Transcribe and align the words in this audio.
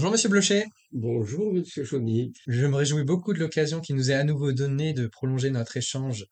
Bonjour 0.00 0.12
Monsieur 0.12 0.30
Blocher, 0.30 0.64
Bonjour, 0.92 1.52
Monsieur 1.52 1.84
Chauny. 1.84 2.32
je 2.46 2.64
me 2.64 2.74
réjouis 2.74 3.04
beaucoup 3.04 3.34
de 3.34 3.38
l'occasion 3.38 3.82
qui 3.82 3.92
nous 3.92 4.10
est 4.10 4.14
à 4.14 4.24
nouveau 4.24 4.50
donnée 4.52 4.94
de 4.94 5.06
prolonger 5.06 5.50
notre 5.50 5.76
échange 5.76 6.24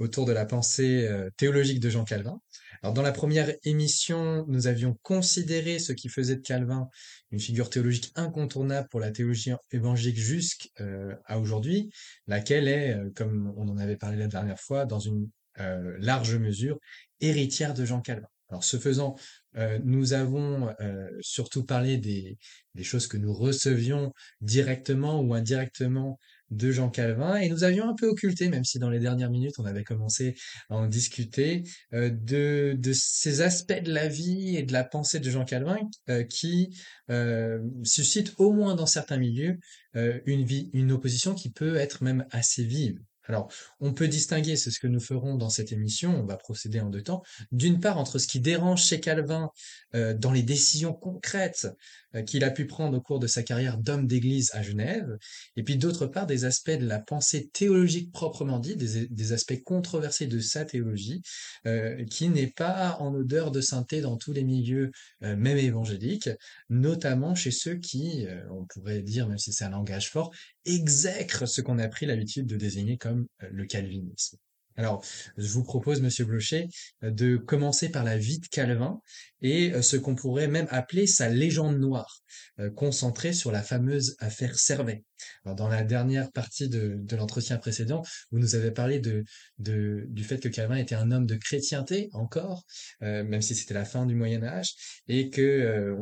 autour 0.00 0.26
de 0.26 0.32
la 0.32 0.44
pensée 0.44 1.06
euh, 1.06 1.30
théologique 1.36 1.78
de 1.78 1.90
Jean 1.90 2.02
Calvin. 2.02 2.40
Alors 2.82 2.92
dans 2.92 3.02
la 3.02 3.12
première 3.12 3.54
émission, 3.62 4.44
nous 4.48 4.66
avions 4.66 4.98
considéré 5.02 5.78
ce 5.78 5.92
qui 5.92 6.08
faisait 6.08 6.34
de 6.34 6.40
Calvin 6.40 6.88
une 7.30 7.38
figure 7.38 7.70
théologique 7.70 8.10
incontournable 8.16 8.88
pour 8.90 8.98
la 8.98 9.12
théologie 9.12 9.52
évangélique 9.70 10.18
jusqu'à 10.18 11.38
aujourd'hui, 11.38 11.92
laquelle 12.26 12.66
est, 12.66 12.96
euh, 12.96 13.10
comme 13.14 13.54
on 13.56 13.68
en 13.68 13.76
avait 13.76 13.96
parlé 13.96 14.16
la 14.16 14.26
dernière 14.26 14.58
fois, 14.58 14.86
dans 14.86 14.98
une 14.98 15.30
euh, 15.60 15.96
large 16.00 16.34
mesure 16.34 16.80
héritière 17.20 17.74
de 17.74 17.84
Jean 17.84 18.00
Calvin. 18.00 18.26
Alors, 18.48 18.64
ce 18.64 18.76
faisant, 18.76 19.14
euh, 19.56 19.78
nous 19.84 20.12
avons 20.12 20.68
euh, 20.80 21.08
surtout 21.20 21.64
parlé 21.64 21.96
des, 21.96 22.38
choses 22.82 23.06
que 23.06 23.16
nous 23.16 23.32
recevions 23.32 24.12
directement 24.40 25.20
ou 25.20 25.34
indirectement 25.34 26.18
de 26.50 26.70
Jean 26.70 26.90
Calvin 26.90 27.36
et 27.36 27.48
nous 27.48 27.64
avions 27.64 27.88
un 27.88 27.94
peu 27.94 28.06
occulté, 28.08 28.48
même 28.48 28.64
si 28.64 28.78
dans 28.78 28.90
les 28.90 28.98
dernières 28.98 29.30
minutes 29.30 29.54
on 29.58 29.64
avait 29.64 29.84
commencé 29.84 30.34
à 30.68 30.76
en 30.76 30.86
discuter, 30.86 31.62
euh, 31.92 32.10
de, 32.10 32.76
ces 32.92 33.40
aspects 33.42 33.82
de 33.82 33.92
la 33.92 34.08
vie 34.08 34.56
et 34.56 34.62
de 34.62 34.72
la 34.72 34.84
pensée 34.84 35.20
de 35.20 35.30
Jean 35.30 35.44
Calvin 35.44 35.78
qui 36.28 36.76
suscitent 37.84 38.34
au 38.38 38.52
moins 38.52 38.74
dans 38.74 38.86
certains 38.86 39.18
milieux 39.18 39.58
une 39.94 40.92
opposition 40.92 41.34
qui 41.34 41.50
peut 41.50 41.76
être 41.76 42.02
même 42.02 42.26
assez 42.30 42.64
vive. 42.64 42.98
Alors, 43.26 43.50
on 43.80 43.92
peut 43.94 44.08
distinguer, 44.08 44.56
c'est 44.56 44.70
ce 44.70 44.78
que 44.78 44.86
nous 44.86 45.00
ferons 45.00 45.36
dans 45.36 45.48
cette 45.48 45.72
émission, 45.72 46.14
on 46.14 46.26
va 46.26 46.36
procéder 46.36 46.80
en 46.80 46.90
deux 46.90 47.02
temps, 47.02 47.22
d'une 47.52 47.80
part 47.80 47.98
entre 47.98 48.18
ce 48.18 48.26
qui 48.26 48.40
dérange 48.40 48.84
chez 48.84 49.00
Calvin 49.00 49.50
euh, 49.94 50.14
dans 50.14 50.32
les 50.32 50.42
décisions 50.42 50.92
concrètes 50.92 51.68
euh, 52.14 52.22
qu'il 52.22 52.44
a 52.44 52.50
pu 52.50 52.66
prendre 52.66 52.98
au 52.98 53.00
cours 53.00 53.20
de 53.20 53.26
sa 53.26 53.42
carrière 53.42 53.78
d'homme 53.78 54.06
d'église 54.06 54.50
à 54.52 54.62
Genève, 54.62 55.16
et 55.56 55.62
puis 55.62 55.76
d'autre 55.76 56.06
part 56.06 56.26
des 56.26 56.44
aspects 56.44 56.70
de 56.70 56.86
la 56.86 56.98
pensée 56.98 57.48
théologique 57.48 58.12
proprement 58.12 58.58
dit, 58.58 58.76
des, 58.76 59.32
aspects 59.32 59.62
controversés 59.62 60.26
de 60.26 60.38
sa 60.38 60.66
théologie, 60.66 61.22
euh, 61.66 62.04
qui 62.04 62.28
n'est 62.28 62.50
pas 62.50 62.96
en 63.00 63.14
odeur 63.14 63.50
de 63.50 63.62
sainteté 63.62 64.02
dans 64.02 64.16
tous 64.16 64.32
les 64.32 64.44
milieux, 64.44 64.90
même 65.20 65.56
évangéliques, 65.56 66.28
notamment 66.68 67.34
chez 67.34 67.50
ceux 67.50 67.76
qui, 67.76 68.26
on 68.50 68.64
pourrait 68.64 69.02
dire, 69.02 69.28
même 69.28 69.38
si 69.38 69.52
c'est 69.52 69.64
un 69.64 69.70
langage 69.70 70.10
fort, 70.10 70.32
exècrent 70.66 71.46
ce 71.46 71.60
qu'on 71.60 71.78
a 71.78 71.88
pris 71.88 72.06
l'habitude 72.06 72.46
de 72.46 72.56
désigner 72.56 72.96
comme 72.96 73.26
le 73.40 73.66
calvinisme. 73.66 74.38
Alors, 74.76 75.04
je 75.36 75.52
vous 75.52 75.62
propose, 75.62 76.00
Monsieur 76.00 76.24
Blocher, 76.24 76.68
de 77.02 77.36
commencer 77.36 77.90
par 77.90 78.02
la 78.02 78.18
vie 78.18 78.40
de 78.40 78.46
Calvin 78.48 79.00
et 79.40 79.72
euh, 79.72 79.82
ce 79.82 79.96
qu'on 79.96 80.16
pourrait 80.16 80.48
même 80.48 80.66
appeler 80.70 81.06
sa 81.06 81.28
légende 81.28 81.78
noire, 81.78 82.22
euh, 82.58 82.70
concentrée 82.70 83.32
sur 83.32 83.52
la 83.52 83.62
fameuse 83.62 84.16
affaire 84.18 84.58
Servet. 84.58 85.04
Dans 85.44 85.68
la 85.68 85.82
dernière 85.82 86.30
partie 86.32 86.68
de, 86.68 87.02
l'entretien 87.14 87.58
précédent, 87.58 88.02
vous 88.30 88.38
nous 88.38 88.54
avez 88.54 88.70
parlé 88.70 89.00
du 89.58 90.24
fait 90.24 90.38
que 90.38 90.48
Calvin 90.48 90.76
était 90.76 90.94
un 90.94 91.10
homme 91.10 91.26
de 91.26 91.36
chrétienté 91.36 92.08
encore, 92.12 92.64
euh, 93.02 93.24
même 93.24 93.42
si 93.42 93.54
c'était 93.54 93.74
la 93.74 93.84
fin 93.84 94.06
du 94.06 94.14
Moyen 94.14 94.42
Âge, 94.42 94.74
et 95.08 95.30
que 95.30 95.94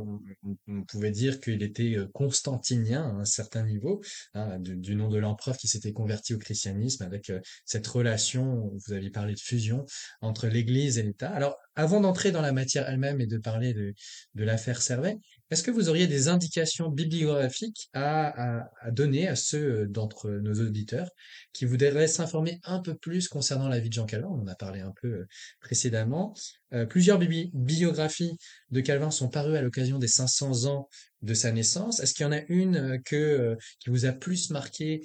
on, 0.68 0.84
pouvait 0.84 1.10
dire 1.10 1.40
qu'il 1.40 1.62
était 1.62 1.96
constantinien 2.12 3.02
à 3.02 3.20
un 3.20 3.24
certain 3.24 3.64
niveau, 3.64 4.00
hein, 4.34 4.58
du, 4.58 4.96
nom 4.96 5.08
de 5.08 5.18
l'empereur 5.18 5.56
qui 5.56 5.68
s'était 5.68 5.92
converti 5.92 6.34
au 6.34 6.38
christianisme 6.38 7.04
avec 7.04 7.32
cette 7.64 7.86
relation 7.86 8.72
vous 8.86 8.92
aviez 8.92 9.10
parlé 9.10 9.34
de 9.34 9.40
fusion 9.40 9.84
entre 10.20 10.46
l'Église 10.48 10.98
et 10.98 11.02
l'État. 11.02 11.30
Alors, 11.30 11.56
avant 11.74 12.00
d'entrer 12.00 12.32
dans 12.32 12.42
la 12.42 12.52
matière 12.52 12.88
elle-même 12.88 13.20
et 13.20 13.26
de 13.26 13.38
parler 13.38 13.74
de, 13.74 13.94
de 14.34 14.44
l'affaire 14.44 14.82
Servet, 14.82 15.18
est-ce 15.52 15.62
que 15.62 15.70
vous 15.70 15.90
auriez 15.90 16.06
des 16.06 16.28
indications 16.28 16.88
bibliographiques 16.88 17.90
à, 17.92 18.70
donner 18.90 19.28
à 19.28 19.36
ceux 19.36 19.86
d'entre 19.86 20.30
nos 20.30 20.54
auditeurs 20.54 21.10
qui 21.52 21.66
voudraient 21.66 22.08
s'informer 22.08 22.58
un 22.64 22.80
peu 22.80 22.94
plus 22.94 23.28
concernant 23.28 23.68
la 23.68 23.78
vie 23.78 23.90
de 23.90 23.94
Jean 23.94 24.06
Calvin? 24.06 24.28
On 24.30 24.40
en 24.40 24.46
a 24.46 24.54
parlé 24.54 24.80
un 24.80 24.94
peu 25.02 25.08
euh, 25.08 25.28
précédemment. 25.60 26.34
Euh, 26.72 26.86
plusieurs 26.86 27.18
bibliographies 27.18 28.32
de 28.70 28.80
Calvin 28.80 29.10
sont 29.10 29.28
parues 29.28 29.56
à 29.56 29.60
l'occasion 29.60 29.98
des 29.98 30.08
500 30.08 30.64
ans 30.70 30.88
de 31.20 31.34
sa 31.34 31.52
naissance. 31.52 32.00
Est-ce 32.00 32.14
qu'il 32.14 32.24
y 32.24 32.26
en 32.26 32.32
a 32.32 32.40
une 32.48 32.76
euh, 32.76 32.98
que, 33.04 33.56
qui 33.78 33.90
vous 33.90 34.06
a 34.06 34.12
plus 34.12 34.48
marqué 34.48 35.02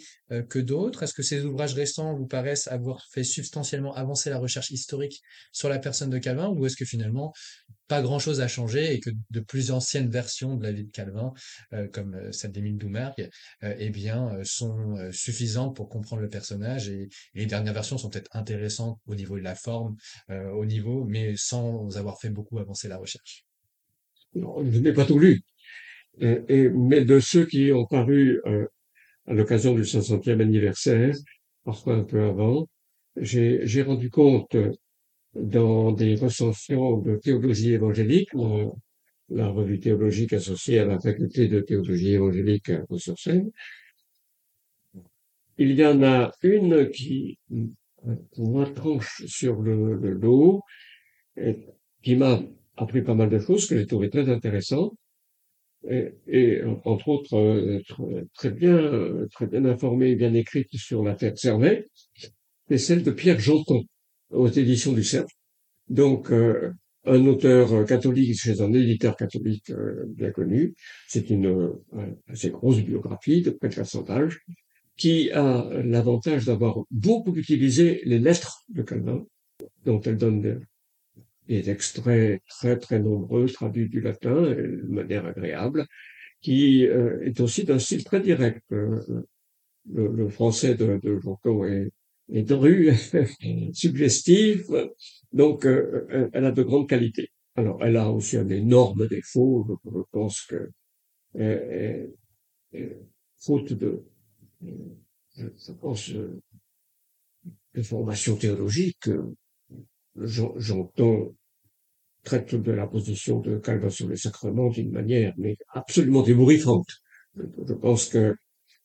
que 0.50 0.60
d'autres? 0.60 1.04
Est-ce 1.04 1.14
que 1.14 1.24
ces 1.24 1.44
ouvrages 1.44 1.74
récents 1.74 2.16
vous 2.16 2.26
paraissent 2.26 2.68
avoir 2.68 3.06
fait 3.12 3.26
substantiellement 3.26 3.94
avancer 3.96 4.30
la 4.30 4.38
recherche 4.38 4.72
historique 4.72 5.22
sur 5.52 5.68
la 5.68 5.80
personne 5.80 6.10
de 6.10 6.18
Calvin? 6.20 6.48
Ou 6.50 6.66
est-ce 6.66 6.78
que 6.78 6.86
finalement 6.86 7.34
pas 7.88 8.02
grand-chose 8.02 8.42
a 8.42 8.48
changé 8.48 8.94
et 8.94 9.00
que 9.00 9.10
de 9.32 9.40
plus 9.40 9.72
anciennes 9.72 10.10
versions 10.10 10.56
de 10.56 10.64
la 10.64 10.72
vie 10.72 10.84
de 10.84 10.92
Calvin, 10.92 11.34
euh, 11.74 11.88
comme 11.88 12.16
euh, 12.16 12.32
celle 12.32 12.52
d'Émile 12.52 12.78
Doumergue, 12.78 13.30
euh, 13.64 13.76
eh 13.78 13.90
bien, 13.90 14.32
sont 14.44 14.96
suffisantes 15.12 15.76
pour 15.76 15.90
comprendre 15.90 16.22
le 16.22 16.30
personnage 16.30 16.90
et, 16.90 17.10
les 17.34 17.46
dernières 17.46 17.74
versions 17.74 17.98
sont 17.98 18.10
peut-être 18.10 18.36
intéressantes 18.36 19.00
au 19.08 19.16
niveau 19.16 19.38
de 19.38 19.44
la 19.44 19.56
forme, 19.56 19.96
au 20.30 20.66
niveau, 20.66 21.06
mais 21.06 21.36
sans 21.36 21.98
avoir 21.98 22.20
fait 22.20 22.30
beaucoup 22.30 22.60
avancer 22.60 22.88
la 22.88 22.98
recherche. 22.98 23.46
Non, 24.34 24.64
je 24.70 24.80
n'ai 24.80 24.94
pas 24.94 25.06
tout 25.06 25.20
lu, 25.20 25.42
et, 26.20 26.70
mais 26.70 27.06
de 27.06 27.20
ceux 27.20 27.46
qui 27.46 27.72
ont 27.72 27.86
paru 27.86 28.42
à 29.28 29.34
l'occasion 29.34 29.74
du 29.74 29.84
500e 29.84 30.42
anniversaire, 30.42 31.16
parfois 31.64 31.96
un 31.96 32.04
peu 32.04 32.24
avant, 32.24 32.68
j'ai 33.16 33.82
rendu 33.82 34.10
compte 34.10 34.56
dans 35.40 35.92
des 35.92 36.16
recensions 36.16 36.98
de 36.98 37.16
théologie 37.16 37.74
évangélique, 37.74 38.30
la 39.30 39.48
revue 39.50 39.80
théologique 39.80 40.34
associée 40.34 40.80
à 40.80 40.86
la 40.86 41.00
faculté 41.00 41.48
de 41.48 41.60
théologie 41.60 42.14
évangélique 42.14 42.70
à 42.70 42.84
sur 42.98 43.16
Il 45.58 45.72
y 45.72 45.86
en 45.86 46.04
a 46.04 46.32
une 46.44 46.90
qui, 46.90 47.38
moi, 48.38 48.66
tranche 48.68 49.26
sur 49.26 49.62
le, 49.62 49.96
le 49.96 50.12
lot, 50.12 50.62
qui 52.04 52.16
m'a 52.16 52.42
appris 52.78 53.02
pas 53.02 53.16
mal 53.16 53.30
de 53.30 53.40
choses 53.40 53.68
que 53.68 53.78
j'ai 53.78 53.88
trouvé 53.88 54.10
très 54.10 54.30
intéressantes, 54.30 54.94
et, 55.90 56.62
entre 56.86 57.08
autres 57.10 57.36
euh, 57.36 57.82
très 58.34 58.50
bien, 58.50 59.28
très 59.32 59.48
bien 59.48 59.64
informée 59.66 60.10
et 60.10 60.16
bien 60.16 60.34
écrite 60.34 60.70
sur 60.74 61.04
l'affaire 61.04 61.38
Servet, 61.38 61.86
c'est 62.68 62.78
celle 62.78 63.04
de 63.04 63.12
Pierre 63.12 63.40
Janton 63.40 63.84
aux 64.32 64.48
éditions 64.48 64.94
du 64.94 65.04
Cercle. 65.04 65.34
Donc, 65.90 66.32
euh, 66.32 66.72
un 67.06 67.26
auteur 67.26 67.86
catholique 67.86 68.38
chez 68.38 68.62
un 68.62 68.74
éditeur 68.74 69.16
catholique 69.16 69.70
euh, 69.70 70.06
bien 70.10 70.32
connu. 70.32 70.76
C'est 71.08 71.30
une 71.30 71.48
euh, 71.48 72.16
assez 72.28 72.50
grosse 72.50 72.82
biographie 72.82 73.42
de 73.42 73.52
près 73.52 73.70
de 73.70 73.76
400 73.76 74.04
pages 74.04 74.40
qui 74.98 75.32
a 75.32 75.70
l'avantage 75.84 76.46
d'avoir 76.46 76.80
beaucoup 76.90 77.36
utilisé 77.36 78.02
les 78.06 78.18
lettres 78.18 78.64
de 78.70 78.82
Calvin, 78.82 79.24
dont 79.86 80.02
elle 80.02 80.18
donne 80.18 80.42
des, 81.48 81.70
extraits 81.70 82.42
très 82.50 82.78
très 82.78 83.00
nombreux 83.00 83.46
traduits 83.46 83.90
du 83.90 84.02
latin 84.02 84.42
de 84.42 84.88
manière 84.90 85.28
agréable, 85.28 85.86
qui 86.42 86.84
est 86.84 87.40
aussi 87.40 87.64
d'un 87.64 87.78
style 87.78 88.04
très 88.04 88.22
direct. 88.22 88.64
Le, 88.70 90.30
français 90.30 90.74
de, 90.74 91.00
de 91.02 91.22
est 91.68 91.92
et 92.30 92.46
rue 92.50 92.94
suggestive. 93.74 94.92
Donc, 95.34 95.66
euh, 95.66 96.08
euh, 96.12 96.30
elle 96.34 96.46
a 96.46 96.52
de 96.52 96.64
grandes 96.64 96.90
qualités. 96.90 97.30
Alors, 97.56 97.84
elle 97.84 97.98
a 97.98 98.12
aussi 98.12 98.38
un 98.38 98.50
énorme 98.50 99.08
défaut. 99.08 99.80
Je, 99.86 100.02
pense 100.12 100.42
que, 100.44 100.70
euh, 101.38 102.08
faute 103.40 103.74
de, 103.74 104.04
je, 105.36 105.72
pense, 105.80 106.12
de 106.12 107.82
formation 107.82 108.36
théologique, 108.36 109.10
j'entends 110.16 111.34
traite 112.24 112.56
de 112.56 112.72
la 112.72 112.88
position 112.88 113.40
de 113.40 113.58
Calvin 113.58 113.90
sur 113.90 114.10
les 114.10 114.18
sacrements 114.18 114.70
d'une 114.70 114.92
manière 114.92 115.34
mais 115.38 115.56
absolument 115.74 116.26
ébouriffante. 116.26 116.90
Je 117.36 117.74
pense 117.74 118.10
que 118.10 118.36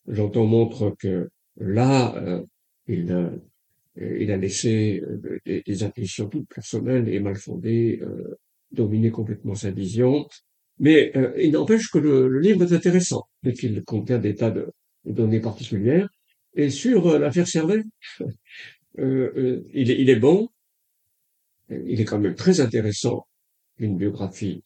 j'entends 0.06 0.46
montre 0.46 0.94
que 0.98 1.28
là, 1.56 2.44
il 2.88 3.12
a, 3.12 4.36
laissé 4.36 5.02
euh, 5.04 5.38
des, 5.44 5.62
des 5.62 5.82
intuitions 5.82 6.28
toutes 6.28 6.48
personnelles 6.48 7.08
et 7.08 7.20
mal 7.20 7.36
fondées 7.36 8.00
euh, 8.02 8.38
dominer 8.70 9.10
complètement 9.10 9.54
sa 9.54 9.70
vision. 9.70 10.26
Mais 10.78 11.16
euh, 11.16 11.32
il 11.38 11.52
n'empêche 11.52 11.90
que 11.90 11.98
le, 11.98 12.38
livre 12.40 12.64
est 12.64 12.74
intéressant 12.74 13.28
et 13.44 13.52
qu'il 13.52 13.82
contient 13.84 14.18
des 14.18 14.34
tas 14.34 14.50
de, 14.50 14.72
données 15.04 15.40
particulières. 15.40 16.08
Et 16.54 16.70
sur 16.70 17.18
l'affaire 17.18 17.46
Servet, 17.46 17.82
il, 18.98 19.64
il, 19.74 20.10
est 20.10 20.16
bon, 20.16 20.48
il 21.70 22.00
est 22.00 22.04
quand 22.04 22.18
même 22.18 22.34
très 22.34 22.60
intéressant, 22.60 23.26
une 23.78 23.96
biographie 23.96 24.62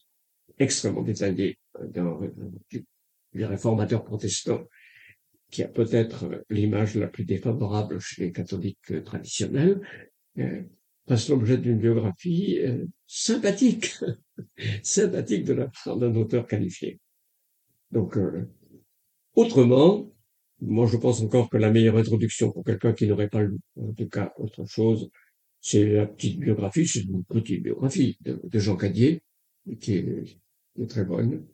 extrêmement 0.59 1.03
détaillée 1.03 1.59
d'un 1.81 2.19
réformateur 3.35 4.05
protestant 4.05 4.65
qui 5.51 5.63
a 5.63 5.69
peut-être 5.69 6.45
l'image 6.51 6.97
la 6.97 7.07
plus 7.07 7.25
défavorable 7.25 8.01
chez 8.01 8.25
les 8.25 8.33
catholiques 8.33 9.05
traditionnels, 9.05 9.81
euh, 10.39 10.63
passe 11.07 11.29
l'objet 11.29 11.57
d'une 11.57 11.79
biographie 11.79 12.59
euh, 12.61 12.85
sympathique, 13.07 13.95
sympathique 14.83 15.45
de 15.45 15.53
la 15.53 15.69
part 15.69 15.97
d'un 15.97 16.15
auteur 16.17 16.47
qualifié. 16.47 16.99
Donc, 17.93 18.19
autrement, 19.37 20.13
moi 20.61 20.87
je 20.87 20.97
pense 20.97 21.21
encore 21.21 21.49
que 21.49 21.57
la 21.57 21.71
meilleure 21.71 21.97
introduction 21.97 22.51
pour 22.51 22.65
quelqu'un 22.65 22.93
qui 22.93 23.07
n'aurait 23.07 23.29
pas 23.29 23.43
lu, 23.43 23.59
en 23.77 23.93
tout 23.93 24.09
cas 24.09 24.33
autre 24.39 24.65
chose, 24.67 25.11
c'est 25.61 25.85
la 25.85 26.07
petite 26.07 26.39
biographie, 26.39 26.87
c'est 26.87 27.01
une 27.01 27.25
petite 27.25 27.63
biographie 27.63 28.19
de, 28.21 28.59
Jean 28.59 28.77
Cadier, 28.77 29.21
qui 29.81 29.95
est, 29.95 30.39
très 30.89 31.05
bonne. 31.05 31.45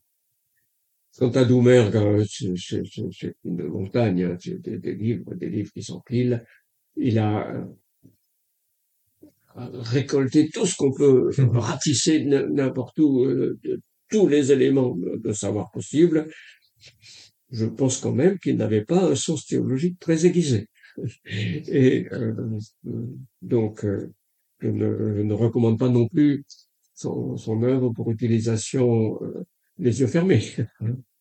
Quant 1.19 1.31
à 1.31 1.45
Doumergue, 1.45 2.25
c'est 2.27 3.35
une 3.45 3.67
montagne, 3.69 4.25
hein, 4.25 4.37
des, 4.61 4.95
livres, 4.95 5.35
des 5.35 5.49
livres 5.49 5.71
qui 5.73 5.83
s'empilent. 5.83 6.45
Il 6.97 7.19
a 7.19 7.67
récolté 9.55 10.49
tout 10.49 10.65
ce 10.65 10.77
qu'on 10.77 10.93
peut 10.93 11.31
ratisser 11.53 12.25
n'importe 12.25 12.99
où, 12.99 13.25
euh, 13.25 13.59
tous 14.09 14.27
les 14.27 14.53
éléments 14.53 14.97
de 14.97 15.33
savoir 15.33 15.71
possible. 15.71 16.29
Je 17.51 17.67
pense 17.67 17.99
quand 17.99 18.13
même 18.13 18.39
qu'il 18.39 18.57
n'avait 18.57 18.85
pas 18.85 19.11
un 19.11 19.15
sens 19.15 19.47
théologique 19.47 19.99
très 19.99 20.25
aiguisé. 20.25 20.69
Et 21.27 22.09
euh, 22.13 22.59
donc, 23.43 23.85
euh, 23.85 24.11
je, 24.61 24.69
ne, 24.69 25.35
recommande 25.35 25.79
pas 25.79 25.89
non 25.89 26.09
plus 26.09 26.45
son, 26.95 27.37
son 27.37 27.63
œuvre 27.63 27.91
pour 27.91 28.11
utilisation 28.11 29.23
euh, 29.23 29.45
les 29.79 30.01
yeux 30.01 30.07
fermés. 30.07 30.43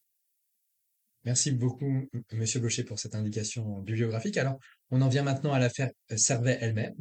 Merci 1.23 1.51
beaucoup, 1.51 2.09
Monsieur 2.31 2.59
Gaucher, 2.59 2.83
pour 2.83 2.97
cette 2.97 3.13
indication 3.13 3.79
bibliographique. 3.81 4.37
Alors, 4.37 4.57
on 4.89 5.03
en 5.03 5.07
vient 5.07 5.21
maintenant 5.21 5.53
à 5.53 5.59
l'affaire 5.59 5.91
Servet 6.15 6.57
elle-même. 6.61 6.95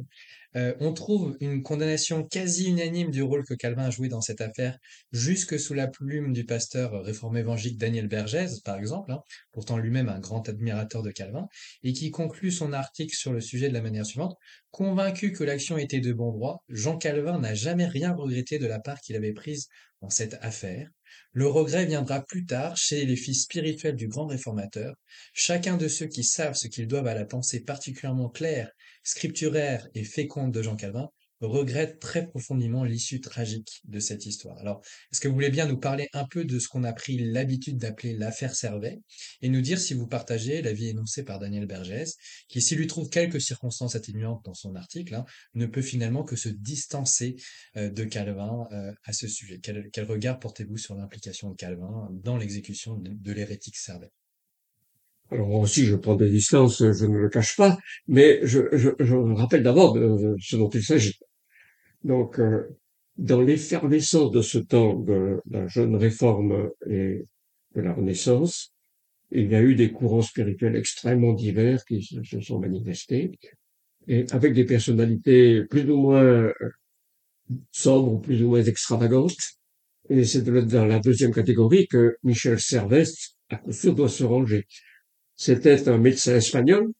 Euh, 0.55 0.75
on 0.79 0.93
trouve 0.93 1.35
une 1.39 1.63
condamnation 1.63 2.23
quasi 2.23 2.69
unanime 2.69 3.09
du 3.09 3.23
rôle 3.23 3.43
que 3.45 3.55
Calvin 3.55 3.85
a 3.85 3.89
joué 3.89 4.09
dans 4.09 4.21
cette 4.21 4.41
affaire, 4.41 4.77
jusque 5.11 5.57
sous 5.57 5.73
la 5.73 5.87
plume 5.87 6.33
du 6.33 6.45
pasteur 6.45 7.03
réformé 7.03 7.39
évangélique 7.39 7.79
Daniel 7.79 8.07
Bergès, 8.07 8.59
par 8.59 8.77
exemple, 8.77 9.11
hein, 9.11 9.23
pourtant 9.53 9.77
lui-même 9.77 10.07
un 10.07 10.19
grand 10.19 10.47
admirateur 10.47 11.01
de 11.01 11.09
Calvin, 11.09 11.47
et 11.81 11.91
qui 11.93 12.11
conclut 12.11 12.51
son 12.51 12.73
article 12.73 13.15
sur 13.15 13.33
le 13.33 13.41
sujet 13.41 13.69
de 13.69 13.73
la 13.73 13.81
manière 13.81 14.05
suivante. 14.05 14.37
Convaincu 14.69 15.31
que 15.31 15.43
l'action 15.43 15.79
était 15.79 15.99
de 15.99 16.13
bon 16.13 16.31
droit, 16.31 16.63
Jean 16.69 16.97
Calvin 16.97 17.39
n'a 17.39 17.55
jamais 17.55 17.87
rien 17.87 18.13
regretté 18.13 18.59
de 18.59 18.67
la 18.67 18.79
part 18.79 19.01
qu'il 19.01 19.15
avait 19.15 19.33
prise 19.33 19.67
dans 20.01 20.11
cette 20.11 20.37
affaire. 20.41 20.91
Le 21.33 21.47
regret 21.47 21.85
viendra 21.85 22.25
plus 22.25 22.45
tard 22.45 22.75
chez 22.75 23.05
les 23.05 23.15
fils 23.15 23.43
spirituels 23.43 23.95
du 23.95 24.09
grand 24.09 24.27
réformateur, 24.27 24.95
chacun 25.33 25.77
de 25.77 25.87
ceux 25.87 26.07
qui 26.07 26.25
savent 26.25 26.55
ce 26.55 26.67
qu'ils 26.67 26.87
doivent 26.87 27.07
à 27.07 27.15
la 27.15 27.25
pensée 27.25 27.61
particulièrement 27.61 28.27
claire 28.27 28.69
scripturaire 29.03 29.87
et 29.95 30.03
féconde 30.03 30.51
de 30.51 30.61
Jean 30.61 30.75
Calvin, 30.75 31.09
regrette 31.41 31.99
très 31.99 32.27
profondément 32.27 32.83
l'issue 32.83 33.21
tragique 33.21 33.81
de 33.85 33.99
cette 33.99 34.25
histoire. 34.25 34.57
Alors, 34.59 34.81
est-ce 35.11 35.19
que 35.19 35.27
vous 35.27 35.33
voulez 35.33 35.49
bien 35.49 35.67
nous 35.67 35.77
parler 35.77 36.07
un 36.13 36.25
peu 36.25 36.45
de 36.45 36.59
ce 36.59 36.67
qu'on 36.67 36.83
a 36.83 36.93
pris 36.93 37.17
l'habitude 37.17 37.77
d'appeler 37.77 38.13
l'affaire 38.13 38.55
Servet 38.55 39.01
et 39.41 39.49
nous 39.49 39.61
dire 39.61 39.79
si 39.79 39.93
vous 39.93 40.07
partagez 40.07 40.61
l'avis 40.61 40.89
énoncé 40.89 41.23
par 41.23 41.39
Daniel 41.39 41.65
Bergès, 41.65 42.15
qui 42.47 42.61
s'il 42.61 42.77
lui 42.77 42.87
trouve 42.87 43.09
quelques 43.09 43.41
circonstances 43.41 43.95
atténuantes 43.95 44.43
dans 44.45 44.53
son 44.53 44.75
article, 44.75 45.15
hein, 45.15 45.25
ne 45.53 45.65
peut 45.65 45.81
finalement 45.81 46.23
que 46.23 46.35
se 46.35 46.49
distancer 46.49 47.35
euh, 47.77 47.89
de 47.89 48.03
Calvin 48.03 48.67
euh, 48.71 48.91
à 49.05 49.13
ce 49.13 49.27
sujet. 49.27 49.59
Quel, 49.61 50.05
regard 50.05 50.39
portez-vous 50.39 50.77
sur 50.77 50.95
l'implication 50.95 51.51
de 51.51 51.55
Calvin 51.55 52.09
dans 52.11 52.37
l'exécution 52.37 52.97
de 52.97 53.31
l'hérétique 53.31 53.77
Servet? 53.77 54.11
Alors 55.31 55.47
moi 55.47 55.59
aussi, 55.61 55.85
je 55.85 55.95
prends 55.95 56.15
des 56.15 56.29
distances, 56.29 56.79
je 56.79 57.05
ne 57.05 57.17
le 57.17 57.29
cache 57.29 57.55
pas, 57.55 57.77
mais 58.07 58.41
je, 58.43 58.63
je, 58.73 58.89
je 58.99 59.15
rappelle 59.15 59.63
d'abord 59.63 59.93
de, 59.93 60.35
ce 60.41 60.57
dont 60.57 60.69
il 60.69 60.83
s'agit. 60.83 61.17
Donc, 62.03 62.39
euh, 62.39 62.67
dans 63.17 63.41
l'effervescence 63.41 64.31
de 64.31 64.41
ce 64.41 64.57
temps 64.57 64.95
de 64.95 65.39
la 65.49 65.67
jeune 65.67 65.95
réforme 65.95 66.69
et 66.89 67.25
de 67.75 67.81
la 67.81 67.93
Renaissance, 67.93 68.73
il 69.31 69.49
y 69.49 69.55
a 69.55 69.61
eu 69.61 69.75
des 69.75 69.91
courants 69.91 70.21
spirituels 70.21 70.75
extrêmement 70.75 71.33
divers 71.33 71.83
qui 71.85 72.03
se, 72.03 72.41
sont 72.41 72.59
manifestés, 72.59 73.31
et 74.07 74.25
avec 74.31 74.53
des 74.53 74.65
personnalités 74.65 75.63
plus 75.65 75.89
ou 75.89 75.97
moins 75.97 76.23
euh, 76.23 76.53
sobres 77.71 78.19
plus 78.21 78.43
ou 78.43 78.49
moins 78.49 78.63
extravagantes. 78.63 79.37
Et 80.09 80.25
c'est 80.25 80.41
dans 80.41 80.85
la 80.85 80.99
deuxième 80.99 81.33
catégorie 81.33 81.87
que 81.87 82.17
Michel 82.23 82.59
Servet, 82.59 83.03
à 83.49 83.57
coup 83.57 83.71
sûr, 83.71 83.95
doit 83.95 84.09
se 84.09 84.23
ranger. 84.23 84.65
C'était 85.35 85.87
un 85.87 85.97
médecin 85.97 86.35
espagnol, 86.35 86.91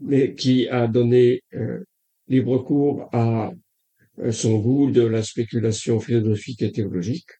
mais 0.00 0.34
qui 0.34 0.68
a 0.68 0.88
donné 0.88 1.42
euh, 1.54 1.84
libre 2.28 2.58
cours 2.58 3.08
à 3.12 3.50
euh, 4.18 4.32
son 4.32 4.58
goût 4.58 4.90
de 4.90 5.02
la 5.02 5.22
spéculation 5.22 6.00
philosophique 6.00 6.62
et 6.62 6.72
théologique, 6.72 7.30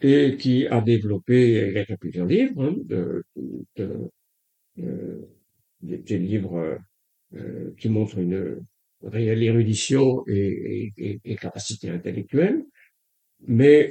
et 0.00 0.36
qui 0.36 0.66
a 0.66 0.80
développé, 0.80 1.72
il 1.74 1.96
plusieurs 1.98 2.26
livres, 2.26 2.64
hein, 2.64 2.76
de, 2.84 3.24
de, 3.76 4.10
euh, 4.78 5.22
des 5.80 6.18
livres 6.18 6.78
qui 7.78 7.88
montrent 7.88 8.18
une 8.18 8.64
réelle 9.02 9.42
érudition 9.42 10.22
et 10.26 10.92
capacité 11.40 11.90
intellectuelle, 11.90 12.64
mais 13.46 13.90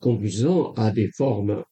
conduisant 0.00 0.72
à 0.72 0.90
des 0.90 1.10
formes 1.16 1.64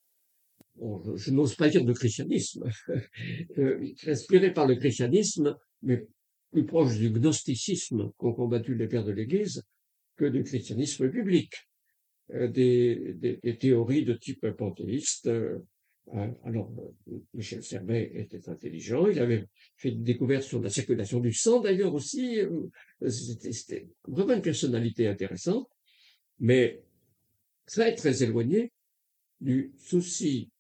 je, 1.16 1.30
n'ose 1.30 1.54
pas 1.54 1.68
dire 1.68 1.84
de 1.84 1.92
christianisme, 1.92 2.68
euh, 3.58 3.86
inspiré 4.06 4.52
par 4.52 4.66
le 4.66 4.76
christianisme, 4.76 5.56
mais 5.82 6.06
plus 6.50 6.64
proche 6.64 6.96
du 6.98 7.10
gnosticisme 7.10 8.10
qu'ont 8.16 8.32
combattu 8.32 8.74
les 8.74 8.88
pères 8.88 9.04
de 9.04 9.12
l'Église 9.12 9.62
que 10.16 10.24
du 10.24 10.42
christianisme 10.42 11.10
public. 11.10 11.52
Euh, 12.34 12.48
des, 12.48 13.56
théories 13.58 14.04
de 14.04 14.12
type 14.12 14.50
panthéiste. 14.50 15.28
Euh, 15.28 15.58
alors, 16.44 16.72
Michel 17.34 17.62
Servet 17.62 18.10
était 18.14 18.48
intelligent, 18.48 19.06
il 19.08 19.18
avait 19.18 19.46
fait 19.76 19.90
des 19.90 20.14
découvertes 20.14 20.42
sur 20.44 20.60
la 20.60 20.70
circulation 20.70 21.20
du 21.20 21.34
sang 21.34 21.60
d'ailleurs 21.60 21.92
aussi. 21.92 22.38
C'était 23.06 23.88
vraiment 24.06 24.32
une 24.32 24.42
personnalité 24.42 25.06
intéressante, 25.06 25.68
mais 26.38 26.82
très 27.66 27.94
très 27.94 28.22
éloigné 28.22 28.72
du 29.42 29.74
souci 29.76 30.50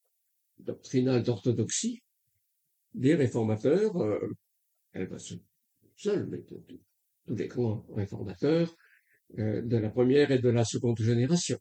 doctrinale 0.60 1.22
d'orthodoxie 1.22 2.02
des 2.94 3.14
réformateurs, 3.14 3.96
euh, 3.96 4.36
elle 4.92 5.06
va 5.06 5.18
seule, 5.96 6.26
mais 6.26 6.42
tous 6.42 6.64
les 7.28 7.48
grands 7.48 7.86
réformateurs 7.94 8.74
euh, 9.38 9.62
de 9.62 9.76
la 9.76 9.90
première 9.90 10.30
et 10.30 10.38
de 10.38 10.48
la 10.48 10.64
seconde 10.64 10.98
génération. 10.98 11.58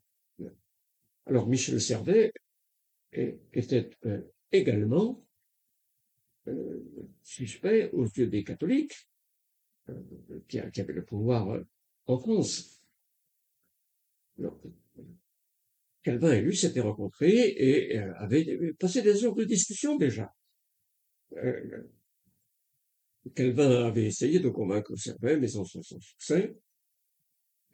Alors 1.26 1.46
Michel 1.46 1.80
Servet 1.80 2.32
était 3.12 3.90
euh, 4.06 4.22
également 4.52 5.24
suspect 7.22 7.90
aux 7.92 8.06
yeux 8.06 8.28
des 8.28 8.42
catholiques, 8.42 9.06
qui, 10.48 10.58
avaient 10.58 10.94
le 10.94 11.04
pouvoir 11.04 11.60
en 12.06 12.18
France. 12.18 12.80
Calvin 16.08 16.32
et 16.32 16.40
lui 16.40 16.56
s'étaient 16.56 16.80
rencontrés 16.80 17.48
et 17.48 17.98
euh, 17.98 18.14
avaient 18.16 18.72
passé 18.78 19.02
des 19.02 19.26
heures 19.26 19.34
de 19.34 19.44
discussion 19.44 19.98
déjà. 19.98 20.34
Euh, 21.36 21.82
Calvin 23.34 23.84
avait 23.84 24.06
essayé 24.06 24.40
de 24.40 24.48
convaincre 24.48 24.96
Servet, 24.96 25.36
mais 25.38 25.48
sans, 25.48 25.66
succès. 25.66 26.56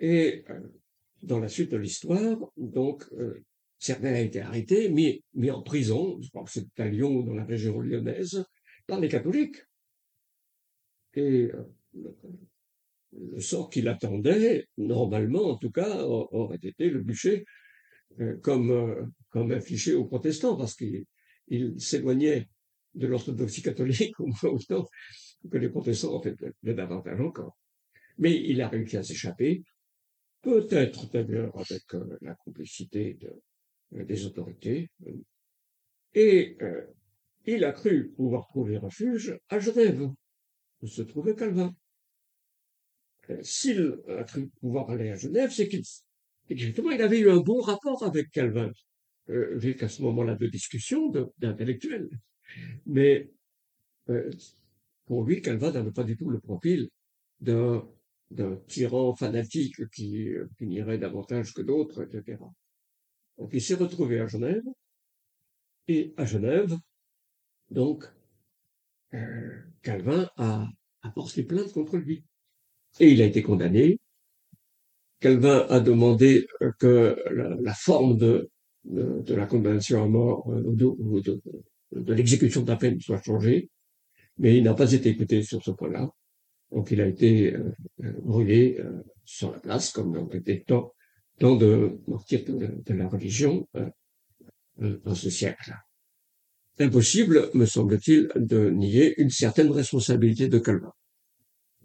Et 0.00 0.44
euh, 0.50 0.60
dans 1.22 1.38
la 1.38 1.46
suite 1.46 1.70
de 1.70 1.76
l'histoire, 1.76 2.36
donc, 2.56 3.04
Servet 3.78 4.08
a 4.08 4.20
été 4.20 4.40
arrêté, 4.40 4.88
mis, 4.88 5.22
en 5.48 5.62
prison, 5.62 6.20
je 6.20 6.28
crois 6.30 6.42
que 6.42 6.50
c'est 6.50 6.80
à 6.80 6.88
Lyon, 6.88 7.22
dans 7.22 7.34
la 7.34 7.44
région 7.44 7.78
lyonnaise, 7.78 8.44
par 8.88 8.98
les 8.98 9.08
catholiques. 9.08 9.62
Et 11.14 11.52
le 13.12 13.40
sort 13.40 13.70
qui 13.70 13.80
l'attendait, 13.80 14.66
normalement 14.76 15.50
en 15.50 15.56
tout 15.56 15.70
cas, 15.70 16.02
aurait 16.02 16.58
été 16.60 16.90
le 16.90 17.00
bûcher 17.00 17.44
euh, 17.44 17.63
comme, 18.42 18.70
euh, 18.70 19.06
comme 19.30 19.52
aux 19.52 20.04
protestants, 20.04 20.56
parce 20.56 20.76
qu'il 20.76 21.04
s'éloignait 21.78 22.48
de 22.94 23.06
l'orthodoxie 23.06 23.62
catholique 23.62 24.18
au 24.20 24.26
moins 24.26 24.50
autant 24.50 24.88
que 25.50 25.58
les 25.58 25.68
protestants, 25.68 26.14
en 26.14 26.22
fait, 26.22 26.36
le 26.62 26.74
davantage 26.74 27.20
encore. 27.20 27.56
Mais 28.18 28.34
il 28.34 28.60
a 28.62 28.68
réussi 28.68 28.96
à 28.96 29.02
s'échapper, 29.02 29.62
peut-être 30.42 31.10
d'ailleurs 31.10 31.56
avec 31.58 31.82
euh, 31.94 32.16
la 32.20 32.34
complicité 32.36 33.14
de, 33.14 34.04
des 34.04 34.24
autorités, 34.26 34.90
et 36.14 36.56
il 37.46 37.64
a 37.64 37.72
cru 37.72 38.10
pouvoir 38.10 38.46
trouver 38.46 38.78
refuge 38.78 39.36
à 39.48 39.58
Genève, 39.58 40.08
où 40.80 40.86
se 40.86 41.02
trouvait 41.02 41.34
Calvin. 41.34 41.74
S'il 43.42 44.00
a 44.08 44.22
cru 44.22 44.48
pouvoir 44.60 44.90
aller 44.90 45.10
à 45.10 45.16
Genève, 45.16 45.50
c'est 45.50 45.68
qu'il 45.68 45.82
justement, 46.50 46.90
il 46.90 47.02
avait 47.02 47.20
eu 47.20 47.30
un 47.30 47.40
bon 47.40 47.60
rapport 47.60 48.02
avec 48.04 48.30
Calvin, 48.30 48.70
euh, 49.30 49.74
qu'à 49.74 49.88
ce 49.88 50.02
moment-là 50.02 50.34
de 50.34 50.46
discussion 50.46 51.10
d'intellectuels. 51.38 52.08
Mais 52.86 53.30
euh, 54.10 54.30
pour 55.06 55.24
lui, 55.24 55.40
Calvin 55.40 55.72
n'avait 55.72 55.92
pas 55.92 56.04
du 56.04 56.16
tout 56.16 56.30
le 56.30 56.40
profil 56.40 56.88
d'un 57.40 57.82
tyran 58.68 59.14
fanatique 59.14 59.88
qui 59.90 60.28
euh, 60.28 60.48
punirait 60.56 60.98
davantage 60.98 61.52
que 61.52 61.62
d'autres, 61.62 62.02
etc. 62.02 62.38
Donc 63.38 63.50
il 63.52 63.62
s'est 63.62 63.74
retrouvé 63.74 64.20
à 64.20 64.26
Genève, 64.26 64.62
et 65.88 66.14
à 66.16 66.24
Genève, 66.24 66.74
donc, 67.70 68.04
euh, 69.14 69.62
Calvin 69.82 70.28
a 70.36 70.68
porté 71.14 71.42
plainte 71.42 71.72
contre 71.72 71.96
lui. 71.96 72.24
Et 73.00 73.10
il 73.10 73.20
a 73.22 73.26
été 73.26 73.42
condamné. 73.42 73.98
Calvin 75.20 75.66
a 75.68 75.80
demandé 75.80 76.46
euh, 76.62 76.72
que 76.78 77.16
la, 77.30 77.74
forme 77.74 78.16
de, 78.18 78.50
la 78.84 79.46
condamnation 79.46 80.02
à 80.02 80.06
mort 80.06 80.50
euh, 80.50 80.62
ou 80.62 81.20
de, 81.20 81.40
l'exécution 82.12 82.62
de 82.62 82.70
la 82.70 82.76
peine 82.76 83.00
soit 83.00 83.22
changée, 83.22 83.70
mais 84.38 84.56
il 84.56 84.64
n'a 84.64 84.74
pas 84.74 84.92
été 84.92 85.10
écouté 85.10 85.42
sur 85.42 85.62
ce 85.62 85.70
point-là. 85.70 86.10
Donc 86.72 86.90
il 86.90 87.00
a 87.00 87.06
été 87.06 87.54
brûlé 88.22 88.80
sur 89.24 89.52
la 89.52 89.60
place, 89.60 89.92
comme 89.92 90.12
dans 90.12 90.28
été 90.28 90.64
tant, 90.64 90.92
tant 91.38 91.54
de 91.54 92.00
martyrs 92.08 92.44
de, 92.46 92.94
la 92.94 93.06
religion 93.06 93.68
dans 94.80 95.14
ce 95.14 95.30
siècle 95.30 95.72
impossible, 96.78 97.50
me 97.54 97.66
semble-t-il, 97.66 98.28
de 98.36 98.70
nier 98.70 99.20
une 99.20 99.30
certaine 99.30 99.70
responsabilité 99.70 100.48
de 100.48 100.58
Calvin. 100.58 100.92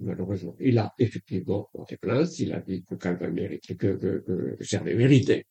Malheureusement, 0.01 0.55
il 0.59 0.77
a 0.77 0.93
effectivement 0.97 1.69
porté 1.73 1.97
plainte, 1.97 2.39
il 2.39 2.53
a 2.53 2.61
dit 2.61 2.85
que 2.85 2.95
Calvin 2.95 3.29
méritait, 3.29 3.75
que, 3.75 3.95
que, 3.95 4.23
que 4.57 4.95
méritait 4.95 5.45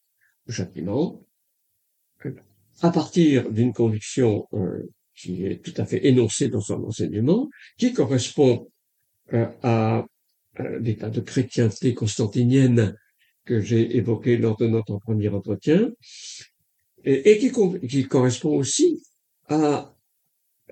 le 0.47 0.53
châtiment. 0.53 1.23
À 2.81 2.91
partir 2.91 3.51
d'une 3.51 3.73
conviction 3.73 4.49
euh, 4.55 4.89
qui 5.15 5.45
est 5.45 5.63
tout 5.65 5.75
à 5.77 5.85
fait 5.85 6.07
énoncée 6.07 6.49
dans 6.49 6.61
son 6.61 6.83
enseignement, 6.85 7.51
qui 7.77 7.93
correspond 7.93 8.71
euh, 9.33 9.47
à, 9.63 10.07
l'état 10.81 11.11
de 11.11 11.21
chrétienté 11.21 11.95
constantinienne 11.95 12.97
que 13.45 13.61
j'ai 13.61 13.97
évoqué 13.97 14.37
lors 14.37 14.57
de 14.57 14.67
notre 14.67 14.99
premier 14.99 15.29
entretien, 15.29 15.91
et, 17.05 17.39
qui, 17.39 18.09
correspond 18.09 18.57
aussi 18.57 19.03
à 19.47 19.95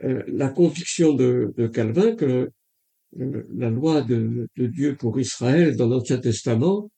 euh, 0.02 0.22
la 0.26 0.48
conviction 0.48 1.12
de, 1.14 1.70
Calvin 1.72 2.16
que 2.16 2.50
la 3.12 3.70
loi 3.70 4.02
de, 4.02 4.48
Dieu 4.56 4.96
pour 4.96 5.18
Israël 5.18 5.76
dans 5.76 5.88
l'Ancien 5.88 6.18
Testament 6.18 6.90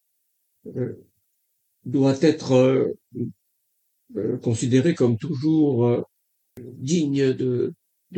euh, 0.67 0.95
doit 1.85 2.19
être 2.23 2.53
euh, 2.53 4.38
considérée 4.43 4.95
comme 4.95 5.17
toujours 5.19 6.05
digne 6.57 7.33
de, 7.35 7.75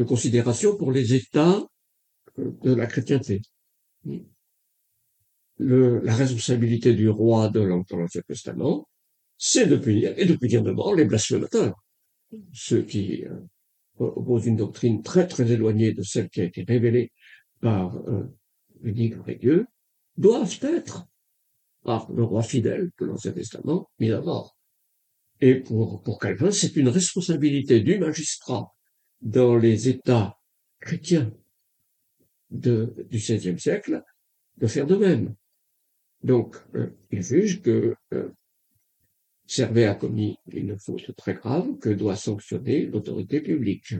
considération 0.06 0.76
pour 0.76 0.92
les 0.92 1.14
États 1.14 1.62
de 2.38 2.72
la 2.72 2.86
chrétienté. 2.86 3.42
la 5.58 6.14
responsabilité 6.14 6.94
du 6.94 7.08
roi 7.08 7.48
de 7.48 7.60
l'Ancien 7.60 8.22
Testament, 8.26 8.88
c'est 9.36 9.66
de 9.66 9.76
punir, 9.76 10.14
et 10.16 10.26
de 10.26 10.36
punir 10.36 10.62
de 10.62 10.70
mort 10.70 10.94
les 10.94 11.04
blasphémateurs 11.04 11.74
ceux 12.52 12.82
qui 12.82 13.24
euh, 13.24 13.40
opposent 13.98 14.46
une 14.46 14.56
doctrine 14.56 15.02
très 15.02 15.26
très 15.26 15.50
éloignée 15.50 15.92
de 15.92 16.02
celle 16.02 16.28
qui 16.28 16.40
a 16.40 16.44
été 16.44 16.62
révélée 16.62 17.12
par 17.60 17.96
euh, 18.08 18.24
l'unique 18.82 19.16
vrai 19.16 19.36
Dieu, 19.36 19.66
doivent 20.16 20.58
être, 20.62 21.06
par 21.82 22.10
le 22.12 22.24
roi 22.24 22.42
fidèle 22.42 22.90
de 22.98 23.06
l'Ancien 23.06 23.32
Testament, 23.32 23.88
mis 23.98 24.10
à 24.10 24.20
mort. 24.20 24.56
Et 25.40 25.56
pour, 25.56 26.02
pour 26.02 26.18
Calvin, 26.18 26.50
c'est 26.50 26.76
une 26.76 26.88
responsabilité 26.88 27.80
du 27.80 27.98
magistrat 27.98 28.74
dans 29.22 29.56
les 29.56 29.88
États 29.88 30.38
chrétiens 30.80 31.32
de, 32.50 32.94
du 33.10 33.18
XVIe 33.18 33.58
siècle 33.58 34.02
de 34.58 34.66
faire 34.66 34.86
de 34.86 34.96
même. 34.96 35.34
Donc, 36.22 36.56
euh, 36.74 36.90
il 37.10 37.22
juge 37.22 37.62
que 37.62 37.94
euh, 38.12 38.28
Servet 39.46 39.86
a 39.86 39.94
commis 39.94 40.36
une 40.52 40.78
faute 40.78 41.14
très 41.16 41.34
grave 41.34 41.78
que 41.78 41.88
doit 41.88 42.16
sanctionner 42.16 42.86
l'autorité 42.86 43.40
publique. 43.40 43.94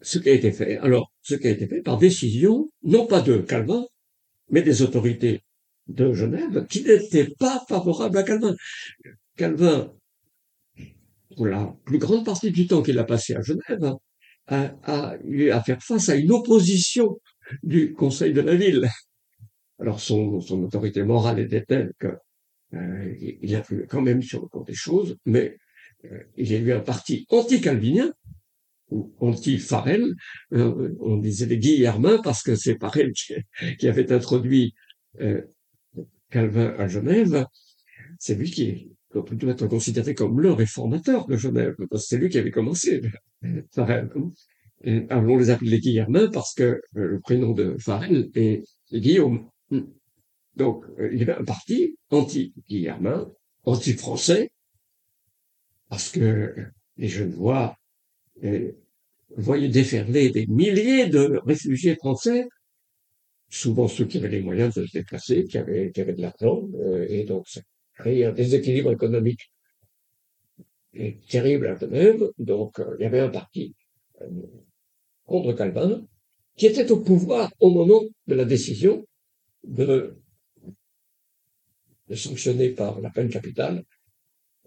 Ce 0.00 0.18
qui 0.18 0.28
a 0.28 0.32
été 0.32 0.52
fait, 0.52 0.78
alors, 0.78 1.12
ce 1.22 1.34
qui 1.34 1.46
a 1.46 1.50
été 1.50 1.66
fait 1.66 1.80
par 1.80 1.98
décision, 1.98 2.68
non 2.82 3.06
pas 3.06 3.22
de 3.22 3.38
Calvin, 3.38 3.86
mais 4.50 4.62
des 4.62 4.82
autorités 4.82 5.42
de 5.88 6.12
Genève 6.12 6.66
qui 6.68 6.82
n'étaient 6.82 7.28
pas 7.38 7.64
favorables 7.68 8.18
à 8.18 8.22
Calvin. 8.22 8.54
Calvin, 9.36 9.92
pour 11.36 11.46
la 11.46 11.74
plus 11.84 11.98
grande 11.98 12.24
partie 12.24 12.50
du 12.50 12.66
temps 12.66 12.82
qu'il 12.82 12.98
a 12.98 13.04
passé 13.04 13.34
à 13.34 13.42
Genève, 13.42 13.94
a, 14.48 15.16
eu 15.24 15.50
à 15.50 15.62
faire 15.62 15.82
face 15.82 16.08
à 16.08 16.14
une 16.14 16.32
opposition 16.32 17.18
du 17.62 17.92
Conseil 17.92 18.32
de 18.32 18.40
la 18.40 18.54
ville. 18.54 18.88
Alors 19.78 20.00
son, 20.00 20.40
autorité 20.62 21.02
morale 21.02 21.40
était 21.40 21.64
telle 21.64 21.92
que 21.98 22.08
euh, 22.74 23.14
il 23.20 23.62
quand 23.88 24.02
même 24.02 24.22
sur 24.22 24.42
le 24.42 24.48
cours 24.48 24.64
des 24.64 24.74
choses, 24.74 25.16
mais 25.26 25.56
euh, 26.04 26.22
il 26.36 26.50
y 26.50 26.54
a 26.54 26.58
eu 26.58 26.72
un 26.72 26.80
parti 26.80 27.26
anti-calvinien, 27.28 28.12
anti-Farel, 29.20 30.14
euh, 30.52 30.94
on 31.00 31.16
disait 31.16 31.46
les 31.46 31.58
Guillermins 31.58 32.20
parce 32.22 32.42
que 32.42 32.54
c'est 32.54 32.78
Farel 32.78 33.12
qui, 33.12 33.88
avait 33.88 34.12
introduit 34.12 34.74
Calvin 36.30 36.74
à 36.78 36.86
Genève, 36.86 37.46
c'est 38.18 38.34
lui 38.34 38.50
qui 38.50 38.90
doit 39.12 39.52
être 39.52 39.66
considéré 39.66 40.14
comme 40.14 40.40
le 40.40 40.52
réformateur 40.52 41.26
de 41.26 41.36
Genève, 41.36 41.74
parce 41.90 42.02
que 42.02 42.08
c'est 42.08 42.18
lui 42.18 42.28
qui 42.28 42.38
avait 42.38 42.50
commencé, 42.50 43.02
Farel. 43.72 44.10
Allons 45.08 45.38
les 45.38 45.50
appeler 45.50 45.70
les 45.70 45.80
Guillermins 45.80 46.28
parce 46.28 46.54
que 46.54 46.80
le 46.92 47.20
prénom 47.20 47.52
de 47.52 47.76
Farel 47.78 48.30
est 48.34 48.62
Guillaume. 48.92 49.48
Donc, 50.56 50.84
euh, 50.98 51.10
il 51.12 51.18
y 51.18 51.22
avait 51.22 51.34
un 51.34 51.44
parti 51.44 51.96
anti-guillermin, 52.10 53.30
anti-français, 53.64 54.50
parce 55.88 56.10
que 56.10 56.54
les 56.96 57.08
Genevois 57.08 57.76
euh, 58.44 58.72
voyaient 59.36 59.68
déferler 59.68 60.30
des 60.30 60.46
milliers 60.46 61.06
de 61.06 61.40
réfugiés 61.44 61.96
français, 61.96 62.46
souvent 63.48 63.88
ceux 63.88 64.06
qui 64.06 64.18
avaient 64.18 64.28
les 64.28 64.42
moyens 64.42 64.74
de 64.74 64.86
se 64.86 64.92
déplacer, 64.92 65.44
qui 65.44 65.58
avaient, 65.58 65.90
qui 65.92 66.00
avaient 66.00 66.14
de 66.14 66.22
l'argent, 66.22 66.68
euh, 66.80 67.06
et 67.08 67.24
donc 67.24 67.48
ça 67.48 67.60
créait 67.94 68.24
un 68.24 68.32
déséquilibre 68.32 68.92
économique 68.92 69.50
terrible 71.28 71.66
à 71.66 71.76
Genève. 71.76 72.22
Donc, 72.38 72.80
il 72.98 73.02
y 73.02 73.06
avait 73.06 73.20
un 73.20 73.28
parti 73.28 73.74
contre 75.26 75.52
Calvin 75.52 76.06
qui 76.56 76.66
était 76.66 76.90
au 76.90 77.00
pouvoir 77.00 77.52
au 77.60 77.70
moment 77.70 78.02
de 78.26 78.34
la 78.34 78.44
décision 78.44 79.04
de 79.64 80.16
de 82.08 82.14
sanctionner 82.14 82.70
par 82.70 83.00
la 83.00 83.10
peine 83.10 83.28
capitale 83.28 83.84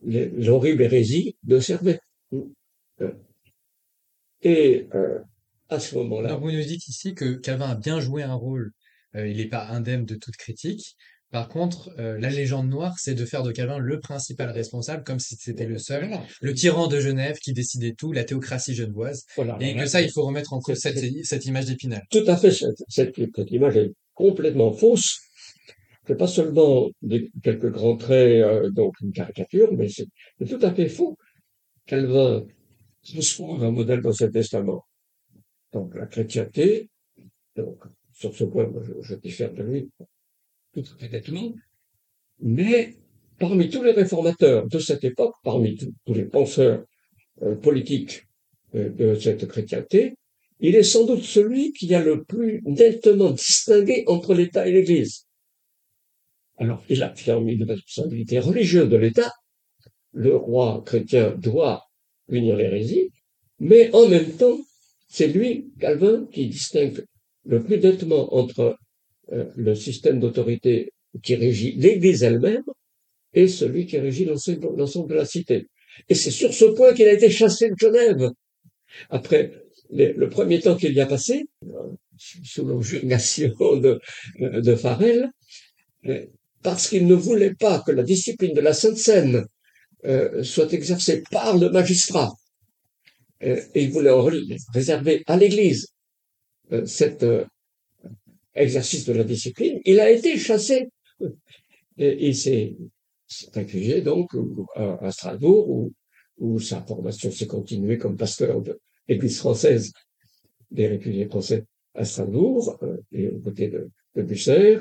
l'horrible 0.04 0.84
hérésie 0.84 1.38
de 1.44 1.60
Servet. 1.60 2.00
Euh, 4.46 4.50
et 4.50 4.88
euh, 4.94 5.20
à 5.70 5.80
ce 5.80 5.96
moment-là. 5.96 6.36
vous 6.36 6.52
nous 6.52 6.64
dites 6.64 6.88
ici 6.88 7.14
que 7.14 7.36
Calvin 7.36 7.70
a 7.70 7.76
bien 7.76 8.00
joué 8.00 8.24
un 8.24 8.34
rôle. 8.34 8.72
Euh, 9.16 9.28
il 9.28 9.38
n'est 9.38 9.48
pas 9.48 9.68
indemne 9.68 10.06
de 10.06 10.16
toute 10.16 10.36
critique. 10.36 10.96
Par 11.32 11.48
contre, 11.48 11.94
la 12.00 12.32
légende 12.32 12.70
noire, 12.70 12.96
c'est 12.98 13.14
de 13.14 13.24
faire 13.24 13.44
de 13.44 13.52
Calvin 13.52 13.78
le 13.78 14.00
principal 14.00 14.50
responsable, 14.50 15.04
comme 15.04 15.20
si 15.20 15.36
c'était 15.36 15.68
le 15.68 15.78
seul, 15.78 16.10
le 16.42 16.54
tyran 16.56 16.88
de 16.88 17.00
Genève 17.00 17.38
qui 17.38 17.54
décidait 17.54 17.94
tout, 17.96 18.12
la 18.12 18.24
théocratie 18.24 18.74
genevoise. 18.74 19.28
et 19.60 19.76
que 19.76 19.86
ça, 19.86 20.02
il 20.02 20.10
faut 20.10 20.24
remettre 20.24 20.54
en 20.54 20.60
cause 20.60 20.80
cette, 20.80 20.98
cette, 21.24 21.46
image 21.46 21.66
d'épinal. 21.66 22.02
Tout 22.10 22.24
à 22.26 22.36
fait, 22.36 22.50
cette, 22.50 22.82
cette, 22.88 23.52
image 23.52 23.78
est 23.78 23.92
complètement 24.16 24.74
fausse 24.74 25.20
c'est 26.10 26.16
pas 26.16 26.26
seulement 26.26 26.90
des, 27.04 27.30
quelques 27.44 27.70
grands 27.70 27.96
traits, 27.96 28.42
euh, 28.42 28.72
donc 28.72 28.96
une 29.00 29.12
caricature, 29.12 29.72
mais 29.74 29.90
c'est 29.90 30.08
tout 30.48 30.58
à 30.64 30.74
fait 30.74 30.90
faux. 30.90 31.16
Calvin 31.86 32.48
transforme 33.04 33.64
un 33.64 33.72
modèle 33.72 34.02
dans 34.02 34.10
l'Ancien 34.10 34.30
Testament. 34.30 34.86
Donc 35.74 35.96
la 35.96 36.06
chrétienté, 36.08 36.90
donc 37.56 37.78
sur 38.14 38.36
ce 38.36 38.44
point, 38.44 38.72
je, 38.82 38.94
je 39.02 39.16
diffère 39.16 39.54
de 39.54 39.64
lui 39.64 39.90
tout 40.74 40.82
à 40.82 40.98
fait 41.00 41.10
nettement, 41.10 41.54
mais 42.40 42.96
parmi 43.40 43.70
tous 43.70 43.84
les 43.84 43.92
réformateurs 43.92 44.68
de 44.68 44.80
cette 44.80 45.04
époque, 45.04 45.36
parmi 45.44 45.76
tous 45.78 46.14
les 46.14 46.26
penseurs 46.26 46.86
euh, 47.42 47.56
politiques 47.56 48.28
euh, 48.76 48.90
de 48.90 49.16
cette 49.16 49.48
chrétienté, 49.48 50.16
il 50.60 50.76
est 50.76 50.84
sans 50.84 51.06
doute 51.06 51.24
celui 51.24 51.72
qui 51.72 51.94
a 51.96 52.04
le 52.04 52.24
plus 52.24 52.62
nettement 52.66 53.32
distingué 53.32 54.04
entre 54.08 54.34
l'État 54.34 54.68
et 54.68 54.74
l'Église. 54.74 55.26
Alors, 56.58 56.84
il 56.90 57.02
affirme 57.02 57.48
une 57.48 57.64
responsabilité 57.64 58.40
religieuse 58.40 58.90
de 58.90 58.98
l'État. 58.98 59.32
Le 60.12 60.36
roi 60.36 60.84
chrétien 60.86 61.32
doit 61.38 61.89
punir 62.30 62.56
l'hérésie, 62.56 63.10
mais 63.60 63.94
en 63.94 64.08
même 64.08 64.32
temps, 64.34 64.60
c'est 65.08 65.28
lui, 65.28 65.72
Calvin, 65.80 66.28
qui 66.32 66.48
distingue 66.48 67.04
le 67.46 67.64
plus 67.64 67.80
nettement 67.80 68.34
entre 68.36 68.78
euh, 69.32 69.46
le 69.56 69.76
système 69.76 70.20
d'autorité 70.20 70.92
qui 71.24 71.36
régit 71.36 71.74
l'Église 71.74 72.24
elle-même 72.24 72.64
et 73.34 73.48
celui 73.48 73.86
qui 73.86 73.98
régit 73.98 74.26
l'ensemble 74.26 75.10
de 75.10 75.16
la 75.16 75.26
cité. 75.26 75.68
Et 76.08 76.16
c'est 76.16 76.32
sur 76.32 76.54
ce 76.54 76.66
point 76.66 76.94
qu'il 76.94 77.08
a 77.08 77.14
été 77.14 77.30
chassé 77.30 77.70
de 77.70 77.76
Genève. 77.78 78.32
Après 79.10 79.52
le 79.92 80.30
premier 80.30 80.60
temps 80.60 80.76
qu'il 80.76 80.94
y 80.94 81.02
a 81.02 81.06
passé, 81.06 81.46
euh, 81.66 81.92
sous 82.18 82.68
l'injuriation 82.68 83.54
de, 83.78 84.00
de 84.40 84.76
Farel, 84.76 85.32
euh, 86.06 86.26
parce 86.62 86.88
qu'il 86.90 87.08
ne 87.08 87.16
voulait 87.16 87.56
pas 87.56 87.82
que 87.86 87.92
la 87.92 88.04
discipline 88.04 88.54
de 88.54 88.62
la 88.62 88.74
Sainte 88.74 88.98
Seine 88.98 89.46
euh, 90.06 90.44
soit 90.44 90.72
exercée 90.74 91.24
par 91.30 91.58
le 91.58 91.70
magistrat. 91.70 92.32
Euh, 93.44 93.62
et 93.76 93.84
il 93.84 93.92
voulait 93.92 94.12
réserver 94.74 95.24
à 95.28 95.36
l'Église 95.36 95.88
euh, 96.72 96.86
cet 96.86 97.26
exercice 98.54 99.06
de 99.06 99.14
la 99.14 99.24
discipline. 99.24 99.82
Il 99.86 100.00
a 100.00 100.10
été 100.10 100.38
chassé 100.38 100.90
et 101.98 102.28
il 102.28 102.36
s'est 102.36 102.78
réfugié 103.54 104.02
donc 104.02 104.30
à, 104.76 105.12
Strasbourg 105.12 105.70
où, 105.70 105.94
où, 106.38 106.60
sa 106.60 106.82
formation 106.82 107.30
s'est 107.30 107.48
continuée 107.48 107.98
comme 107.98 108.16
pasteur 108.16 108.62
de 108.62 108.80
l'Église 109.08 109.40
française 109.40 109.92
des 110.72 110.88
réfugiés 110.88 111.26
français 111.26 111.66
à 111.94 112.06
Strasbourg 112.06 112.80
et 113.12 113.28
aux 113.30 113.40
côtés 113.40 113.68
de, 113.68 113.90
de 114.16 114.22
Busser. 114.22 114.80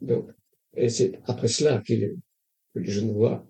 Donc, 0.00 0.28
et 0.76 0.88
c'est 0.90 1.18
après 1.24 1.48
cela 1.48 1.80
qu'il 1.80 2.16
que 2.74 2.80
les 2.80 2.90
Genevois 2.90 3.46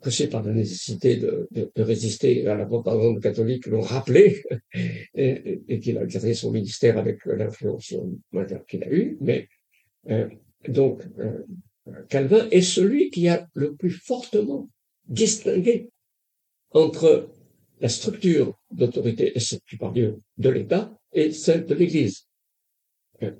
poussé 0.00 0.28
par 0.28 0.42
la 0.42 0.52
nécessité 0.52 1.16
de, 1.16 1.48
de, 1.50 1.70
de, 1.74 1.82
résister 1.82 2.46
à 2.46 2.54
la 2.54 2.66
propagande 2.66 3.20
catholique, 3.20 3.66
l'ont 3.66 3.80
rappelé 3.80 4.42
et, 5.14 5.62
et 5.68 5.80
qu'il 5.80 5.98
a 5.98 6.06
gardé 6.06 6.34
son 6.34 6.50
ministère 6.50 6.98
avec 6.98 7.24
l'influence 7.26 7.94
qu'il 8.68 8.84
a 8.84 8.90
eue. 8.90 9.16
Mais 9.20 9.48
euh, 10.10 10.28
donc 10.68 11.02
euh, 11.18 11.44
Calvin 12.08 12.48
est 12.50 12.62
celui 12.62 13.10
qui 13.10 13.28
a 13.28 13.46
le 13.54 13.74
plus 13.74 13.90
fortement 13.90 14.70
distingué 15.06 15.90
entre 16.70 17.30
la 17.80 17.88
structure 17.88 18.58
d'autorité 18.70 19.28
exercée 19.36 19.60
par 19.78 19.92
Dieu 19.92 20.20
de 20.38 20.48
l'État 20.48 20.96
et 21.12 21.32
celle 21.32 21.66
de 21.66 21.74
l'Église. 21.74 22.26
Euh, 23.22 23.32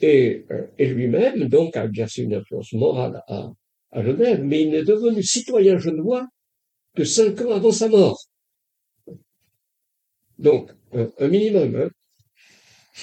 et, 0.00 0.44
euh, 0.50 0.66
et 0.78 0.86
lui-même, 0.86 1.48
donc, 1.48 1.76
a 1.76 1.84
exercé 1.84 2.22
une 2.22 2.34
influence 2.34 2.72
morale 2.72 3.22
à, 3.26 3.52
à 3.94 4.02
Genève, 4.02 4.42
mais 4.42 4.62
il 4.62 4.70
n'est 4.70 4.82
devenu 4.82 5.22
citoyen 5.22 5.78
genevois 5.78 6.26
que 6.96 7.04
cinq 7.04 7.40
ans 7.42 7.52
avant 7.52 7.72
sa 7.72 7.88
mort. 7.88 8.18
Donc, 10.38 10.70
un, 10.92 11.28
minimum. 11.28 11.76
Hein. 11.76 11.90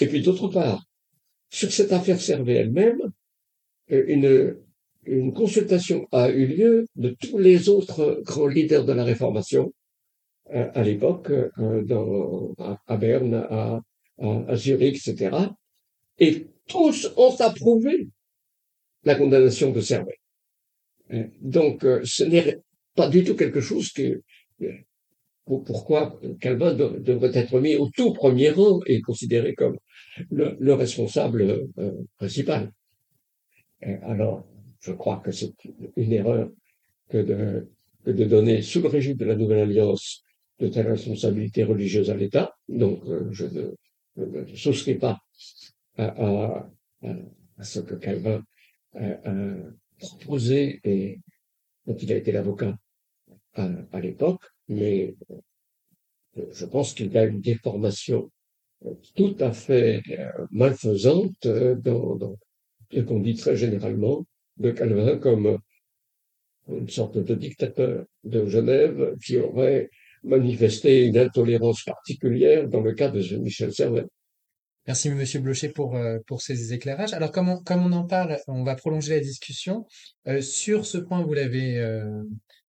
Et 0.02 0.08
puis 0.08 0.22
d'autre 0.22 0.48
part, 0.50 0.84
sur 1.50 1.72
cette 1.72 1.92
affaire 1.92 2.20
Servet 2.20 2.56
elle-même, 2.56 3.02
euh, 3.92 4.04
une, 4.08 4.58
une 5.06 5.34
consultation 5.34 6.08
a 6.12 6.30
eu 6.30 6.46
lieu 6.46 6.86
de 6.96 7.16
tous 7.20 7.38
les 7.38 7.70
autres 7.70 8.22
grands 8.24 8.48
leaders 8.48 8.86
de 8.86 8.94
la 8.94 9.04
Réformation 9.04 9.74
euh, 10.54 10.70
à 10.74 10.84
l'époque, 10.84 11.32
euh, 11.32 12.54
à, 12.88 12.98
Berne, 12.98 13.36
à, 13.50 13.82
à, 14.20 14.56
Zurich, 14.56 15.08
etc. 15.08 15.38
Et 16.20 16.48
tous 16.68 17.12
ont 17.16 17.36
approuvé 17.40 18.10
la 19.04 19.16
condamnation 19.16 19.72
de 19.72 19.82
Servet. 19.82 20.21
Donc, 21.42 21.84
euh, 21.84 22.02
ce 22.04 22.24
n'est 22.24 22.60
pas 22.96 23.10
du 23.10 23.24
tout 23.24 23.36
quelque 23.36 23.62
chose 23.62 23.92
que 23.92 24.22
euh, 24.62 24.72
pourquoi 25.46 26.20
Calvin 26.40 26.74
devrait 26.74 27.36
être 27.38 27.60
mis 27.60 27.76
au 27.76 27.90
tout 27.90 28.14
premier 28.14 28.52
rang 28.52 28.80
et 28.86 29.02
considéré 29.02 29.54
comme 29.54 29.78
le, 30.30 30.74
responsable 30.74 31.68
euh, 31.78 31.92
principal. 32.18 32.72
alors, 34.04 34.46
je 34.80 34.94
crois 34.94 35.18
que 35.18 35.32
c'est 35.32 35.54
une 35.98 36.14
erreur 36.14 36.50
que 37.10 37.18
de, 37.18 37.68
de 38.06 38.24
donner 38.26 38.62
sous 38.62 38.82
le 38.82 38.88
régime 38.88 39.18
de 39.18 39.26
la 39.26 39.36
Nouvelle 39.36 39.60
Alliance 39.60 40.24
de 40.60 40.68
telles 40.68 40.88
responsabilités 40.88 41.64
religieuses 41.64 42.12
à 42.12 42.16
l'État. 42.16 42.56
Donc, 42.70 43.02
je 43.32 43.46
ne, 43.46 44.56
souscris 44.56 44.96
pas 44.96 45.20
à, 45.98 46.70
ce 47.62 47.80
que 47.80 47.96
Calvin 47.96 48.44
proposé 50.02 50.82
et 50.84 51.20
dont 51.86 51.96
il 51.96 52.12
a 52.12 52.18
été 52.18 52.32
l'avocat 52.32 52.76
à, 53.54 54.00
l'époque, 54.00 54.44
mais 54.70 55.16
euh, 56.38 56.46
je 56.52 56.66
pense 56.66 56.94
qu'il 56.94 57.12
y 57.12 57.18
a 57.18 57.26
une 57.26 57.42
déformation 57.42 58.32
euh, 58.86 58.94
tout 59.16 59.36
à 59.40 59.52
fait 59.52 60.02
euh, 60.10 60.46
malfaisante 60.52 61.48
dans, 61.48 62.16
dans 62.16 62.38
ce 62.92 63.02
qu'on 63.02 63.20
dit 63.20 63.36
très 63.36 63.58
généralement 63.58 64.26
de 64.58 64.72
Calvin 64.72 65.18
comme 65.18 65.58
une 66.70 66.90
sorte 66.90 67.18
de 67.18 67.36
dictateur 67.36 68.06
de 68.24 68.46
Genève 68.46 69.16
qui 69.24 69.38
aurait 69.38 69.90
manifesté 70.24 71.06
une 71.06 71.18
intolérance 71.18 71.84
particulière 71.84 72.70
dans 72.70 72.82
le 72.82 72.94
cas 72.94 73.10
de 73.10 73.20
Michel 73.38 73.74
Servet. 73.74 74.06
Merci 74.88 75.10
Monsieur 75.12 75.40
Blocher 75.40 75.70
pour, 75.70 75.96
euh, 75.96 76.18
pour 76.26 76.42
ces 76.42 76.74
éclairages. 76.74 77.14
Alors 77.14 77.32
comme 77.32 77.50
on, 77.50 77.62
comme 77.62 77.86
on 77.86 77.92
en 77.92 78.06
parle, 78.06 78.38
on 78.48 78.64
va 78.64 78.76
prolonger 78.76 79.14
la 79.14 79.20
discussion. 79.20 79.86
Euh, 80.28 80.42
sur 80.42 80.86
ce 80.86 80.98
point, 80.98 81.22
vous 81.22 81.34
l'avez 81.34 81.78
euh, 81.78 82.24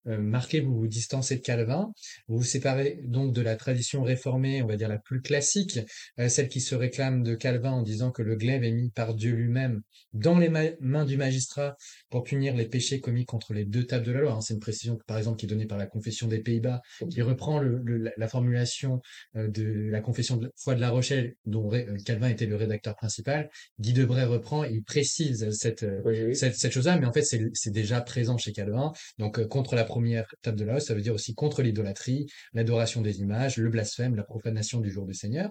marqué, 0.06 0.60
vous 0.60 0.76
vous 0.76 0.86
distancez 0.86 1.36
de 1.36 1.42
Calvin, 1.42 1.92
vous 2.28 2.38
vous 2.38 2.44
séparez 2.44 3.00
donc 3.04 3.32
de 3.32 3.40
la 3.40 3.56
tradition 3.56 4.02
réformée, 4.02 4.62
on 4.62 4.66
va 4.66 4.76
dire 4.76 4.88
la 4.88 4.98
plus 4.98 5.20
classique, 5.20 5.80
euh, 6.18 6.28
celle 6.28 6.48
qui 6.48 6.60
se 6.60 6.74
réclame 6.74 7.22
de 7.22 7.34
Calvin 7.34 7.72
en 7.72 7.82
disant 7.82 8.10
que 8.10 8.22
le 8.22 8.36
glaive 8.36 8.64
est 8.64 8.72
mis 8.72 8.90
par 8.90 9.14
Dieu 9.14 9.32
lui-même 9.32 9.82
dans 10.12 10.38
les 10.38 10.50
mains 10.80 11.04
du 11.04 11.16
magistrat 11.16 11.76
pour 12.10 12.24
punir 12.24 12.54
les 12.54 12.66
péchés 12.66 13.00
commis 13.00 13.24
contre 13.24 13.54
les 13.54 13.64
deux 13.64 13.84
tables 13.84 14.04
de 14.04 14.12
la 14.12 14.20
loi. 14.20 14.32
Hein. 14.32 14.40
C'est 14.40 14.54
une 14.54 14.60
précision, 14.60 14.98
par 15.06 15.16
exemple, 15.16 15.38
qui 15.38 15.46
est 15.46 15.48
donnée 15.48 15.66
par 15.66 15.78
la 15.78 15.86
Confession 15.86 16.28
des 16.28 16.40
Pays-Bas, 16.40 16.82
qui 17.10 17.22
reprend 17.22 17.58
le, 17.60 18.12
la 18.16 18.28
formulation 18.28 19.00
euh, 19.36 19.48
de 19.48 19.88
la 19.90 20.00
Confession 20.00 20.36
de 20.36 20.52
foi 20.56 20.74
de 20.74 20.80
la 20.80 20.90
Rochelle, 20.90 21.34
dont 21.46 21.70
Calvin 22.04 22.28
était 22.28 22.46
le 22.46 22.56
rédacteur 22.56 22.94
principal. 22.96 23.50
Guy 23.80 23.92
Debray 23.94 24.24
reprend, 24.24 24.64
il 24.64 24.82
précise 24.82 25.48
cette, 25.50 25.86
cette, 26.34 26.56
cette 26.56 26.72
chose-là, 26.72 26.98
mais 26.98 27.06
en 27.06 27.12
fait, 27.12 27.22
c'est 27.22 27.70
déjà 27.70 28.00
présent 28.00 28.36
chez 28.36 28.52
Calvin. 28.52 28.92
Donc, 29.18 29.42
contre 29.46 29.74
la 29.74 29.84
première 29.92 30.24
table 30.40 30.58
de 30.58 30.64
la 30.64 30.76
hausse, 30.76 30.86
ça 30.86 30.94
veut 30.94 31.02
dire 31.02 31.12
aussi 31.12 31.34
contre 31.34 31.60
l'idolâtrie, 31.60 32.26
l'adoration 32.54 33.02
des 33.02 33.20
images, 33.20 33.58
le 33.58 33.68
blasphème, 33.68 34.14
la 34.16 34.22
profanation 34.22 34.80
du 34.80 34.90
jour 34.90 35.06
du 35.06 35.12
Seigneur. 35.12 35.50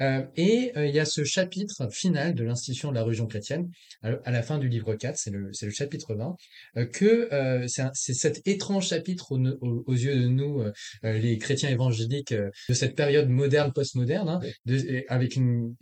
Euh, 0.00 0.24
et 0.36 0.72
euh, 0.76 0.86
il 0.86 0.94
y 0.94 0.98
a 0.98 1.04
ce 1.04 1.22
chapitre 1.22 1.88
final 1.92 2.34
de 2.34 2.44
l'institution 2.44 2.88
de 2.88 2.94
la 2.94 3.02
religion 3.02 3.26
chrétienne, 3.26 3.70
à, 4.02 4.30
la 4.30 4.42
fin 4.42 4.58
du 4.58 4.68
livre 4.68 4.94
4, 4.94 5.18
c'est 5.18 5.30
le, 5.30 5.50
le 5.60 5.70
chapitre 5.70 6.14
20, 6.14 6.34
euh, 6.78 6.86
que 6.86 7.28
c'est 7.66 8.14
cet 8.14 8.46
étrange 8.46 8.88
chapitre 8.88 9.32
aux, 9.32 9.94
yeux 9.94 10.16
de 10.18 10.28
nous, 10.28 10.62
les 11.02 11.38
chrétiens 11.38 11.68
évangéliques, 11.68 12.32
de 12.34 12.74
cette 12.74 12.96
période 12.96 13.28
moderne, 13.28 13.72
postmoderne, 13.72 14.28
hein, 14.28 14.40
avec 15.08 15.36
une, 15.36 15.74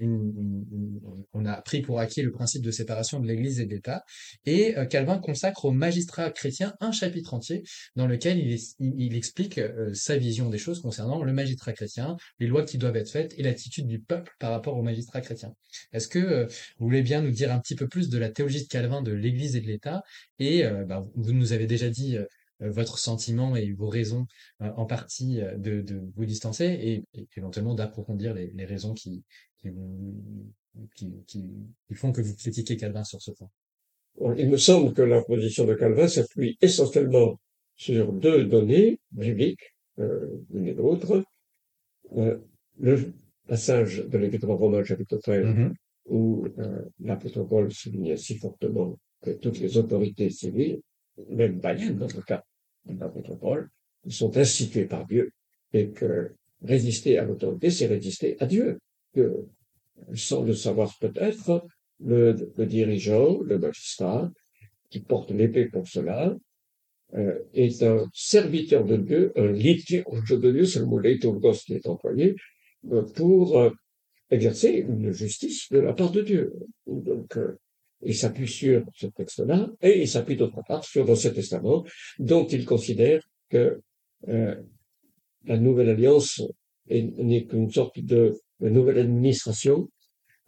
on 1.33 1.45
a 1.47 1.61
pris 1.63 1.83
pour 1.83 2.01
acquis 2.01 2.23
le 2.23 2.33
principe 2.33 2.63
de 2.63 2.71
séparation 2.71 3.21
de 3.21 3.27
l'Église 3.29 3.61
et 3.61 3.67
de 3.67 3.75
l'État, 3.75 4.05
et 4.45 4.75
Calvin 4.91 5.19
consacre 5.19 5.65
aux 5.67 5.73
magistrats 5.73 6.31
chrétiens 6.31 6.75
un 6.81 6.93
chapitre 6.93 7.35
entier 7.35 7.63
dans 7.97 8.07
lequel 8.07 8.39
il, 8.39 8.59
il, 8.79 9.17
explique 9.17 9.59
euh, 9.59 9.93
sa 9.93 10.17
vision 10.17 10.49
des 10.49 10.59
choses 10.59 10.81
concernant 10.81 11.23
le 11.23 11.33
magistrat 11.33 11.73
chrétien, 11.73 12.17
les 12.39 12.47
lois 12.47 12.65
qui 12.65 12.79
doivent 12.79 12.97
être 12.97 13.11
faites 13.11 13.35
et 13.39 13.43
l'attitude 13.43 13.87
du 13.87 14.01
peuple 14.01 14.33
par 14.39 14.51
rapport 14.51 14.77
au 14.77 14.83
magistrat 14.83 15.21
chrétien. 15.21 15.55
Est-ce 15.93 16.09
que 16.09 16.19
euh, 16.19 16.47
vous 16.79 16.87
voulez 16.87 17.03
bien 17.03 17.21
nous 17.21 17.31
dire 17.31 17.53
un 17.53 17.59
petit 17.59 17.75
peu 17.75 17.89
plus 17.89 18.09
de 18.09 18.19
la 18.19 18.31
théologie 18.31 18.63
de 18.63 18.69
Calvin 18.69 19.03
de 19.03 19.13
l'Église 19.13 19.57
et 19.57 19.61
de 19.61 19.67
l'État 19.67 20.03
Et 20.39 20.65
euh, 20.65 20.85
bah, 20.85 21.03
vous 21.15 21.33
nous 21.33 21.53
avez 21.53 21.67
déjà 21.67 21.91
dit 21.91 22.17
votre 22.61 22.97
sentiment 22.97 23.57
et 23.57 23.73
vos 23.73 23.89
raisons 23.89 24.27
en 24.61 24.87
partie 24.87 25.41
de, 25.57 25.81
de, 25.81 26.01
vous 26.15 26.25
distancer 26.25 26.67
et, 26.67 27.05
éventuellement 27.37 27.75
d'approfondir 27.75 28.35
les, 28.35 28.53
les, 28.55 28.65
raisons 28.65 28.95
qui, 28.95 29.25
qui, 29.59 29.69
qui, 30.95 31.25
qui, 31.27 31.95
font 31.95 32.13
que 32.13 32.21
vous 32.21 32.37
critiquez 32.37 32.77
Calvin 32.77 33.03
sur 33.03 33.21
ce 33.21 33.33
point? 33.33 33.51
Il 34.37 34.49
me 34.49 34.59
semble 34.59 34.93
que 34.95 35.03
la 35.03 35.23
position 35.23 35.65
de 35.65 35.75
Calvin 35.75 36.07
s'appuie 36.07 36.57
essentiellement 36.61 37.41
sur 37.77 38.13
deux 38.13 38.45
données 38.45 38.99
bibliques, 39.11 39.75
euh, 39.99 40.27
l'une 40.51 40.69
et 40.69 40.75
l'autre. 40.75 41.25
Euh, 42.17 42.39
le 42.79 43.13
passage 43.47 44.05
de 44.07 44.19
l'Épître 44.19 44.49
Romain, 44.49 44.85
chapitre 44.85 45.17
13, 45.19 45.47
mm-hmm. 45.47 45.73
où 46.07 46.47
euh, 46.59 46.83
l'apôtre 47.01 47.43
Paul 47.43 47.73
souligne 47.73 48.17
si 48.17 48.37
fortement 48.37 48.99
que 49.23 49.31
toutes 49.31 49.59
les 49.59 49.77
autorités 49.79 50.31
civiles, 50.31 50.81
même 51.29 51.61
païennes 51.61 51.99
dans 51.99 52.07
le 52.07 52.23
cas 52.23 52.43
de 52.87 52.99
l'apôtre 52.99 53.35
Paul, 53.37 53.69
sont 54.09 54.37
instituées 54.37 54.87
par 54.87 55.07
Dieu 55.07 55.31
et 55.73 55.91
que 55.91 56.33
résister 56.63 57.19
à 57.19 57.25
l'autorité, 57.25 57.71
c'est 57.71 57.87
résister 57.87 58.37
à 58.41 58.47
Dieu. 58.47 58.79
Que, 59.15 59.47
sans 60.15 60.43
le 60.43 60.55
savoir 60.55 60.97
peut-être, 60.99 61.67
le, 62.01 62.51
le 62.57 62.67
dirigeant, 62.67 63.41
le 63.43 63.59
magistrat, 63.59 64.31
qui 64.89 65.01
porte 65.01 65.31
l'épée 65.31 65.67
pour 65.67 65.87
cela, 65.87 66.35
est 67.55 67.83
un 67.83 68.09
serviteur 68.15 68.85
de 68.85 68.97
Dieu, 68.97 69.33
un 69.37 69.53
liturge 69.53 70.39
de 70.39 70.51
Dieu, 70.51 70.65
c'est 70.65 70.79
le 70.79 70.87
mot 70.87 70.99
liturgos 70.99 71.53
qui 71.65 71.75
est 71.75 71.87
employé, 71.87 72.37
euh, 72.91 73.03
pour 73.03 73.59
euh, 73.59 73.71
exercer 74.31 74.85
une 74.89 75.13
justice 75.13 75.71
de 75.71 75.79
la 75.79 75.93
part 75.93 76.11
de 76.11 76.23
Dieu. 76.23 76.53
Donc, 76.87 77.39
il 78.03 78.15
s'appuie 78.15 78.49
sur 78.49 78.85
ce 78.95 79.07
texte-là, 79.07 79.71
et 79.83 80.01
il 80.01 80.09
s'appuie 80.09 80.37
d'autre 80.37 80.61
part 80.67 80.85
sur 80.85 81.07
l'Ancien 81.07 81.31
Testament, 81.31 81.85
dont 82.19 82.47
il 82.47 82.65
considère 82.65 83.23
que 83.51 83.81
la 84.27 85.59
nouvelle 85.59 85.91
alliance 85.91 86.43
n'est 86.89 87.45
qu'une 87.45 87.71
sorte 87.71 88.01
de, 88.01 88.41
nouvelle 88.61 88.99
administration, 88.99 89.89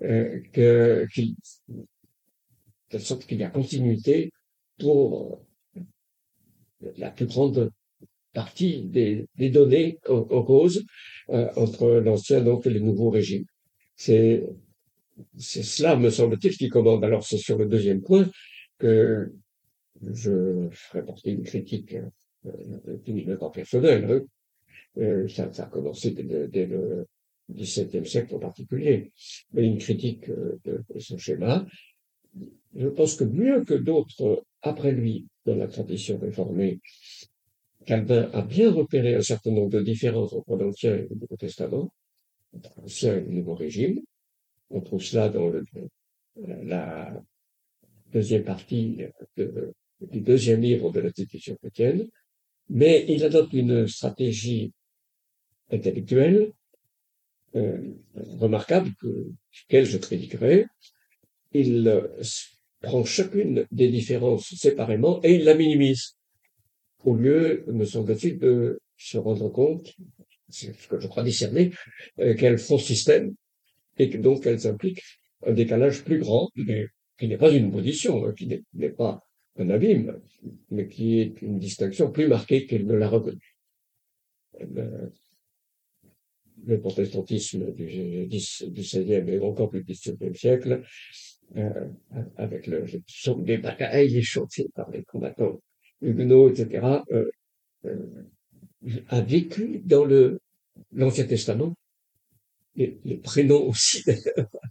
que, 0.00 1.06
qu'il, 1.12 1.36
de 2.90 2.98
sorte 2.98 3.26
qu'il 3.26 3.38
y 3.38 3.44
a 3.44 3.50
continuité 3.50 4.32
pour 4.78 5.44
la 6.96 7.10
plus 7.10 7.26
grande 7.26 7.70
partie 8.32 8.82
des, 8.82 9.26
données 9.38 9.98
en, 10.08 10.42
cause 10.42 10.84
euh, 11.30 11.48
entre 11.56 11.88
l'ancien 11.88 12.40
donc 12.40 12.66
et 12.66 12.70
le 12.70 12.80
nouveau 12.80 13.10
régime. 13.10 13.44
C'est 13.96 14.44
c'est 15.38 15.62
cela, 15.62 15.94
me 15.96 16.10
semble-t-il, 16.10 16.56
qui 16.56 16.68
commande. 16.68 17.04
Alors 17.04 17.24
c'est 17.24 17.38
sur 17.38 17.56
le 17.56 17.66
deuxième 17.66 18.02
point 18.02 18.28
que 18.78 19.32
je 20.02 20.68
ferai 20.70 21.04
porter 21.04 21.30
une 21.30 21.44
critique 21.44 21.94
euh, 22.46 22.98
uniquement 23.06 23.50
personnelle. 23.50 24.04
Hein. 24.10 24.20
Euh, 24.98 25.28
ça, 25.28 25.52
ça, 25.52 25.64
a 25.64 25.66
commencé 25.66 26.10
dès, 26.10 26.48
dès 26.48 26.66
le 26.66 27.06
XVIIe 27.52 28.06
siècle 28.06 28.34
en 28.34 28.38
particulier, 28.38 29.12
mais 29.52 29.66
une 29.66 29.78
critique 29.78 30.28
euh, 30.28 30.58
de, 30.64 30.82
de 30.92 30.98
ce 30.98 31.16
schéma. 31.16 31.66
Je 32.74 32.88
pense 32.88 33.16
que 33.16 33.24
mieux 33.24 33.64
que 33.64 33.74
d'autres 33.74 34.44
après 34.62 34.92
lui 34.92 35.26
dans 35.46 35.54
la 35.56 35.68
tradition 35.68 36.18
réformée, 36.18 36.80
Calvin 37.86 38.30
a 38.32 38.42
bien 38.42 38.72
repéré 38.72 39.14
un 39.14 39.22
certain 39.22 39.50
nombre 39.50 39.70
de 39.70 39.82
différences 39.82 40.32
entre 40.32 40.56
l'Ancien 40.56 40.96
et 40.96 41.06
le 41.08 41.16
Nouveau 41.16 41.36
Testament, 41.36 41.92
entre 42.54 42.72
l'Ancien 42.80 43.16
et 43.16 43.20
le 43.20 43.30
Nouveau 43.30 43.54
Régime. 43.54 44.00
On 44.70 44.80
trouve 44.80 45.02
cela 45.02 45.28
dans 45.28 45.52
la 46.36 47.22
deuxième 48.12 48.44
partie 48.44 48.98
du 49.36 50.20
deuxième 50.20 50.62
livre 50.62 50.90
de 50.90 51.00
l'institution 51.00 51.56
chrétienne, 51.56 52.08
mais 52.68 53.04
il 53.08 53.22
adopte 53.24 53.52
une 53.52 53.86
stratégie 53.86 54.72
intellectuelle 55.70 56.52
euh, 57.56 57.92
remarquable 58.40 58.90
que, 59.00 59.30
qu'elle 59.68 59.86
je 59.86 59.98
critiquerai. 59.98 60.66
Il 61.54 61.88
euh, 61.88 62.08
prend 62.80 63.04
chacune 63.04 63.66
des 63.70 63.88
différences 63.88 64.54
séparément 64.54 65.20
et 65.22 65.36
il 65.36 65.44
la 65.44 65.54
minimise 65.54 66.16
au 67.04 67.14
lieu, 67.14 67.64
me 67.68 67.84
semble-t-il, 67.84 68.38
de 68.38 68.80
se 68.96 69.18
rendre 69.18 69.48
compte, 69.48 69.94
c'est 70.48 70.74
ce 70.74 70.88
que 70.88 71.00
je 71.00 71.06
crois 71.06 71.22
discerner, 71.22 71.72
euh, 72.20 72.34
qu'elles 72.34 72.58
font 72.58 72.78
système 72.78 73.34
et 73.98 74.08
que 74.10 74.18
donc 74.18 74.46
elles 74.46 74.66
impliquent 74.66 75.02
un 75.46 75.52
décalage 75.52 76.04
plus 76.04 76.18
grand, 76.18 76.50
mais 76.56 76.86
qui 77.18 77.28
n'est 77.28 77.36
pas 77.36 77.52
une 77.52 77.70
position, 77.70 78.26
hein, 78.26 78.32
qui 78.32 78.62
n'est 78.74 78.90
pas 78.90 79.20
un 79.56 79.70
abîme, 79.70 80.20
mais 80.70 80.88
qui 80.88 81.20
est 81.20 81.40
une 81.42 81.58
distinction 81.58 82.10
plus 82.10 82.26
marquée 82.26 82.66
qu'elle 82.66 82.86
ne 82.86 82.94
l'a 82.94 83.08
reconnue. 83.08 83.56
Le, 84.60 85.12
le, 86.64 86.80
protestantisme 86.80 87.72
du, 87.72 88.26
XVIe 88.28 89.28
et 89.28 89.40
encore 89.40 89.70
plus 89.70 89.82
du 89.82 89.92
XVIIe 89.92 90.34
siècle, 90.34 90.82
euh, 91.56 91.88
avec 92.36 92.66
le, 92.66 92.84
son 93.06 93.38
des 93.38 93.58
batailles 93.58 94.22
chantées 94.22 94.70
par 94.74 94.90
les 94.90 95.04
combattants 95.04 95.60
huguenots, 96.00 96.50
etc., 96.50 96.86
euh, 97.12 97.30
euh, 97.86 97.96
a 99.08 99.20
vécu 99.20 99.80
dans 99.84 100.04
le 100.04 100.40
l'Ancien 100.92 101.24
Testament. 101.26 101.74
Les, 102.76 102.98
les, 103.04 103.16
prénoms 103.18 103.68
aussi, 103.68 104.02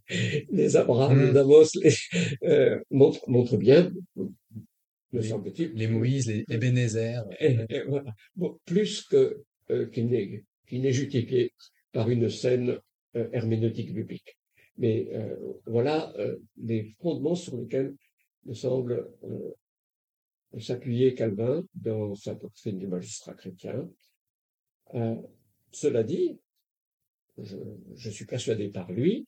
les 0.51 0.75
Abraham, 0.75 1.25
les 1.25 1.31
mmh. 1.31 1.37
Amos, 1.37 1.69
les, 1.81 1.93
euh, 2.43 2.81
montrent, 2.91 3.29
montrent 3.29 3.55
bien, 3.55 3.93
les 5.13 5.87
Moïse, 5.87 6.27
les 6.27 6.45
Ebenezer. 6.49 7.23
Et, 7.39 7.57
voilà. 7.87 8.13
bon, 8.35 8.59
plus 8.65 9.03
que 9.03 9.43
euh, 9.71 9.87
qu'il 9.87 10.07
n'est 10.07 10.43
n'est 10.71 10.91
justifié 10.91 11.53
par 11.91 12.09
une 12.09 12.29
scène 12.29 12.79
euh, 13.15 13.29
herméneutique 13.31 13.93
biblique. 13.93 14.37
Mais 14.77 15.07
euh, 15.13 15.35
voilà 15.65 16.13
euh, 16.17 16.37
les 16.57 16.95
fondements 16.99 17.35
sur 17.35 17.57
lesquels 17.57 17.95
me 18.45 18.53
semble 18.53 19.07
euh, 19.23 20.59
s'appuyer 20.59 21.13
Calvin 21.13 21.63
dans 21.75 22.15
sa 22.15 22.33
doctrine 22.35 22.79
du 22.79 22.87
magistrat 22.87 23.33
chrétien. 23.33 23.89
cela 25.71 26.03
dit, 26.03 26.39
je, 27.37 28.09
suis 28.09 28.25
persuadé 28.25 28.69
par 28.69 28.91
lui 28.91 29.25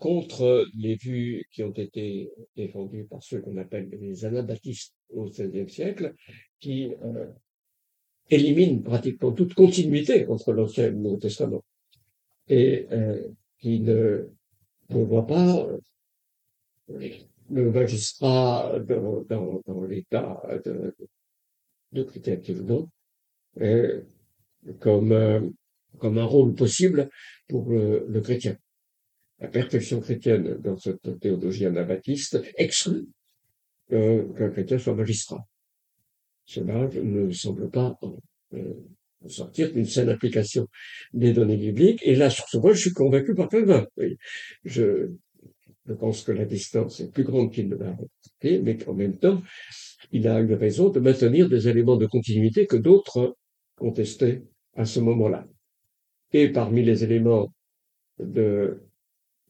contre 0.00 0.66
les 0.74 0.96
vues 0.96 1.44
qui 1.52 1.62
ont 1.62 1.70
été 1.70 2.32
défendues 2.56 3.04
par 3.04 3.22
ceux 3.22 3.40
qu'on 3.40 3.56
appelle 3.56 3.88
les 3.88 4.24
anabaptistes 4.24 4.96
au 5.10 5.26
XVIe 5.26 5.68
siècle, 5.70 6.16
qui 6.58 6.90
éliminent 8.30 8.82
pratiquement 8.82 9.30
toute 9.30 9.54
continuité 9.54 10.26
entre 10.26 10.52
l'Ancien 10.52 10.86
et 10.86 10.90
le 10.90 10.96
Nouveau 10.96 11.18
Testament, 11.18 11.64
et 12.48 12.88
qui 13.60 13.80
ne, 13.80 14.28
voient 14.88 15.26
pas 15.26 15.66
euh, 15.66 15.78
le 17.50 17.70
magistrat 17.70 18.78
dans, 18.80 19.22
dans, 19.22 19.62
dans 19.66 19.84
l'état 19.84 20.42
de, 20.64 20.94
de 21.92 22.02
chrétienté 22.02 22.54
ou 22.54 22.88
comme, 24.78 25.52
comme 25.98 26.18
un 26.18 26.24
rôle 26.24 26.54
possible 26.54 27.08
pour 27.48 27.68
le, 27.70 28.06
le 28.08 28.20
chrétien 28.20 28.56
la 29.40 29.48
perfection 29.48 30.00
chrétienne 30.00 30.54
dans 30.58 30.76
cette 30.76 31.18
théologie 31.18 31.66
anabaptiste 31.66 32.42
exclut 32.56 33.08
euh, 33.92 34.32
qu'un 34.34 34.50
chrétien 34.50 34.78
soit 34.78 34.94
magistrat. 34.94 35.44
Cela 36.44 36.88
ne 36.88 37.30
semble 37.32 37.70
pas 37.70 37.98
euh, 38.54 38.74
sortir 39.26 39.72
d'une 39.72 39.84
saine 39.84 40.08
application 40.08 40.66
des 41.12 41.32
données 41.32 41.56
bibliques. 41.56 42.00
Et 42.04 42.14
là, 42.14 42.30
sur 42.30 42.46
ce 42.48 42.58
point, 42.58 42.72
je 42.72 42.80
suis 42.80 42.92
convaincu 42.92 43.34
par 43.34 43.48
Calvin. 43.48 43.86
Je, 44.64 45.10
je 45.86 45.92
pense 45.92 46.22
que 46.22 46.32
la 46.32 46.44
distance 46.44 47.00
est 47.00 47.12
plus 47.12 47.24
grande 47.24 47.52
qu'il 47.52 47.68
ne 47.68 47.76
l'a 47.76 47.92
remarqué, 47.92 48.60
mais 48.62 48.76
qu'en 48.76 48.94
même 48.94 49.18
temps, 49.18 49.42
il 50.12 50.26
a 50.28 50.40
eu 50.40 50.54
raison 50.54 50.88
de 50.88 51.00
maintenir 51.00 51.48
des 51.48 51.68
éléments 51.68 51.96
de 51.96 52.06
continuité 52.06 52.66
que 52.66 52.76
d'autres 52.76 53.36
contestaient 53.76 54.42
à 54.76 54.84
ce 54.84 55.00
moment-là. 55.00 55.46
Et 56.32 56.48
parmi 56.48 56.82
les 56.82 57.04
éléments 57.04 57.52
de 58.18 58.80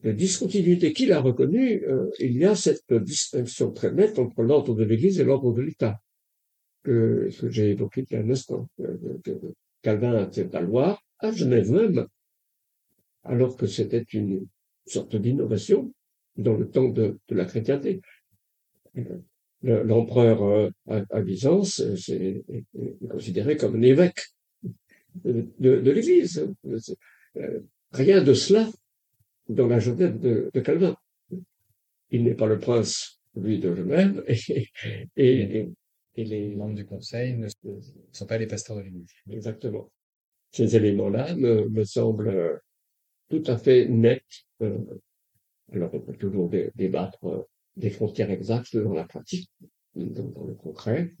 discontinuité 0.03 0.93
qu'il 0.93 1.11
a 1.13 1.21
reconnue, 1.21 1.83
euh, 1.85 2.09
il 2.19 2.37
y 2.37 2.45
a 2.45 2.55
cette 2.55 2.91
distinction 2.93 3.71
très 3.71 3.91
nette 3.91 4.17
entre 4.17 4.41
l'ordre 4.41 4.73
de 4.73 4.83
l'Église 4.83 5.19
et 5.19 5.23
l'ordre 5.23 5.53
de 5.53 5.61
l'État, 5.61 5.99
que, 6.83 7.29
que 7.39 7.49
j'ai 7.49 7.69
évoqué 7.69 8.03
il 8.09 8.13
y 8.13 8.17
a 8.17 8.23
un 8.23 8.29
instant, 8.31 8.67
que, 8.77 9.33
Calvin 9.81 10.29
fait 10.31 10.43
valoir 10.43 11.03
à 11.19 11.31
Genève 11.31 11.71
même, 11.71 12.07
alors 13.23 13.55
que 13.55 13.67
c'était 13.67 14.05
une 14.13 14.47
sorte 14.85 15.15
d'innovation 15.15 15.93
dans 16.37 16.55
le 16.55 16.69
temps 16.69 16.89
de, 16.89 17.17
la 17.29 17.45
chrétienté. 17.45 18.01
L'empereur 19.63 20.43
euh, 20.43 20.69
à, 20.87 21.21
Byzance 21.21 21.79
est, 22.09 22.43
considéré 23.09 23.57
comme 23.57 23.75
un 23.75 23.81
évêque 23.81 24.21
de, 25.23 25.91
l'Église. 25.91 26.47
Euh, 27.37 27.59
rien 27.91 28.23
de 28.23 28.33
cela 28.33 28.67
dans 29.49 29.67
la 29.67 29.79
Genève 29.79 30.19
de, 30.19 30.59
Calvin. 30.61 30.95
Il 32.09 32.23
n'est 32.23 32.33
pas 32.33 32.47
le 32.47 32.59
prince, 32.59 33.21
lui, 33.35 33.59
de 33.59 33.71
et, 34.27 34.67
et, 35.15 35.69
et, 36.15 36.25
les 36.25 36.55
membres 36.55 36.75
du 36.75 36.85
conseil 36.85 37.37
ne 37.37 37.47
sont 38.11 38.25
pas 38.25 38.37
les 38.37 38.47
pasteurs 38.47 38.77
de 38.77 38.81
l'Église. 38.81 39.11
Exactement. 39.29 39.91
Ces 40.51 40.75
éléments-là 40.75 41.35
me, 41.35 41.83
semblent 41.83 42.29
euh, 42.29 42.57
tout 43.29 43.43
à 43.47 43.57
fait 43.57 43.87
nets. 43.87 44.23
Euh, 44.61 44.77
alors, 45.71 45.93
on 45.93 45.99
peut 46.01 46.15
toujours 46.17 46.51
débattre 46.75 47.23
euh, 47.25 47.41
des 47.77 47.89
frontières 47.89 48.31
exactes 48.31 48.75
dans 48.75 48.93
la 48.93 49.05
pratique, 49.05 49.49
dans, 49.95 50.45
le 50.45 50.55
concret. 50.55 51.13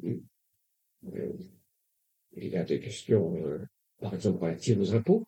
Il 2.33 2.47
y 2.47 2.57
a 2.57 2.63
des 2.63 2.79
questions, 2.79 3.35
par 3.99 4.13
exemple, 4.13 4.43
relatives 4.43 4.79
aux 4.79 4.93
impôts 4.93 5.25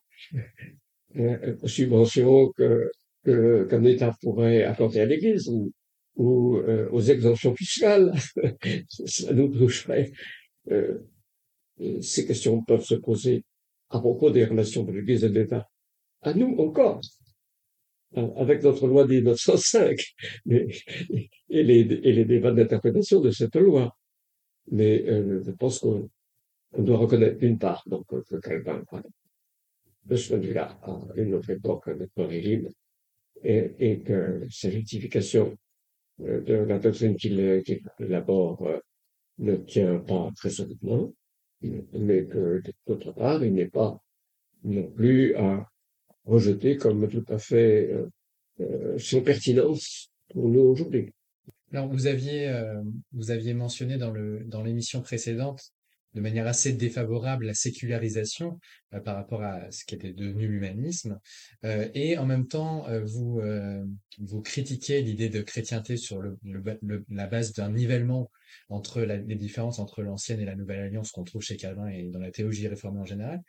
euh, 1.17 1.55
subventions 1.65 2.51
que 2.53 2.91
qu'un 3.25 3.83
État 3.85 4.13
pourrait 4.21 4.63
accorder 4.63 4.99
à 4.99 5.05
l'Église 5.05 5.49
ou 6.15 6.57
euh, 6.57 6.89
aux 6.91 7.01
exemptions 7.01 7.55
fiscales. 7.55 8.13
Ça 9.05 9.33
nous 9.33 9.47
toucherait. 9.47 10.11
Euh, 10.71 10.99
ces 12.01 12.25
questions 12.25 12.63
peuvent 12.63 12.85
se 12.85 12.95
poser 12.95 13.43
à 13.89 13.99
propos 13.99 14.29
des 14.29 14.45
relations 14.45 14.83
de 14.83 14.91
l'Église 14.91 15.23
et 15.23 15.29
de 15.29 15.39
l'État. 15.39 15.67
À 16.21 16.33
nous 16.33 16.55
encore, 16.57 17.01
avec 18.15 18.63
notre 18.63 18.87
loi 18.87 19.05
de 19.05 19.15
1905 19.15 19.99
mais, 20.45 20.67
et, 21.49 21.63
les, 21.63 22.25
débats 22.25 22.51
d'interprétation 22.51 23.19
de 23.19 23.31
cette 23.31 23.55
loi. 23.55 23.97
Mais 24.71 25.03
euh, 25.07 25.41
je 25.43 25.51
pense 25.51 25.79
qu'on 25.79 26.09
doit 26.77 26.97
reconnaître 26.97 27.37
d'une 27.37 27.57
part 27.57 27.83
donc 27.87 28.05
que 28.07 28.35
Calvin 28.37 28.83
de 30.05 30.15
ce 30.15 30.29
point 30.29 30.37
de 30.37 30.47
vue-là 30.47 30.77
à 30.83 30.99
une 31.15 31.33
autre 31.33 31.49
époque, 31.49 31.87
un 31.87 31.99
autre 31.99 32.23
régime, 32.23 32.69
et, 33.43 33.71
et 33.79 33.99
que 34.01 34.45
sa 34.49 34.69
justification 34.69 35.47
euh, 35.47 35.51
de 35.51 35.62
la 36.19 36.79
doctrine 36.79 37.15
qu'il 37.15 37.39
élabore 37.99 38.61
euh, 38.67 38.79
ne 39.39 39.55
tient 39.55 39.99
pas 39.99 40.29
très 40.35 40.49
solidement, 40.49 41.11
mais 41.61 42.25
que 42.25 42.61
d'autre 42.87 43.11
part, 43.13 43.43
il 43.43 43.53
n'est 43.53 43.69
pas 43.69 43.99
non 44.63 44.89
plus 44.91 45.35
à 45.35 45.67
rejeter 46.25 46.77
comme 46.77 47.07
tout 47.09 47.25
à 47.27 47.37
fait 47.37 47.91
euh, 47.91 48.09
euh 48.61 48.97
sans 48.97 49.21
pertinence 49.21 50.09
pour 50.29 50.47
nous 50.47 50.61
aujourd'hui. 50.61 51.11
Alors 51.71 51.87
vous 51.87 52.05
aviez 52.05 52.53
vous 53.11 53.31
aviez 53.31 53.55
mentionné 53.55 53.97
dans 53.97 54.11
le 54.11 54.43
dans 54.45 54.61
l'émission 54.61 55.01
précédente 55.01 55.73
de 56.13 56.21
manière 56.21 56.47
assez 56.47 56.73
défavorable 56.73 57.45
la 57.45 57.53
sécularisation 57.53 58.59
euh, 58.93 58.99
par 58.99 59.15
rapport 59.15 59.43
à 59.43 59.71
ce 59.71 59.85
qui 59.85 59.95
était 59.95 60.13
devenu 60.13 60.47
l'humanisme, 60.47 61.19
euh, 61.65 61.89
et 61.93 62.17
en 62.17 62.25
même 62.25 62.47
temps 62.47 62.87
euh, 62.87 63.03
vous 63.05 63.41
vous 64.19 64.41
critiquez 64.41 65.01
l'idée 65.01 65.29
de 65.29 65.41
chrétienté 65.41 65.97
sur 65.97 66.21
le, 66.21 66.37
la 67.09 67.27
base 67.27 67.53
d'un 67.53 67.71
nivellement 67.71 68.29
entre 68.69 69.01
les 69.01 69.35
différences 69.35 69.79
entre 69.79 70.03
l'ancienne 70.03 70.39
et 70.39 70.45
la 70.45 70.55
nouvelle 70.55 70.79
alliance 70.79 71.11
qu'on 71.11 71.23
trouve 71.23 71.41
chez 71.41 71.57
Calvin 71.57 71.87
et 71.87 72.09
dans 72.09 72.19
la 72.19 72.31
théologie 72.31 72.67
réformée 72.67 72.99
en 72.99 73.05
général. 73.05 73.41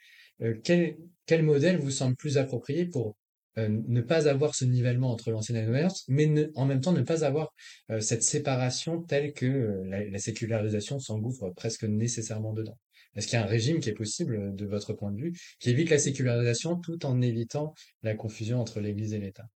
quel, 0.62 0.96
quel 1.26 1.42
modèle 1.42 1.78
vous 1.78 1.90
semble 1.90 2.16
plus 2.16 2.38
approprié 2.38 2.86
pour 2.86 3.16
euh, 3.56 3.68
ne 3.68 4.00
pas 4.00 4.28
avoir 4.28 4.54
ce 4.54 4.64
nivellement 4.64 5.12
entre 5.12 5.30
l'ancienne 5.30 5.56
et 5.56 5.60
la 5.60 5.66
nouvelle, 5.66 5.88
mais 6.08 6.48
en 6.56 6.66
même 6.66 6.80
temps 6.80 6.92
ne 6.92 7.02
pas 7.02 7.24
avoir 7.24 7.54
euh, 7.90 8.00
cette 8.00 8.24
séparation 8.24 9.02
telle 9.02 9.32
que 9.32 9.46
euh, 9.46 10.08
la, 10.10 10.18
sécularisation 10.18 10.98
s'engouffre 10.98 11.50
presque 11.50 11.84
nécessairement 11.84 12.52
dedans. 12.52 12.76
Est-ce 13.14 13.28
qu'il 13.28 13.38
y 13.38 13.42
a 13.42 13.44
un 13.44 13.48
régime 13.48 13.78
qui 13.78 13.90
est 13.90 13.94
possible, 13.94 14.56
de 14.56 14.66
votre 14.66 14.92
point 14.92 15.12
de 15.12 15.20
vue, 15.20 15.32
qui 15.60 15.70
évite 15.70 15.90
la 15.90 15.98
sécularisation 15.98 16.80
tout 16.80 17.06
en 17.06 17.20
évitant 17.22 17.74
la 18.02 18.14
confusion 18.14 18.60
entre 18.60 18.80
l'Église 18.80 19.14
et 19.14 19.20
l'État? 19.20 19.46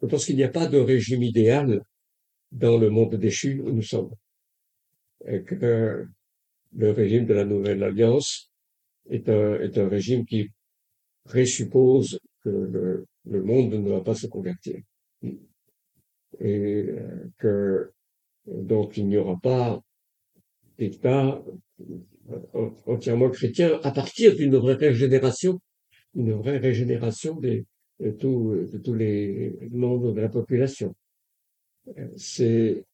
Je 0.00 0.06
pense 0.06 0.24
qu'il 0.24 0.36
n'y 0.36 0.44
a 0.44 0.48
pas 0.48 0.66
de 0.66 0.78
régime 0.78 1.22
idéal 1.22 1.82
dans 2.52 2.78
le 2.78 2.88
monde 2.88 3.14
déchu 3.16 3.60
où 3.60 3.70
nous 3.70 3.82
sommes. 3.82 4.14
Et 5.26 5.42
que 5.42 6.06
le 6.74 6.90
régime 6.90 7.26
de 7.26 7.34
la 7.34 7.44
Nouvelle 7.44 7.82
Alliance 7.82 8.50
est 9.10 9.28
un, 9.28 9.60
est 9.60 9.76
un 9.76 9.88
régime 9.88 10.24
qui 10.24 10.50
présuppose 11.24 12.18
que 12.42 12.48
le, 12.48 13.06
le 13.24 13.42
monde 13.42 13.72
ne 13.74 13.90
va 13.90 14.00
pas 14.00 14.14
se 14.14 14.26
convertir. 14.26 14.80
Et 15.22 16.86
euh, 16.88 17.30
que 17.38 17.90
donc 18.46 18.96
il 18.96 19.06
n'y 19.06 19.16
aura 19.16 19.38
pas 19.40 19.80
d'État 20.78 21.42
euh, 22.54 22.70
entièrement 22.86 23.30
chrétien 23.30 23.78
à 23.82 23.90
partir 23.92 24.34
d'une 24.34 24.56
vraie 24.56 24.74
régénération, 24.74 25.60
une 26.14 26.32
vraie 26.32 26.58
régénération 26.58 27.36
des, 27.36 27.66
de, 28.00 28.10
de 28.72 28.78
tous 28.78 28.94
les 28.94 29.58
membres 29.70 30.12
de 30.12 30.20
la 30.20 30.28
population. 30.28 30.94
C'est 32.16 32.84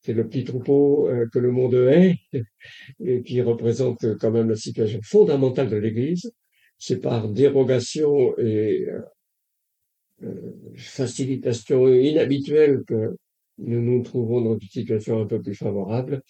c'est 0.00 0.12
le 0.12 0.28
petit 0.28 0.44
troupeau 0.44 1.08
euh, 1.08 1.26
que 1.32 1.40
le 1.40 1.50
monde 1.50 1.74
est 1.74 2.16
et 3.04 3.22
qui 3.22 3.42
représente 3.42 4.16
quand 4.18 4.30
même 4.30 4.48
la 4.48 4.56
situation 4.56 5.00
fondamentale 5.02 5.68
de 5.68 5.76
l'Église. 5.76 6.32
C'est 6.78 7.00
par 7.00 7.28
dérogation 7.28 8.38
et 8.38 8.86
facilitation 10.76 11.88
inhabituelle 11.88 12.82
que 12.86 13.16
nous 13.58 13.82
nous 13.82 14.02
trouvons 14.02 14.40
dans 14.40 14.56
une 14.56 14.68
situation 14.68 15.20
un 15.20 15.26
peu 15.26 15.42
plus 15.42 15.54
favorable, 15.54 16.22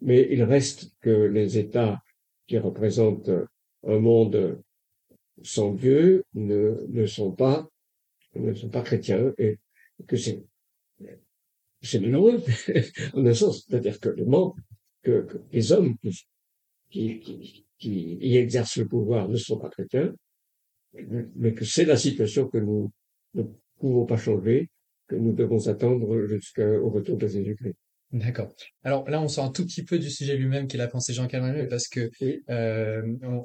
mais 0.00 0.28
il 0.30 0.42
reste 0.42 0.90
que 1.00 1.10
les 1.10 1.58
États 1.58 2.00
qui 2.46 2.58
représentent 2.58 3.30
un 3.86 3.98
monde 3.98 4.62
sans 5.42 5.72
Dieu 5.72 6.24
ne, 6.34 6.86
ne 6.88 7.06
sont 7.06 7.32
pas 7.32 7.68
ne 8.34 8.52
sont 8.52 8.68
pas 8.68 8.82
chrétiens 8.82 9.32
et 9.38 9.58
que 10.06 10.16
c'est 10.16 10.44
c'est 11.82 12.00
malheureux 12.00 12.42
en 13.14 13.24
un 13.24 13.34
sens, 13.34 13.64
c'est-à-dire 13.66 14.00
que 14.00 14.08
les 14.08 14.24
membres, 14.24 14.56
que, 15.02 15.26
les 15.52 15.72
hommes 15.72 15.96
qui, 16.90 17.20
qui, 17.20 17.66
qui 17.78 18.18
y 18.20 18.36
exercent 18.36 18.78
le 18.78 18.88
pouvoir 18.88 19.28
ne 19.28 19.36
sont 19.36 19.58
pas 19.58 19.70
chrétiens, 19.70 20.14
mais 21.36 21.54
que 21.54 21.64
c'est 21.64 21.84
la 21.84 21.96
situation 21.96 22.48
que 22.48 22.58
nous 22.58 22.90
ne 23.42 23.48
pouvons 23.78 24.06
pas 24.06 24.16
changer, 24.16 24.70
que 25.08 25.16
nous 25.16 25.32
devons 25.32 25.68
attendre 25.68 26.26
jusqu'au 26.26 26.90
retour 26.90 27.16
de 27.16 27.28
Jésus-Christ. 27.28 27.76
D'accord. 28.12 28.54
Alors 28.84 29.08
là, 29.10 29.20
on 29.20 29.26
sort 29.26 29.44
un 29.44 29.50
tout 29.50 29.66
petit 29.66 29.82
peu 29.82 29.98
du 29.98 30.10
sujet 30.10 30.36
lui-même 30.36 30.68
qui 30.68 30.76
est 30.76 30.78
la 30.78 30.86
pensée 30.86 31.12
Jean 31.12 31.26
Calvin 31.26 31.66
parce 31.66 31.88
que, 31.88 32.08
euh, 32.50 33.02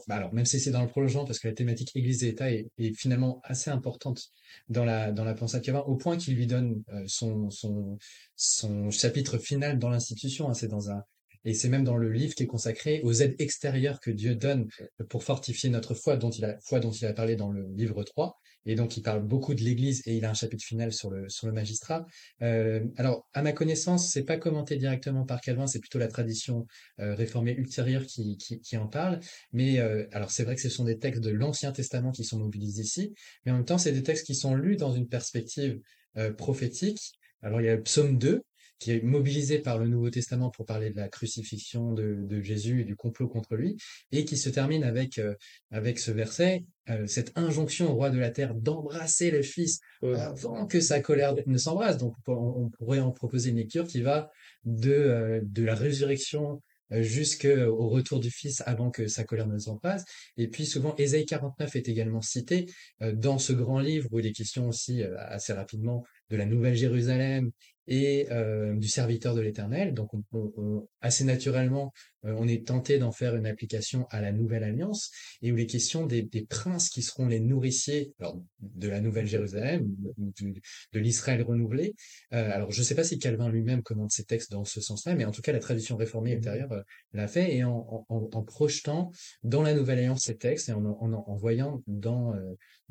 bah 0.08 0.15
alors 0.15 0.34
même 0.36 0.45
si 0.45 0.60
c'est 0.60 0.69
dans 0.69 0.84
le 0.84 0.88
prolongement, 0.88 1.25
parce 1.25 1.39
que 1.39 1.47
la 1.47 1.56
thématique 1.56 1.95
Église 1.95 2.23
et 2.23 2.30
État 2.30 2.51
est, 2.51 2.69
finalement 2.95 3.41
assez 3.43 3.71
importante 3.71 4.30
dans 4.69 4.86
la 4.86 5.12
dans 5.12 5.23
la 5.23 5.34
pensée 5.34 5.60
de 5.60 5.65
Calvin, 5.65 5.82
au 5.82 5.95
point 5.95 6.15
qu'il 6.15 6.36
lui 6.36 6.45
donne 6.45 6.84
euh, 6.93 7.04
son 7.08 7.49
son 7.49 7.97
son 8.36 8.91
chapitre 8.91 9.39
final 9.39 9.80
dans 9.80 9.89
l'institution. 9.89 10.47
Hein, 10.47 10.54
c'est 10.54 10.67
dans 10.67 10.91
un 10.91 11.04
et 11.43 11.56
c'est 11.56 11.69
même 11.69 11.84
dans 11.84 11.97
le 11.97 12.12
livre 12.12 12.36
qui 12.36 12.43
est 12.43 12.47
consacré 12.47 13.01
aux 13.04 13.13
aides 13.13 13.36
extérieures 13.39 13.99
que 13.99 14.12
Dieu 14.12 14.36
donne 14.36 14.67
pour 15.10 15.23
fortifier 15.23 15.71
notre 15.71 15.95
foi, 15.95 16.17
dont 16.17 16.30
il 16.30 16.45
a 16.45 16.60
foi 16.62 16.80
dont 16.80 16.91
il 16.91 17.06
a 17.08 17.13
parlé 17.13 17.36
dans 17.36 17.51
le 17.51 17.67
livre 17.73 18.04
3 18.04 18.38
et 18.65 18.76
donc 18.76 18.97
il 18.97 19.02
parle 19.02 19.24
beaucoup 19.24 19.54
de 19.54 19.62
l'Église 19.62 20.02
et 20.06 20.15
il 20.15 20.26
a 20.26 20.30
un 20.30 20.34
chapitre 20.34 20.63
final 20.63 20.91
sur 20.93 21.10
le 21.10 21.30
sur 21.30 21.47
le 21.47 21.54
magistrat. 21.54 22.06
Euh, 22.41 22.82
alors 22.97 23.28
à 23.34 23.41
ma 23.41 23.54
connaissance, 23.54 24.12
c'est 24.12 24.24
pas 24.24 24.38
commenté 24.38 24.78
directement 24.78 25.26
par 25.26 25.41
Calvin, 25.41 25.67
c'est 25.67 25.80
plutôt 25.80 26.00
la 26.00 26.08
tradition 26.08 26.67
euh, 27.00 27.15
réformée 27.15 27.54
ultérieure 27.54 28.06
qui, 28.06 28.38
qui, 28.38 28.62
qui 28.62 28.78
en 28.78 28.88
parle. 28.88 29.19
Mais 29.54 29.80
euh, 29.80 30.06
alors 30.12 30.32
c'est 30.32 30.43
vrai 30.43 30.56
que 30.56 30.62
ce 30.62 30.69
sont 30.69 30.86
des 30.86 31.00
textes 31.00 31.21
de 31.21 31.32
l'Ancien 31.32 31.71
Testament 31.71 32.12
qui 32.12 32.24
sont 32.24 32.39
mobilisés 32.39 32.84
ici, 32.84 33.13
mais 33.45 33.52
en 33.52 33.56
même 33.56 33.65
temps 33.65 33.78
c'est 33.78 33.91
des 33.91 34.04
textes 34.04 34.26
qui 34.26 34.36
sont 34.36 34.56
lus 34.56 34.78
dans 34.78 34.91
une 34.93 35.08
perspective 35.08 35.80
euh, 36.17 36.34
prophétique. 36.34 37.13
Alors 37.41 37.62
il 37.62 37.65
y 37.65 37.69
a 37.69 37.76
le 37.76 37.84
psaume 37.84 38.17
2 38.17 38.43
qui 38.82 38.91
est 38.91 39.04
mobilisé 39.04 39.60
par 39.60 39.78
le 39.78 39.88
Nouveau 39.88 40.10
Testament 40.10 40.50
pour 40.50 40.65
parler 40.65 40.89
de 40.89 40.98
la 40.98 41.08
crucifixion 41.08 41.94
de, 41.94 42.17
de 42.20 42.41
Jésus 42.41 42.82
et 42.82 42.84
du 42.84 42.96
complot 42.96 43.28
contre 43.28 43.56
lui, 43.56 43.78
et 44.12 44.26
qui 44.26 44.38
se 44.38 44.50
termine 44.50 44.84
avec, 44.84 45.20
euh, 45.20 45.36
avec 45.70 46.00
ce 46.00 46.10
verset, 46.10 46.65
euh, 46.89 47.06
cette 47.06 47.32
injonction 47.38 47.91
au 47.91 47.94
roi 47.94 48.10
de 48.10 48.17
la 48.17 48.32
terre 48.32 48.56
d'embrasser 48.56 49.30
le 49.30 49.44
Fils 49.44 49.82
avant 50.02 50.65
que 50.65 50.82
sa 50.82 51.00
colère 51.00 51.36
ne 51.46 51.58
s'embrasse. 51.58 51.98
Donc 51.98 52.15
on, 52.26 52.70
pourrait 52.70 53.00
en 53.00 53.12
proposer 53.12 53.52
une 53.52 53.58
lecture 53.58 53.86
qui 53.86 54.02
va 54.02 54.32
de, 54.65 54.91
euh, 54.91 55.41
de 55.44 55.63
la 55.63 55.76
résurrection 55.76 56.62
jusqu'au 56.94 57.88
retour 57.88 58.20
du 58.20 58.30
Fils 58.30 58.62
avant 58.65 58.91
que 58.91 59.08
sa 59.08 59.24
colère 59.24 59.48
ne 59.48 59.58
s'embrasse. 59.58 60.04
Et 60.36 60.50
puis 60.50 60.65
souvent, 60.65 60.94
Ésaïe 60.98 61.26
49 61.26 61.78
est 61.78 61.88
également 61.88 62.20
cité 62.20 62.65
dans 63.00 63.38
ce 63.38 63.54
grand 63.54 63.80
livre 63.80 64.10
où 64.12 64.20
il 64.20 64.26
est 64.26 64.34
question 64.34 64.67
aussi 64.67 65.02
assez 65.02 65.54
rapidement 65.54 66.04
de 66.30 66.36
la 66.36 66.46
Nouvelle 66.46 66.76
Jérusalem 66.76 67.52
et 67.88 68.28
euh, 68.32 68.76
du 68.76 68.88
serviteur 68.88 69.36
de 69.36 69.41
l'Éternel. 69.41 69.94
Donc, 69.94 70.12
on, 70.32 70.88
assez 71.02 71.24
naturellement, 71.24 71.94
euh, 72.26 72.36
on 72.38 72.48
est 72.48 72.67
tenté 72.67 73.00
d'en 73.00 73.12
faire 73.12 73.36
une 73.36 73.46
application 73.46 74.08
à 74.12 74.22
la 74.22 74.32
Nouvelle 74.32 74.63
Alliance, 74.63 75.12
et 75.41 75.52
où 75.52 75.56
les 75.56 75.67
questions 75.67 76.06
des, 76.06 76.22
des 76.22 76.46
princes 76.46 76.89
qui 76.89 77.02
seront 77.02 77.28
les 77.28 77.39
nourriciers 77.39 78.13
alors, 78.20 78.39
de 78.60 78.88
la 78.88 79.02
Nouvelle 79.02 79.28
Jérusalem, 79.28 79.88
de 80.28 81.00
l'Israël 81.00 81.41
renouvelé. 81.41 81.96
Euh, 82.34 82.52
alors, 82.52 82.72
je 82.72 82.80
ne 82.80 82.86
sais 82.86 82.96
pas 82.96 83.04
si 83.04 83.17
Calvin 83.17 83.50
lui-même 83.50 83.82
commente 83.82 84.12
ses 84.12 84.26
textes 84.26 84.52
dans 84.52 84.65
ce 84.65 84.82
sens-là, 84.82 85.15
mais 85.15 85.26
en 85.26 85.32
tout 85.32 85.41
cas, 85.41 85.52
la 85.52 85.60
tradition 85.60 85.98
réformée 85.98 86.34
ultérieure 86.34 86.72
euh, 86.72 86.82
l'a 87.13 87.28
fait, 87.28 87.56
et 87.56 87.63
en, 87.63 88.06
en, 88.10 88.30
en, 88.32 88.44
projetant 88.44 89.12
dans 89.44 89.63
la 89.63 89.74
Nouvelle 89.74 90.00
Alliance 90.00 90.26
ces 90.26 90.38
textes, 90.38 90.70
et 90.70 90.74
en, 90.74 90.86
en, 90.86 91.36
voyant 91.36 91.82
dans, 91.88 92.34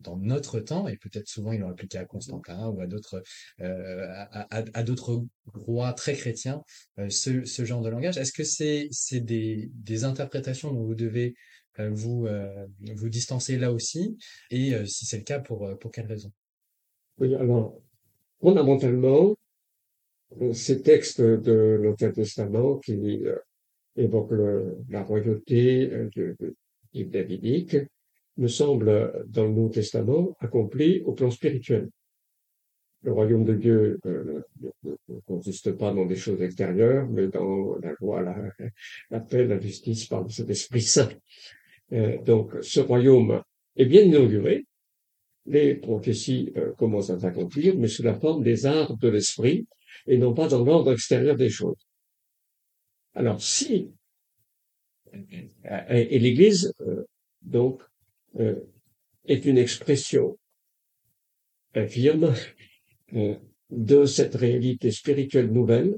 dans 0.03 0.17
notre 0.17 0.61
temps, 0.61 0.89
et 0.89 0.97
peut-être 0.97 1.29
souvent 1.29 1.53
ils 1.53 1.61
l'ont 1.61 1.71
appliqué 1.71 1.99
à 1.99 2.05
Constantin 2.05 2.69
ou 2.69 2.81
à 2.81 2.87
d'autres 2.87 3.23
euh, 3.61 4.07
à, 4.31 4.83
d'autres 4.83 5.25
rois 5.47 5.93
très 5.93 6.15
chrétiens, 6.15 6.63
euh, 6.99 7.09
ce, 7.09 7.65
genre 7.65 7.83
de 7.83 7.89
langage. 7.89 8.19
Est-ce 8.19 8.33
que 8.33 8.45
c'est 8.45 8.89
c'est 8.91 9.21
des, 9.21 9.71
des 9.75 10.05
interprétations 10.05 10.73
dont 10.73 10.85
vous 10.85 10.95
devez 10.95 11.35
euh, 11.79 11.91
vous 11.91 12.29
vous 12.97 13.09
distancer 13.09 13.59
là 13.59 13.73
aussi, 13.73 14.17
et 14.51 14.75
si 14.87 15.07
c'est 15.07 15.19
le 15.19 15.25
cas, 15.25 15.41
pour 15.41 15.79
pour 15.79 15.91
quelles 15.91 16.07
raisons 16.07 16.33
Oui, 17.19 17.35
alors 17.35 17.81
fondamentalement, 18.41 19.37
ces 20.53 20.83
textes 20.83 21.21
de 21.21 21.79
l'Ancien 21.83 22.13
Testament 22.13 22.79
qui 22.79 23.25
évoquent 23.97 24.35
la 24.89 25.03
royauté 25.03 25.87
de, 26.15 26.37
de, 26.39 26.55
davidique 27.05 27.77
me 28.37 28.49
semble, 28.49 29.25
dans 29.29 29.45
le 29.45 29.51
Nouveau 29.51 29.69
Testament, 29.69 30.37
accompli 30.41 31.01
au 31.03 31.13
plan 31.13 31.31
spirituel. 31.31 31.89
Le 33.03 33.13
royaume 33.13 33.45
de 33.45 33.55
Dieu 33.55 33.99
euh, 34.05 34.43
ne 34.83 35.21
consiste 35.27 35.73
pas 35.73 35.93
dans 35.93 36.05
des 36.05 36.17
choses 36.17 36.43
extérieures, 36.43 37.09
mais 37.09 37.29
dans 37.29 37.77
la 37.79 37.95
loi, 37.99 38.23
la, 39.11 39.21
paix, 39.21 39.47
la 39.47 39.59
justice 39.59 40.07
par 40.07 40.31
cet 40.31 40.51
Esprit 40.51 40.83
Saint. 40.83 41.09
Euh, 41.93 42.19
donc, 42.23 42.53
ce 42.61 42.81
royaume 42.81 43.43
est 43.77 43.87
bien 43.87 44.03
inauguré. 44.03 44.67
Les 45.47 45.75
prophéties 45.75 46.53
euh, 46.57 46.73
commencent 46.73 47.09
à 47.09 47.19
s'accomplir, 47.19 47.75
mais 47.79 47.89
sous 47.89 48.03
la 48.03 48.15
forme 48.15 48.43
des 48.43 48.67
arts 48.67 48.97
de 48.99 49.09
l'esprit 49.09 49.67
et 50.07 50.19
non 50.19 50.35
pas 50.35 50.49
dans 50.49 50.63
l'ordre 50.63 50.93
extérieur 50.93 51.37
des 51.37 51.49
choses. 51.49 51.89
Alors, 53.15 53.43
si 53.43 53.91
et 55.99 56.19
l'Église 56.21 56.73
donc 57.43 57.83
euh, 58.39 58.55
est 59.27 59.45
une 59.45 59.59
expression 59.59 60.39
infirme 61.75 62.33
euh, 63.15 63.37
de 63.71 64.05
cette 64.05 64.35
réalité 64.35 64.91
spirituelle 64.91 65.53
nouvelle, 65.53 65.97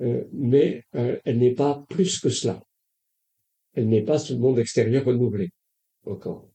euh, 0.00 0.24
mais 0.32 0.84
elle 0.92 1.38
n'est 1.38 1.54
pas 1.54 1.84
plus 1.88 2.20
que 2.20 2.28
cela. 2.28 2.62
Elle 3.74 3.88
n'est 3.88 4.02
pas 4.02 4.18
ce 4.18 4.34
monde 4.34 4.58
extérieur 4.58 5.04
renouvelé 5.04 5.50
encore. 6.04 6.48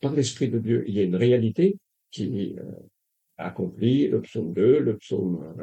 Par 0.00 0.14
l'Esprit 0.14 0.48
de 0.48 0.58
Dieu, 0.58 0.84
il 0.86 0.94
y 0.94 1.00
a 1.00 1.02
une 1.02 1.16
réalité 1.16 1.76
qui 2.10 2.56
accomplit 3.36 4.08
le 4.08 4.22
psaume 4.22 4.52
2, 4.52 4.78
le 4.78 4.96
psaume 4.96 5.54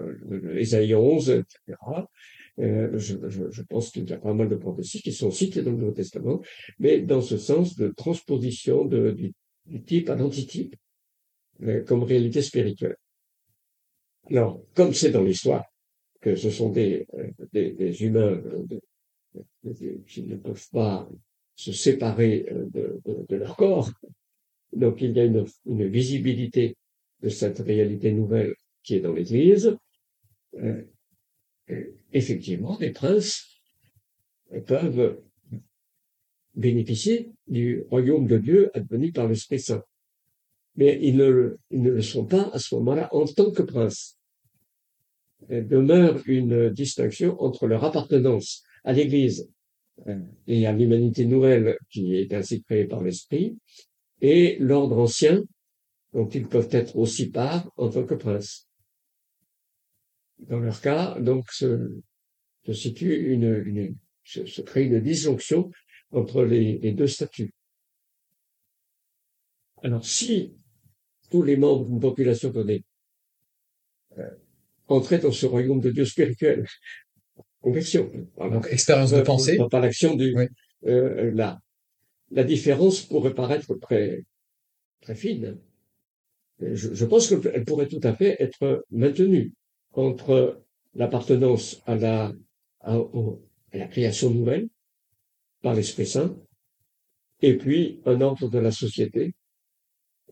Ésaïe 0.55 0.93
11, 0.93 1.29
etc., 1.29 1.77
Euh, 2.59 2.97
je, 2.97 3.17
je, 3.27 3.51
je, 3.51 3.61
pense 3.63 3.91
qu'il 3.91 4.09
y 4.09 4.13
a 4.13 4.17
pas 4.17 4.33
mal 4.33 4.47
de 4.47 4.55
prophéties 4.55 5.01
qui 5.01 5.11
sont 5.11 5.31
citées 5.31 5.61
dans 5.61 5.71
le 5.71 5.77
Nouveau 5.77 5.91
Testament, 5.91 6.41
mais 6.79 7.01
dans 7.01 7.21
ce 7.21 7.37
sens 7.37 7.75
de 7.75 7.89
transposition 7.89 8.85
du, 8.85 9.33
type 9.85 10.09
à 10.09 10.15
l'antitype 10.15 10.75
euh, 11.63 11.83
comme 11.83 12.03
réalité 12.03 12.41
spirituelle. 12.41 12.95
Alors, 14.29 14.63
comme 14.73 14.93
c'est 14.93 15.11
dans 15.11 15.23
l'histoire 15.23 15.65
que 16.21 16.35
ce 16.35 16.49
sont 16.49 16.69
des, 16.69 17.05
euh, 17.15 17.29
des, 17.51 17.71
des 17.71 18.03
humains 18.03 18.41
qui 20.07 20.23
ne 20.23 20.37
peuvent 20.37 20.69
pas 20.71 21.09
se 21.55 21.73
séparer 21.73 22.45
de, 22.73 23.35
leur 23.35 23.57
corps, 23.57 23.91
donc 24.71 25.01
il 25.01 25.11
y 25.11 25.19
a 25.19 25.25
une, 25.25 25.45
une 25.65 25.87
visibilité 25.87 26.77
de 27.21 27.27
cette 27.27 27.59
réalité 27.59 28.13
nouvelle 28.13 28.55
qui 28.81 28.95
est 28.95 29.01
dans 29.01 29.13
l'Église, 29.13 29.75
effectivement, 32.11 32.77
les 32.79 32.91
princes 32.91 33.61
peuvent 34.67 35.21
bénéficier 36.55 37.31
du 37.47 37.83
royaume 37.89 38.27
de 38.27 38.37
Dieu 38.37 38.71
advenu 38.73 39.11
par 39.11 39.27
l'Esprit 39.27 39.59
Saint. 39.59 39.83
Mais 40.75 40.99
ils 41.01 41.17
ne, 41.17 41.57
le 41.71 42.01
sont 42.01 42.25
pas 42.25 42.49
à 42.53 42.59
ce 42.59 42.75
moment-là 42.75 43.09
en 43.13 43.25
tant 43.25 43.51
que 43.51 43.61
princes. 43.61 44.17
Il 45.49 45.67
demeure 45.67 46.21
une 46.25 46.69
distinction 46.69 47.41
entre 47.41 47.67
leur 47.67 47.83
appartenance 47.83 48.63
à 48.83 48.93
l'Église 48.93 49.49
euh, 50.07 50.19
et 50.47 50.65
à 50.65 50.73
l'humanité 50.73 51.25
nouvelle 51.25 51.77
qui 51.89 52.15
est 52.15 52.33
ainsi 52.33 52.63
créée 52.63 52.85
par 52.85 53.03
l'Esprit, 53.03 53.57
et 54.21 54.57
l'ordre 54.59 54.97
ancien 54.97 55.43
dont 56.13 56.27
ils 56.27 56.47
peuvent 56.47 56.69
être 56.71 56.95
aussi 56.97 57.29
part 57.29 57.71
en 57.77 57.89
tant 57.89 58.05
que 58.05 58.15
princes. 58.15 58.64
Dans 60.39 60.59
leur 60.59 60.81
cas, 60.81 61.19
donc, 61.19 61.49
se, 61.51 61.91
se 62.65 62.73
situe 62.73 63.31
une, 63.33 63.63
une 63.65 63.95
se, 64.23 64.45
se, 64.45 64.61
crée 64.61 64.85
une 64.85 64.99
disjonction 64.99 65.71
entre 66.11 66.43
les, 66.43 66.77
les 66.79 66.91
deux 66.91 67.07
statuts. 67.07 67.53
Alors, 69.83 70.05
si 70.05 70.55
tous 71.29 71.43
les 71.43 71.57
membres 71.57 71.85
d'une 71.85 71.99
population 71.99 72.49
donnée 72.49 72.83
euh, 74.17 74.29
entraient 74.87 75.19
dans 75.19 75.31
ce 75.31 75.45
royaume 75.45 75.79
de 75.79 75.91
Dieu 75.91 76.05
spirituel, 76.05 76.65
conversion, 77.61 78.11
donc 78.37 78.67
expérience 78.71 79.11
de 79.11 79.21
pensée, 79.21 79.57
par 79.71 79.81
l'action 79.81 80.15
du 80.15 80.35
oui. 80.35 80.45
euh, 80.87 81.31
la 81.33 81.59
la 82.31 82.43
différence 82.43 83.01
pourrait 83.01 83.33
paraître 83.33 83.75
très 83.75 84.23
très 85.01 85.15
fine. 85.15 85.57
Je, 86.59 86.93
je 86.93 87.05
pense 87.05 87.29
qu'elle 87.29 87.65
pourrait 87.65 87.87
tout 87.87 87.99
à 88.03 88.15
fait 88.15 88.35
être 88.39 88.85
maintenue 88.89 89.53
entre 89.95 90.61
l'appartenance 90.93 91.81
à 91.85 91.95
la, 91.95 92.33
à, 92.81 92.97
la 93.73 93.87
création 93.87 94.29
nouvelle 94.29 94.67
par 95.61 95.73
l'Esprit 95.73 96.05
Saint 96.05 96.35
et 97.41 97.57
puis 97.57 97.99
un 98.05 98.21
ordre 98.21 98.49
de 98.49 98.59
la 98.59 98.71
société 98.71 99.33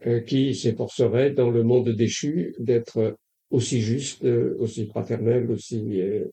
euh, 0.06 0.22
qui 0.22 0.56
s'efforcerait 0.56 1.32
dans 1.32 1.52
le 1.52 1.64
monde 1.64 1.90
déchu 1.90 2.56
d'être 2.60 3.18
aussi 3.50 3.82
juste, 3.82 4.24
euh, 4.24 4.56
aussi 4.60 4.86
fraternel, 4.88 5.50
aussi 5.52 6.02
euh, 6.02 6.26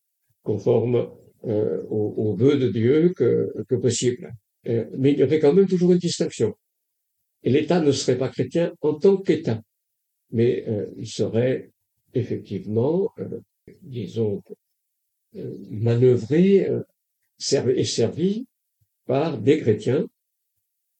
conforme 0.42 1.10
aux, 1.42 2.14
aux 2.16 2.34
vœux 2.34 2.58
de 2.58 2.68
Dieu 2.68 3.14
que, 3.16 3.74
possible. 3.76 4.30
Mais 4.64 5.12
il 5.12 5.18
y 5.18 5.24
aurait 5.24 5.38
quand 5.38 5.54
même 5.54 5.66
toujours 5.66 5.92
une 5.92 5.98
distinction. 5.98 6.54
Et 7.42 7.50
l'État 7.50 7.80
ne 7.80 7.92
serait 7.92 8.18
pas 8.18 8.28
chrétien 8.28 8.74
en 8.82 8.92
tant 8.92 9.16
qu'État, 9.16 9.62
mais 10.32 10.66
il 10.98 11.06
serait 11.06 11.70
effectivement, 12.14 13.12
euh, 13.18 13.40
disons, 13.82 14.42
euh, 15.36 15.56
manœuvré 15.70 16.68
euh, 16.68 16.82
et 17.76 17.84
servi 17.84 18.46
par 19.06 19.38
des 19.38 19.60
chrétiens, 19.60 20.06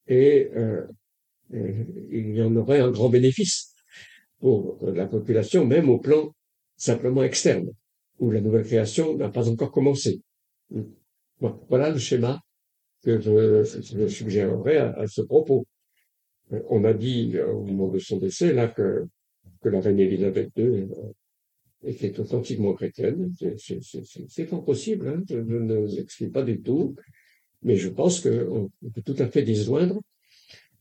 et 0.07 0.49
euh, 0.55 0.87
il 1.53 2.37
y 2.37 2.43
en 2.43 2.55
aurait 2.55 2.79
un 2.79 2.93
grand 2.93 3.09
bénéfice 3.09 3.75
pour 4.39 4.79
la 4.83 5.07
population, 5.07 5.67
même 5.67 5.89
au 5.89 5.99
plan 5.99 6.33
simplement 6.77 7.25
externe, 7.25 7.71
où 8.21 8.31
la 8.31 8.41
nouvelle 8.41 8.65
création 8.65 9.17
n'a 9.17 9.31
pas 9.31 9.49
encore 9.49 9.73
commencé. 9.73 10.21
Voilà 11.69 11.91
le 11.91 11.99
schéma 11.99 12.41
que 13.03 13.21
je, 13.21 14.09
suggérerais 14.09 14.79
à, 14.79 15.07
ce 15.09 15.23
propos. 15.23 15.67
On 16.69 16.85
a 16.85 16.95
dit 16.95 17.37
au 17.41 17.63
moment 17.65 17.89
de 17.89 17.99
son 17.99 18.19
décès 18.19 18.53
là 18.53 18.69
que 18.69 19.07
que 19.63 19.69
la 19.69 19.81
reine 19.81 20.01
Élisabeth 20.01 20.51
II 20.57 20.89
était 21.85 22.19
authentiquement 22.21 22.75
chrétienne. 22.75 23.33
C'est 24.29 24.47
fort 24.47 24.65
possible, 24.65 25.09
hein, 25.09 25.23
je, 25.29 25.37
je 25.37 25.41
ne 25.41 25.87
l'explique 25.87 26.33
pas 26.33 26.43
du 26.43 26.61
tout, 26.61 26.97
mais 27.63 27.77
je 27.77 27.89
pense 27.89 28.21
qu'on 28.21 28.71
peut 28.95 29.03
tout 29.03 29.17
à 29.19 29.29
fait 29.29 29.43
disjoindre 29.43 30.01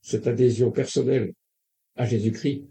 cette 0.01 0.27
adhésion 0.27 0.71
personnelle 0.71 1.33
à 1.95 2.05
Jésus-Christ 2.05 2.65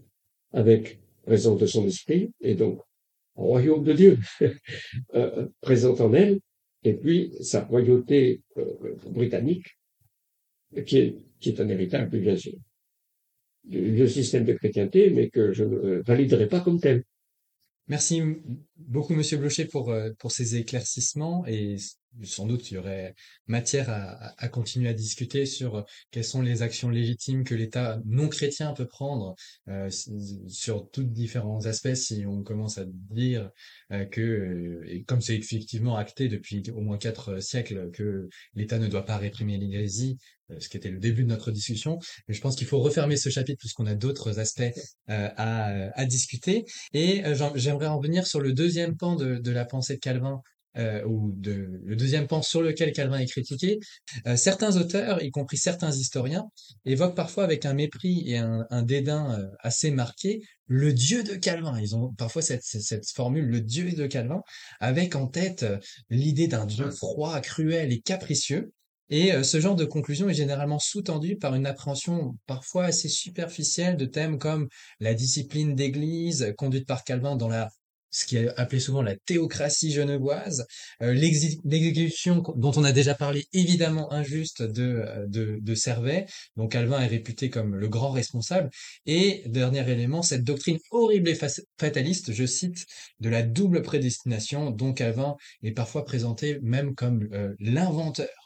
avec 0.51 0.99
présence 1.23 1.59
de 1.59 1.67
son 1.67 1.85
esprit, 1.85 2.31
et 2.41 2.55
donc 2.55 2.81
au 3.35 3.43
royaume 3.43 3.83
de 3.83 3.93
Dieu 3.93 4.17
euh, 5.13 5.47
présente 5.61 6.01
en 6.01 6.13
elle, 6.13 6.39
et 6.83 6.93
puis 6.93 7.31
sa 7.41 7.63
royauté 7.63 8.41
euh, 8.57 8.95
britannique, 9.05 9.77
qui 10.85 10.97
est, 10.97 11.15
qui 11.39 11.49
est 11.49 11.61
un 11.61 11.69
héritage 11.69 12.09
bien 12.09 12.37
sûr 12.37 12.53
le 13.67 14.07
système 14.07 14.45
de 14.45 14.53
chrétienté, 14.53 15.09
mais 15.09 15.29
que 15.29 15.51
je 15.51 15.63
ne 15.63 16.01
validerai 16.01 16.47
pas 16.47 16.59
comme 16.59 16.79
tel. 16.79 17.03
Merci 17.87 18.21
beaucoup, 18.79 19.13
Monsieur 19.13 19.37
Blocher, 19.37 19.65
pour, 19.65 19.91
euh, 19.91 20.11
pour 20.19 20.31
ces 20.31 20.55
éclaircissements 20.55 21.45
et 21.47 21.77
sans 22.23 22.45
doute 22.45 22.71
il 22.71 22.75
y 22.75 22.77
aurait 22.77 23.15
matière 23.47 23.89
à, 23.89 24.33
à, 24.37 24.47
continuer 24.49 24.89
à 24.89 24.93
discuter 24.93 25.45
sur 25.45 25.85
quelles 26.11 26.23
sont 26.23 26.41
les 26.41 26.61
actions 26.61 26.89
légitimes 26.89 27.43
que 27.43 27.55
l'État 27.55 27.99
non 28.05 28.29
chrétien 28.29 28.73
peut 28.73 28.87
prendre 28.87 29.35
euh, 29.67 29.89
sur 30.47 30.89
tous 30.89 31.03
différents 31.03 31.65
aspects 31.65 31.93
si 31.93 32.25
on 32.25 32.43
commence 32.43 32.77
à 32.77 32.85
dire 32.87 33.51
euh, 33.91 34.05
que, 34.05 34.21
euh, 34.21 35.03
comme 35.07 35.21
c'est 35.21 35.35
effectivement 35.35 35.97
acté 35.97 36.27
depuis 36.27 36.63
au 36.71 36.81
moins 36.81 36.97
quatre 36.97 37.41
siècles, 37.41 37.91
que 37.91 38.27
l'État 38.55 38.79
ne 38.79 38.87
doit 38.87 39.05
pas 39.05 39.17
réprimer 39.17 39.57
l'hérésie, 39.57 40.17
euh, 40.51 40.59
ce 40.59 40.69
qui 40.69 40.77
était 40.77 40.89
le 40.89 40.99
début 40.99 41.23
de 41.23 41.29
notre 41.29 41.51
discussion. 41.51 41.99
Mais 42.27 42.33
je 42.33 42.41
pense 42.41 42.55
qu'il 42.55 42.67
faut 42.67 42.79
refermer 42.79 43.17
ce 43.17 43.29
chapitre 43.29 43.59
puisqu'on 43.59 43.85
a 43.85 43.95
d'autres 43.95 44.39
aspects 44.39 44.61
euh, 45.09 45.29
à, 45.35 45.89
à, 45.99 46.05
discuter. 46.05 46.65
Et 46.93 47.23
euh, 47.25 47.51
j'aimerais 47.55 47.87
en 47.87 47.99
venir 47.99 48.25
sur 48.25 48.39
le 48.39 48.53
deuxième 48.53 48.68
pan 48.97 49.15
de, 49.15 49.35
de 49.35 49.51
la 49.51 49.65
pensée 49.65 49.95
de 49.95 49.99
Calvin 49.99 50.41
euh, 50.77 51.03
ou 51.05 51.33
de, 51.35 51.81
le 51.83 51.95
deuxième 51.95 52.27
pan 52.27 52.43
sur 52.43 52.61
lequel 52.61 52.93
Calvin 52.93 53.17
est 53.17 53.25
critiqué, 53.25 53.79
euh, 54.27 54.35
certains 54.35 54.77
auteurs, 54.77 55.23
y 55.23 55.31
compris 55.31 55.57
certains 55.57 55.91
historiens, 55.91 56.45
évoquent 56.85 57.15
parfois 57.15 57.43
avec 57.43 57.65
un 57.65 57.73
mépris 57.73 58.23
et 58.27 58.37
un, 58.37 58.67
un 58.69 58.83
dédain 58.83 59.39
euh, 59.39 59.47
assez 59.61 59.89
marqué 59.89 60.41
le 60.67 60.93
Dieu 60.93 61.23
de 61.23 61.33
Calvin. 61.33 61.79
Ils 61.81 61.95
ont 61.95 62.13
parfois 62.13 62.43
cette, 62.43 62.63
cette 62.63 63.09
formule, 63.09 63.45
le 63.45 63.61
Dieu 63.61 63.91
de 63.91 64.05
Calvin, 64.05 64.41
avec 64.79 65.15
en 65.15 65.25
tête 65.25 65.65
l'idée 66.11 66.47
d'un 66.47 66.67
Dieu 66.67 66.91
froid, 66.91 67.39
cruel 67.41 67.91
et 67.91 67.99
capricieux. 67.99 68.71
Et 69.11 69.31
ce 69.41 69.59
genre 69.59 69.75
de 69.75 69.85
conclusion 69.85 70.29
est 70.29 70.35
généralement 70.35 70.77
sous-tendu 70.77 71.35
par 71.35 71.55
une 71.55 71.65
appréhension 71.65 72.37
parfois 72.45 72.85
assez 72.85 73.09
superficielle 73.09 73.97
de 73.97 74.05
thèmes 74.05 74.37
comme 74.37 74.67
la 74.99 75.15
discipline 75.15 75.73
d'église 75.73 76.53
conduite 76.59 76.85
par 76.85 77.03
Calvin 77.03 77.35
dans 77.35 77.47
la 77.47 77.71
ce 78.11 78.25
qui 78.25 78.37
est 78.37 78.49
appelé 78.57 78.79
souvent 78.79 79.01
la 79.01 79.15
théocratie 79.15 79.91
genevoise, 79.91 80.65
euh, 81.01 81.13
l'exécution 81.13 82.43
dont 82.55 82.71
on 82.75 82.83
a 82.83 82.91
déjà 82.91 83.15
parlé 83.15 83.45
évidemment 83.53 84.11
injuste 84.11 84.63
de, 84.63 85.05
de, 85.27 85.59
de 85.61 85.75
Servet, 85.75 86.25
dont 86.55 86.67
Calvin 86.67 86.99
est 86.99 87.07
réputé 87.07 87.49
comme 87.49 87.75
le 87.75 87.87
grand 87.87 88.11
responsable, 88.11 88.69
et 89.05 89.43
dernier 89.45 89.89
élément, 89.89 90.21
cette 90.21 90.43
doctrine 90.43 90.79
horrible 90.91 91.29
et 91.29 91.37
fataliste, 91.79 92.33
je 92.33 92.45
cite, 92.45 92.85
de 93.19 93.29
la 93.29 93.43
double 93.43 93.81
prédestination 93.81 94.71
dont 94.71 94.93
Calvin 94.93 95.35
est 95.63 95.71
parfois 95.71 96.05
présenté 96.05 96.59
même 96.61 96.95
comme 96.95 97.27
euh, 97.33 97.53
l'inventeur. 97.59 98.38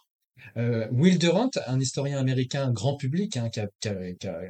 Euh, 0.58 0.88
Will 0.91 1.18
Durant, 1.18 1.50
un 1.68 1.80
historien 1.80 2.18
américain 2.18 2.72
grand 2.72 2.96
public 2.96 3.38
hein, 3.38 3.50
qui, 3.50 3.60
a, 3.60 3.68
qui, 3.80 3.88
a, 3.89 4.14
qui, 4.14 4.28
a, 4.28 4.41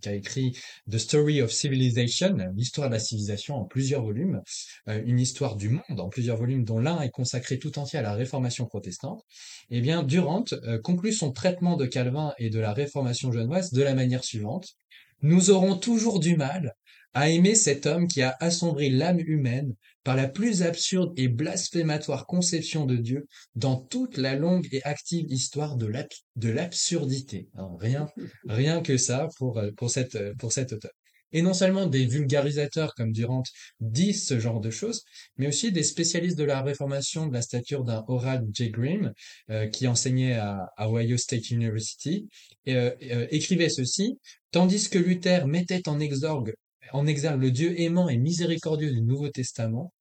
qui, 0.00 0.08
a, 0.08 0.14
écrit 0.14 0.56
The 0.90 0.98
Story 0.98 1.42
of 1.42 1.50
Civilization, 1.50 2.36
l'histoire 2.56 2.88
de 2.88 2.94
la 2.94 3.00
civilisation 3.00 3.56
en 3.56 3.64
plusieurs 3.64 4.02
volumes, 4.02 4.42
euh, 4.88 5.02
une 5.06 5.20
histoire 5.20 5.56
du 5.56 5.68
monde 5.68 6.00
en 6.00 6.08
plusieurs 6.08 6.36
volumes 6.36 6.64
dont 6.64 6.78
l'un 6.78 7.00
est 7.00 7.10
consacré 7.10 7.58
tout 7.58 7.78
entier 7.78 7.98
à 7.98 8.02
la 8.02 8.14
réformation 8.14 8.66
protestante, 8.66 9.22
eh 9.70 9.80
bien 9.80 10.02
Durant 10.02 10.44
euh, 10.52 10.78
conclut 10.80 11.12
son 11.12 11.32
traitement 11.32 11.76
de 11.76 11.86
Calvin 11.86 12.34
et 12.38 12.50
de 12.50 12.58
la 12.58 12.72
réformation 12.72 13.32
genevoise 13.32 13.72
de 13.72 13.82
la 13.82 13.94
manière 13.94 14.24
suivante. 14.24 14.74
Nous 15.22 15.50
aurons 15.50 15.76
toujours 15.76 16.20
du 16.20 16.36
mal 16.36 16.74
à 17.14 17.30
aimer 17.30 17.54
cet 17.54 17.86
homme 17.86 18.08
qui 18.08 18.22
a 18.22 18.36
assombri 18.40 18.90
l'âme 18.90 19.20
humaine 19.20 19.74
par 20.04 20.16
la 20.16 20.28
plus 20.28 20.62
absurde 20.62 21.12
et 21.16 21.28
blasphématoire 21.28 22.26
conception 22.26 22.84
de 22.86 22.96
Dieu 22.96 23.26
dans 23.54 23.76
toute 23.76 24.16
la 24.16 24.36
longue 24.36 24.68
et 24.72 24.82
active 24.84 25.26
histoire 25.28 25.76
de 25.76 26.50
l'absurdité. 26.50 27.48
Rien, 27.80 28.06
rien 28.46 28.82
que 28.82 28.96
ça 28.96 29.28
pour, 29.38 29.60
pour, 29.76 29.90
cette, 29.90 30.18
pour 30.36 30.52
cet 30.52 30.72
auteur. 30.72 30.92
Et 31.34 31.42
non 31.42 31.52
seulement 31.52 31.86
des 31.86 32.06
vulgarisateurs 32.06 32.94
comme 32.94 33.10
Durant 33.10 33.42
disent 33.80 34.24
ce 34.24 34.38
genre 34.38 34.60
de 34.60 34.70
choses, 34.70 35.02
mais 35.36 35.48
aussi 35.48 35.72
des 35.72 35.82
spécialistes 35.82 36.38
de 36.38 36.44
la 36.44 36.62
réformation 36.62 37.26
de 37.26 37.34
la 37.34 37.42
stature 37.42 37.82
d'un 37.82 38.04
Horace 38.06 38.44
J. 38.52 38.70
Grimm, 38.70 39.12
euh, 39.50 39.66
qui 39.66 39.88
enseignait 39.88 40.34
à, 40.34 40.70
Ohio 40.78 41.16
State 41.16 41.50
University, 41.50 42.28
et, 42.66 42.76
euh, 42.76 42.90
euh, 43.10 43.26
écrivait 43.30 43.68
ceci, 43.68 44.16
tandis 44.52 44.88
que 44.88 44.98
Luther 44.98 45.48
mettait 45.48 45.88
en 45.88 45.98
exorgue, 45.98 46.54
en 46.92 47.04
exergue 47.04 47.40
le 47.40 47.50
Dieu 47.50 47.80
aimant 47.80 48.08
et 48.08 48.16
miséricordieux 48.16 48.92
du 48.92 49.02
Nouveau 49.02 49.28
Testament, 49.28 49.92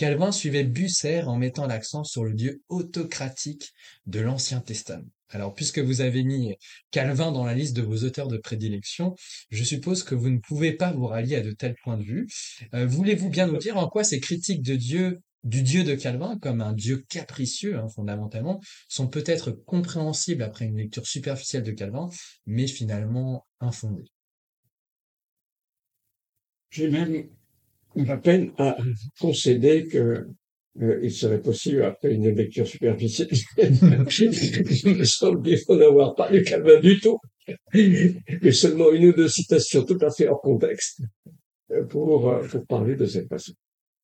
Calvin 0.00 0.32
suivait 0.32 0.64
Busser 0.64 1.20
en 1.24 1.36
mettant 1.36 1.66
l'accent 1.66 2.04
sur 2.04 2.24
le 2.24 2.32
Dieu 2.32 2.62
autocratique 2.70 3.74
de 4.06 4.20
l'Ancien 4.20 4.60
Testament. 4.60 5.04
Alors, 5.28 5.52
puisque 5.52 5.78
vous 5.78 6.00
avez 6.00 6.22
mis 6.22 6.54
Calvin 6.90 7.32
dans 7.32 7.44
la 7.44 7.52
liste 7.52 7.76
de 7.76 7.82
vos 7.82 8.02
auteurs 8.04 8.28
de 8.28 8.38
prédilection, 8.38 9.14
je 9.50 9.62
suppose 9.62 10.02
que 10.02 10.14
vous 10.14 10.30
ne 10.30 10.38
pouvez 10.38 10.72
pas 10.72 10.90
vous 10.90 11.04
rallier 11.04 11.36
à 11.36 11.40
de 11.42 11.50
tels 11.50 11.74
points 11.84 11.98
de 11.98 12.02
vue. 12.02 12.26
Euh, 12.72 12.86
voulez-vous 12.86 13.28
bien 13.28 13.46
nous 13.46 13.58
dire 13.58 13.76
en 13.76 13.90
quoi 13.90 14.02
ces 14.02 14.20
critiques 14.20 14.62
de 14.62 14.74
Dieu, 14.74 15.20
du 15.44 15.60
Dieu 15.60 15.84
de 15.84 15.94
Calvin, 15.94 16.38
comme 16.38 16.62
un 16.62 16.72
Dieu 16.72 17.04
capricieux, 17.10 17.76
hein, 17.76 17.88
fondamentalement, 17.94 18.58
sont 18.88 19.06
peut-être 19.06 19.50
compréhensibles 19.50 20.42
après 20.42 20.64
une 20.64 20.78
lecture 20.78 21.06
superficielle 21.06 21.62
de 21.62 21.72
Calvin, 21.72 22.08
mais 22.46 22.68
finalement 22.68 23.46
infondées? 23.60 24.10
J'ai 26.70 26.88
même 26.88 27.28
la 27.96 28.16
peine 28.16 28.52
à 28.58 28.76
concéder 29.18 29.86
que 29.88 30.26
euh, 30.80 31.00
il 31.02 31.10
serait 31.10 31.42
possible, 31.42 31.82
après 31.82 32.14
une 32.14 32.30
lecture 32.30 32.66
superficielle, 32.66 33.28
il 33.58 34.96
me 34.96 35.04
semble 35.04 35.42
qu'il 35.42 35.58
faut 35.58 35.76
n'avoir 35.76 36.14
pas 36.14 36.30
Calvin 36.42 36.78
du 36.78 37.00
tout, 37.00 37.18
mais 37.74 38.52
seulement 38.52 38.92
une 38.92 39.06
ou 39.06 39.12
deux 39.12 39.28
citations 39.28 39.84
tout 39.84 39.98
à 40.00 40.10
fait 40.10 40.28
hors 40.28 40.40
contexte 40.40 41.02
euh, 41.72 41.84
pour, 41.84 42.30
euh, 42.30 42.46
pour 42.46 42.64
parler 42.66 42.94
de 42.94 43.04
cette 43.04 43.28
façon. 43.28 43.52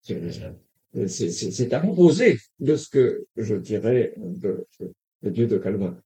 C'est 0.03 1.73
à 1.73 1.83
l'opposé 1.83 2.37
de 2.59 2.75
ce 2.75 2.89
que 2.89 3.27
je 3.37 3.55
dirais 3.55 4.15
de, 4.17 4.67
de 5.23 5.31
Dieu 5.31 5.47
de 5.47 5.59
Calvin. 5.59 5.97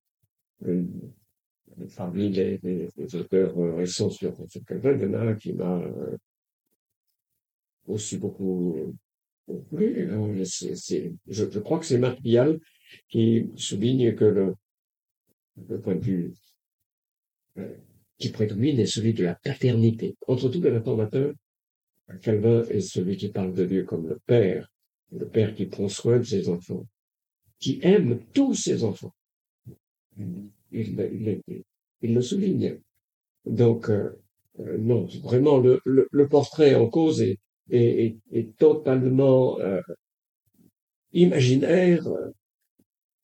Parmi 1.96 2.28
les, 2.28 2.60
les, 2.62 2.88
les, 2.94 3.14
auteurs 3.16 3.56
récents 3.76 4.10
sur, 4.10 4.34
sur 4.48 4.64
Calvin, 4.66 4.92
il 4.92 5.02
y 5.02 5.06
en 5.06 5.14
a 5.14 5.20
un 5.20 5.34
qui 5.34 5.54
m'a 5.54 5.82
aussi 7.86 8.18
beaucoup 8.18 8.94
oui, 9.72 10.44
c'est, 10.44 11.12
je, 11.26 11.50
je, 11.50 11.58
crois 11.58 11.78
que 11.78 11.86
c'est 11.86 11.98
Marc 11.98 12.20
qui 13.08 13.50
souligne 13.56 14.14
que 14.14 14.24
le, 14.24 14.54
le 15.68 15.80
point 15.80 15.96
de 15.96 16.04
vue 16.04 16.34
euh, 17.58 17.76
qui 18.18 18.30
prédomine 18.30 18.78
est 18.78 18.86
celui 18.86 19.14
de 19.14 19.24
la 19.24 19.34
paternité. 19.34 20.16
Entre 20.26 20.48
tous 20.48 20.60
les 20.60 20.70
réformateurs, 20.70 21.34
Calvin 22.22 22.64
est 22.64 22.80
celui 22.80 23.16
qui 23.16 23.28
parle 23.28 23.54
de 23.54 23.64
Dieu 23.64 23.84
comme 23.84 24.08
le 24.08 24.18
Père, 24.26 24.70
le 25.12 25.26
Père 25.26 25.54
qui 25.54 25.66
prend 25.66 25.88
soin 25.88 26.18
de 26.18 26.24
ses 26.24 26.48
enfants, 26.48 26.86
qui 27.58 27.80
aime 27.82 28.20
tous 28.32 28.54
ses 28.54 28.84
enfants. 28.84 29.14
Il, 30.18 30.50
il, 30.72 31.42
il, 32.02 32.14
le 32.14 32.20
souligne. 32.20 32.78
Donc, 33.46 33.88
euh, 33.88 34.10
euh 34.58 34.76
non, 34.76 35.06
vraiment, 35.22 35.58
le, 35.58 35.80
le, 35.84 36.08
le, 36.10 36.28
portrait 36.28 36.74
en 36.74 36.88
cause 36.88 37.22
est, 37.22 37.38
est, 37.70 38.16
est, 38.32 38.56
totalement 38.56 39.58
euh, 39.60 39.80
imaginaire. 41.12 42.06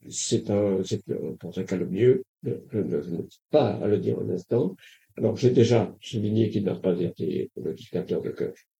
C'est 0.08 0.50
un, 0.50 0.82
c'est 0.84 1.02
un 1.08 1.84
mieux. 1.84 2.24
Je 2.44 2.78
ne 2.78 3.22
dis 3.22 3.40
pas 3.50 3.74
à 3.74 3.86
le 3.88 3.98
dire 3.98 4.18
un 4.20 4.30
instant. 4.30 4.76
Alors, 5.16 5.36
j'ai 5.36 5.50
déjà 5.50 5.94
souligné 6.00 6.50
qu'il 6.50 6.64
n'a 6.64 6.74
pas 6.74 6.98
été 7.00 7.50
le 7.56 7.72
dictateur 7.72 8.22
de, 8.22 8.34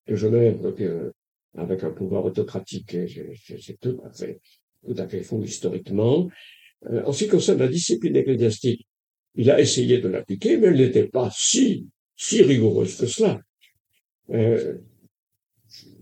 de 0.07 0.15
Genève, 0.15 0.61
donc, 0.61 0.81
euh, 0.81 1.11
avec 1.57 1.83
un 1.83 1.91
pouvoir 1.91 2.25
autocratique. 2.25 2.97
C'est 3.59 3.81
tout 3.81 4.01
à 4.05 4.11
fait, 4.11 4.41
tout 4.87 4.95
à 4.99 5.09
fait 5.09 5.23
faux 5.23 5.43
historiquement. 5.43 6.29
Euh, 6.91 7.03
en 7.05 7.13
ce 7.13 7.25
qui 7.25 7.31
concerne 7.31 7.59
la 7.59 7.69
discipline 7.69 8.17
ecclésiastique, 8.17 8.87
il 9.35 9.51
a 9.51 9.61
essayé 9.61 9.99
de 9.99 10.09
l'appliquer, 10.09 10.59
mais 10.59 10.69
elle 10.69 10.77
n'était 10.77 11.09
pas 11.09 11.31
si, 11.35 11.87
si 12.17 12.43
rigoureuse 12.43 12.97
que 12.97 13.07
cela. 13.07 13.41
Euh, 14.31 14.79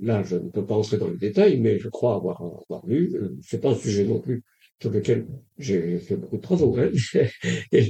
là, 0.01 0.23
je 0.23 0.37
ne 0.37 0.49
peux 0.51 0.65
pas 0.65 0.75
entrer 0.75 0.99
dans 0.99 1.09
les 1.09 1.17
détails, 1.17 1.59
mais 1.59 1.79
je 1.79 1.89
crois 1.89 2.17
avoir, 2.17 2.43
avoir 2.43 2.87
lu. 2.87 3.13
Euh, 3.15 3.37
c'est 3.43 3.61
pas 3.61 3.71
un 3.71 3.75
sujet 3.77 4.05
non 4.05 4.21
plus 4.21 4.43
sur 4.81 4.91
lequel 4.91 5.27
j'ai 5.59 5.99
fait 5.99 6.17
beaucoup 6.17 6.37
de 6.37 6.43
travaux, 6.43 6.77
hein. 6.79 6.91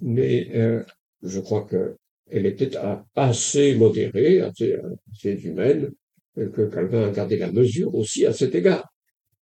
mais 0.00 0.48
euh, 0.54 0.82
je 1.22 1.40
crois 1.40 1.64
que 1.64 1.96
elle 2.30 2.46
était 2.46 2.70
assez 3.14 3.74
modérée, 3.76 4.40
assez, 4.40 4.78
humaine, 5.22 5.90
que 6.36 6.68
Calvin 6.68 7.08
a 7.08 7.10
gardé 7.10 7.36
la 7.36 7.52
mesure 7.52 7.94
aussi 7.94 8.24
à 8.24 8.32
cet 8.32 8.54
égard. 8.54 8.88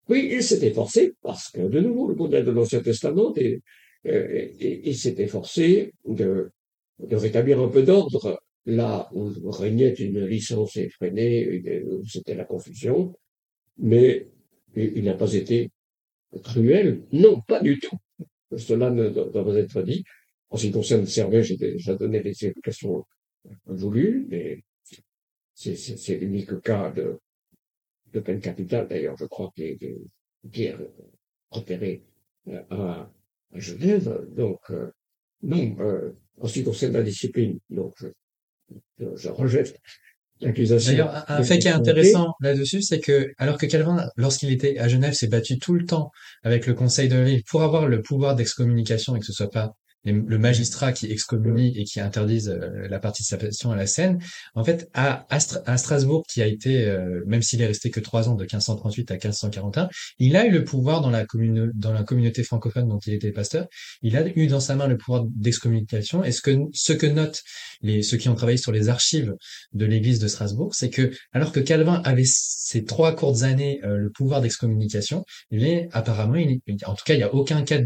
Oui, 0.09 0.31
il 0.33 0.43
s'est 0.43 0.67
efforcé, 0.67 1.15
parce 1.23 1.51
que 1.51 1.61
de 1.61 1.81
nouveau, 1.81 2.09
le 2.09 2.17
modèle 2.17 2.45
de 2.45 2.51
l'Ancien 2.51 2.81
Testament, 2.81 3.33
et, 3.37 3.63
il 4.05 4.97
s'est 4.97 5.15
efforcé 5.19 5.95
de 6.05 6.51
rétablir 7.13 7.61
un 7.61 7.69
peu 7.69 7.85
d'ordre 7.85 8.43
là 8.67 9.09
où 9.13 9.31
régnait 9.51 9.95
une 9.95 10.25
licence 10.25 10.77
effrénée, 10.77 11.63
c'était 12.07 12.35
la 12.35 12.45
confusion, 12.45 13.15
mais 13.79 14.29
il 14.75 15.05
n'a 15.05 15.15
pas 15.15 15.33
été 15.33 15.71
cruel, 16.43 17.03
non, 17.13 17.41
pas 17.43 17.61
du 17.61 17.79
tout. 17.79 17.97
Cela 18.57 18.91
ne 18.91 19.09
doit 19.09 19.45
pas 19.45 19.57
être 19.57 19.83
dit. 19.83 20.05
En 20.51 20.57
ce 20.57 20.67
qui 20.67 20.73
concerne 20.73 21.07
Servet, 21.07 21.43
j'ai 21.43 21.57
déjà 21.57 21.95
donné 21.95 22.23
les 22.23 22.31
explications 22.31 23.05
voulues, 23.67 24.27
mais 24.29 24.63
c'est 25.55 26.19
l'unique 26.19 26.61
cas 26.61 26.91
de, 26.91 27.19
de 28.13 28.21
peine 28.21 28.41
capitale, 28.41 28.89
d'ailleurs, 28.89 29.17
je 29.17 29.25
crois, 29.25 29.51
qui 29.55 29.63
est, 29.63 29.79
qui 30.51 30.69
repéré 31.51 32.03
euh, 32.49 32.63
à, 32.71 33.11
Genève. 33.55 34.27
Donc, 34.35 34.61
euh, 34.71 34.91
non, 35.43 35.77
euh, 35.81 36.13
en 36.41 36.47
ce 36.47 36.55
qui 36.55 36.65
concerne 36.65 36.95
la 36.95 37.03
discipline, 37.03 37.59
donc 37.69 37.95
je 38.99 39.29
rejette 39.29 39.81
l'accusation. 40.41 40.93
D'ailleurs, 40.93 41.25
un 41.29 41.43
fait 41.43 41.59
qui 41.59 41.68
est 41.68 41.73
intéressant 41.73 42.35
là-dessus, 42.41 42.83
c'est 42.83 43.01
que, 43.01 43.33
alors 43.39 43.59
que 43.59 43.66
Calvin, 43.66 44.09
lorsqu'il 44.16 44.51
était 44.51 44.79
à 44.79 44.89
Genève, 44.89 45.14
s'est 45.14 45.29
battu 45.29 45.59
tout 45.59 45.75
le 45.75 45.85
temps 45.85 46.11
avec 46.43 46.66
le 46.66 46.75
conseil 46.75 47.09
de 47.09 47.16
la 47.16 47.25
ville 47.25 47.43
pour 47.45 47.62
avoir 47.62 47.87
le 47.87 48.03
pouvoir 48.03 48.35
d'excommunication 48.35 49.16
et 49.16 49.20
que 49.20 49.27
ce 49.27 49.33
soit 49.33 49.51
pas 49.51 49.75
le 50.05 50.39
magistrat 50.39 50.93
qui 50.93 51.11
excommunie 51.11 51.79
et 51.79 51.85
qui 51.85 52.01
interdisent 52.01 52.49
euh, 52.49 52.89
la 52.89 52.99
participation 52.99 53.71
à 53.71 53.77
la 53.77 53.87
scène, 53.87 54.19
en 54.55 54.65
fait, 54.65 54.91
à, 54.95 55.27
à, 55.31 55.77
Strasbourg, 55.79 56.25
qui 56.29 56.43
a 56.43 56.47
été, 56.47 56.87
euh, 56.87 57.23
même 57.27 57.43
s'il 57.43 57.63
est 57.63 57.67
resté 57.67 57.91
que 57.91 58.01
trois 58.01 58.29
ans 58.29 58.35
de 58.35 58.43
1538 58.43 59.11
à 59.11 59.15
1541, 59.15 59.89
il 60.19 60.37
a 60.37 60.47
eu 60.47 60.51
le 60.51 60.65
pouvoir 60.65 61.01
dans 61.01 61.11
la, 61.11 61.25
dans 61.75 61.93
la 61.93 62.03
communauté 62.03 62.43
francophone 62.43 62.89
dont 62.89 62.99
il 63.07 63.15
était 63.15 63.31
pasteur, 63.31 63.67
il 64.03 64.17
a 64.17 64.27
eu 64.37 64.47
dans 64.49 64.61
sa 64.61 64.75
main 64.75 64.89
le 64.89 64.97
pouvoir 64.97 65.25
d'excommunication. 65.25 66.25
Et 66.25 66.33
ce 66.33 66.43
que, 66.43 66.57
ce 66.73 66.93
que 66.93 67.07
notent 67.07 67.43
les, 67.83 68.03
ceux 68.03 68.17
qui 68.17 68.29
ont 68.29 68.35
travaillé 68.35 68.59
sur 68.59 68.73
les 68.73 68.89
archives 68.89 69.35
de 69.73 69.87
l'église 69.87 70.19
de 70.19 70.27
Strasbourg, 70.29 70.75
c'est 70.75 70.91
que, 70.91 71.13
alors 71.33 71.53
que 71.53 71.61
Calvin 71.61 72.01
avait 72.05 72.25
ces 72.27 72.85
trois 72.85 73.15
courtes 73.15 73.43
années 73.43 73.81
euh, 73.85 73.99
le 73.99 74.11
pouvoir 74.11 74.41
d'excommunication, 74.41 75.25
il 75.51 75.65
est 75.65 75.89
apparemment, 75.93 76.37
il, 76.37 76.61
en 76.87 76.95
tout 76.95 77.05
cas, 77.05 77.15
il 77.15 77.19
n'y 77.19 77.23
a 77.23 77.33
aucun 77.33 77.63
cas 77.63 77.81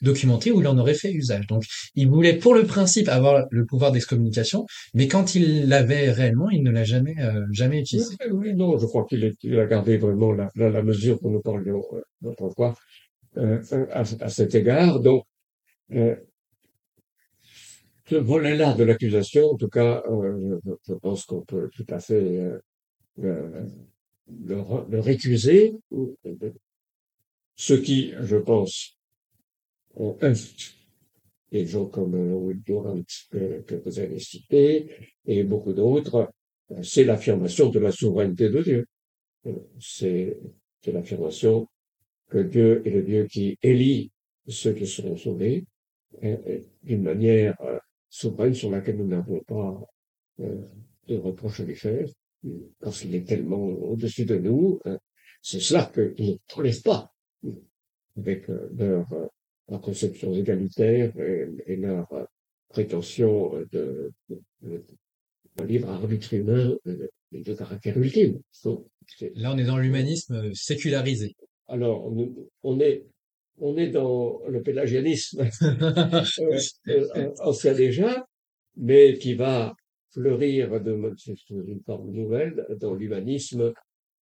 documenté 0.00 0.52
où 0.52 0.60
il 0.60 0.68
en 0.68 0.78
aurait 0.78 0.94
fait 0.94 1.12
usage. 1.12 1.39
Donc, 1.48 1.64
il 1.94 2.08
voulait 2.08 2.36
pour 2.36 2.54
le 2.54 2.64
principe 2.64 3.08
avoir 3.08 3.46
le 3.50 3.66
pouvoir 3.66 3.92
d'excommunication, 3.92 4.66
mais 4.94 5.08
quand 5.08 5.34
il 5.34 5.68
l'avait 5.68 6.10
réellement, 6.10 6.50
il 6.50 6.62
ne 6.62 6.70
l'a 6.70 6.84
jamais, 6.84 7.14
euh, 7.20 7.46
jamais 7.52 7.80
utilisé. 7.80 8.16
Oui, 8.30 8.54
non, 8.54 8.78
je 8.78 8.86
crois 8.86 9.06
qu'il 9.06 9.24
a 9.58 9.66
gardé 9.66 9.98
vraiment 9.98 10.32
la, 10.32 10.82
mesure 10.82 11.20
dont 11.20 11.30
nous 11.30 11.40
parlions 11.40 11.82
euh, 11.92 12.00
l'autre 12.22 12.50
fois 12.50 12.74
euh, 13.36 13.62
à, 13.90 14.04
cet 14.04 14.54
égard. 14.54 15.00
Donc, 15.00 15.24
euh, 15.92 16.16
ce 18.06 18.16
volet-là 18.16 18.74
de 18.74 18.84
l'accusation, 18.84 19.50
en 19.50 19.56
tout 19.56 19.68
cas, 19.68 20.02
je, 20.88 20.94
pense 20.94 21.24
qu'on 21.26 21.42
peut 21.42 21.70
tout 21.74 21.86
à 21.90 22.00
fait 22.00 22.42
le, 23.18 23.70
récuser. 24.92 25.74
Ce 27.54 27.74
qui, 27.74 28.14
je 28.20 28.36
pense, 28.36 28.98
ont 29.94 30.18
des 31.50 31.66
gens 31.66 31.86
comme 31.86 32.14
Will 32.14 32.62
Durant 32.62 33.00
que, 33.30 33.82
vous 33.84 33.98
avez 33.98 34.18
cité, 34.18 34.90
et 35.26 35.42
beaucoup 35.44 35.72
d'autres, 35.72 36.30
c'est 36.82 37.04
l'affirmation 37.04 37.68
de 37.68 37.78
la 37.80 37.90
souveraineté 37.90 38.48
de 38.48 38.62
Dieu. 38.62 38.86
C'est 39.78 40.38
l'affirmation 40.86 41.66
que 42.28 42.38
Dieu 42.38 42.82
est 42.86 42.90
le 42.90 43.02
Dieu 43.02 43.26
qui 43.26 43.58
élit 43.62 44.12
ceux 44.46 44.72
qui 44.72 44.86
seront 44.86 45.16
sauvés 45.16 45.64
d'une 46.82 47.02
manière 47.02 47.60
euh, 47.62 47.78
souveraine 48.08 48.54
sur 48.54 48.70
laquelle 48.70 48.96
nous 48.96 49.06
n'avons 49.06 49.40
pas 49.40 49.80
euh, 50.40 50.62
de 51.06 51.16
reproche 51.16 51.60
à 51.60 51.64
lui 51.64 51.76
faire, 51.76 52.06
parce 52.80 53.00
qu'il 53.00 53.14
est 53.14 53.26
tellement 53.26 53.62
au-dessus 53.62 54.24
de 54.24 54.36
nous. 54.36 54.80
C'est 55.42 55.60
cela 55.60 55.90
qu'il 55.94 56.32
ne 56.32 56.36
tolère 56.48 56.82
pas 56.84 57.12
avec 58.16 58.48
euh, 58.50 58.68
leur 58.76 59.06
leur 59.70 59.80
conception 59.80 60.34
égalitaire 60.34 61.12
et, 61.66 61.76
leur 61.76 62.08
prétention 62.68 63.52
de, 63.72 64.12
de, 64.62 64.84
libre 65.64 65.90
arbitre 65.90 66.34
humain 66.34 66.76
de 67.32 67.54
caractère 67.54 67.96
ultime. 67.98 68.40
Là, 69.34 69.52
on 69.52 69.58
est 69.58 69.64
dans 69.64 69.78
l'humanisme 69.78 70.52
sécularisé. 70.54 71.36
Alors, 71.68 72.12
on 72.62 72.80
est, 72.80 73.06
on 73.58 73.76
est 73.76 73.88
dans 73.88 74.40
le 74.48 74.62
pélagianisme 74.62 75.48
ancien 77.40 77.74
déjà, 77.74 78.26
mais 78.76 79.18
qui 79.18 79.34
va 79.34 79.74
fleurir 80.12 80.80
de, 80.80 80.98
une 81.50 81.80
forme 81.84 82.10
nouvelle 82.10 82.66
dans 82.80 82.94
l'humanisme 82.94 83.72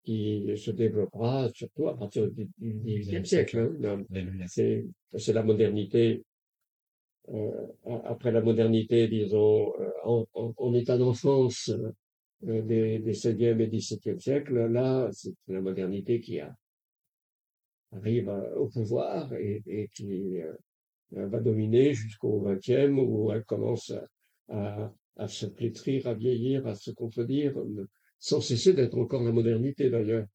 qui 0.08 0.54
se 0.56 0.72
développera 0.72 1.50
surtout 1.54 1.90
à 1.90 1.98
partir 1.98 2.32
du 2.32 2.48
XVIIIe 2.62 3.26
siècle. 3.26 3.76
Hein. 3.84 4.06
C'est 4.48 5.34
la 5.34 5.44
modernité. 5.44 6.24
Euh, 7.28 7.68
après 8.06 8.32
la 8.32 8.40
modernité, 8.40 9.10
disons, 9.10 9.74
euh, 9.82 10.24
en, 10.56 10.74
état 10.74 10.98
d'enfance 10.98 11.70
euh, 12.48 12.62
des, 12.62 13.00
des 13.00 13.14
16e 13.14 13.60
et 13.60 13.68
XVIIe 13.68 14.22
siècles, 14.22 14.68
là, 14.68 15.10
c'est 15.12 15.34
la 15.50 15.60
modernité 15.60 16.22
qui 16.22 16.40
a, 16.40 16.56
arrive 17.92 18.30
au 18.56 18.68
pouvoir 18.68 19.34
et, 19.34 19.62
et 19.68 19.90
qui 19.94 20.40
va 21.12 21.42
dominer 21.42 21.94
jusqu'au 21.94 22.40
XXe 22.48 22.94
où 22.96 23.30
elle 23.34 23.44
commence 23.44 23.92
à, 24.48 24.94
à 25.18 25.28
se 25.28 25.48
flétrir, 25.48 26.08
à 26.08 26.14
vieillir, 26.14 26.66
à 26.66 26.76
se 26.76 26.92
contredire, 26.92 27.62
sans 28.20 28.42
cesser 28.42 28.74
d'être 28.74 28.98
encore 28.98 29.24
la 29.24 29.32
modernité 29.32 29.90
d'ailleurs. 29.90 30.26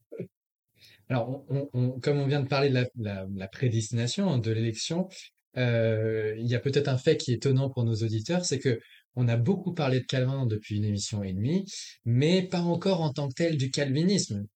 Alors, 1.08 1.44
on, 1.72 2.00
comme 2.00 2.18
on 2.18 2.26
vient 2.26 2.40
de 2.40 2.48
parler 2.48 2.70
de 2.70 3.38
la, 3.38 3.48
prédestination, 3.48 4.30
hein, 4.30 4.38
de 4.38 4.50
l'élection, 4.50 5.08
euh, 5.56 6.34
il 6.38 6.46
y 6.46 6.54
a 6.54 6.60
peut-être 6.60 6.88
un 6.88 6.96
fait 6.96 7.16
qui 7.16 7.32
est 7.32 7.36
étonnant 7.36 7.68
pour 7.68 7.84
nos 7.84 7.96
auditeurs, 7.96 8.44
c'est 8.44 8.58
que 8.58 8.80
on 9.14 9.28
a 9.28 9.36
beaucoup 9.36 9.74
parlé 9.74 10.00
de 10.00 10.06
Calvin 10.06 10.46
depuis 10.46 10.76
une 10.76 10.86
émission 10.86 11.22
et 11.22 11.34
demie, 11.34 11.66
mais 12.06 12.42
pas 12.42 12.62
encore 12.62 13.02
en 13.02 13.12
tant 13.12 13.28
que 13.28 13.34
tel 13.34 13.58
du 13.58 13.70
calvinisme, 13.70 14.46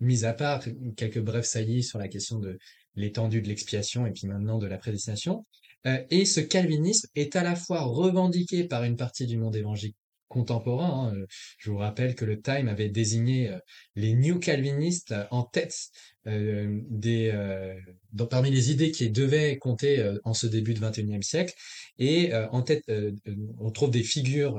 mis 0.00 0.26
à 0.26 0.34
part 0.34 0.62
quelques 0.96 1.20
brefs 1.20 1.46
saillies 1.46 1.82
sur 1.82 1.98
la 1.98 2.08
question 2.08 2.38
de 2.38 2.58
l'étendue 2.94 3.40
de 3.40 3.48
l'expiation 3.48 4.04
et 4.04 4.10
puis 4.10 4.26
maintenant 4.26 4.58
de 4.58 4.66
la 4.66 4.76
prédestination. 4.76 5.46
Euh, 5.86 5.98
et 6.10 6.26
ce 6.26 6.40
calvinisme 6.40 7.08
est 7.14 7.36
à 7.36 7.42
la 7.42 7.56
fois 7.56 7.82
revendiqué 7.82 8.64
par 8.64 8.84
une 8.84 8.96
partie 8.96 9.26
du 9.26 9.38
monde 9.38 9.56
évangélique 9.56 9.96
contemporain. 10.32 11.12
Hein. 11.14 11.26
Je 11.58 11.70
vous 11.70 11.76
rappelle 11.76 12.14
que 12.14 12.24
le 12.24 12.40
Time 12.40 12.68
avait 12.68 12.88
désigné 12.88 13.50
euh, 13.50 13.58
les 13.94 14.14
New 14.14 14.38
Calvinistes 14.38 15.14
en 15.30 15.44
tête 15.44 15.90
euh, 16.28 16.80
des, 16.88 17.32
euh, 17.34 17.74
parmi 18.30 18.50
les 18.50 18.70
idées 18.70 18.92
qui 18.92 19.10
devaient 19.10 19.58
compter 19.58 19.98
euh, 19.98 20.18
en 20.22 20.34
ce 20.34 20.46
début 20.46 20.72
de 20.72 20.80
21e 20.80 21.22
siècle. 21.22 21.54
Et 21.98 22.32
en 22.50 22.62
tête, 22.62 22.90
on 23.58 23.70
trouve 23.70 23.90
des 23.90 24.02
figures 24.02 24.58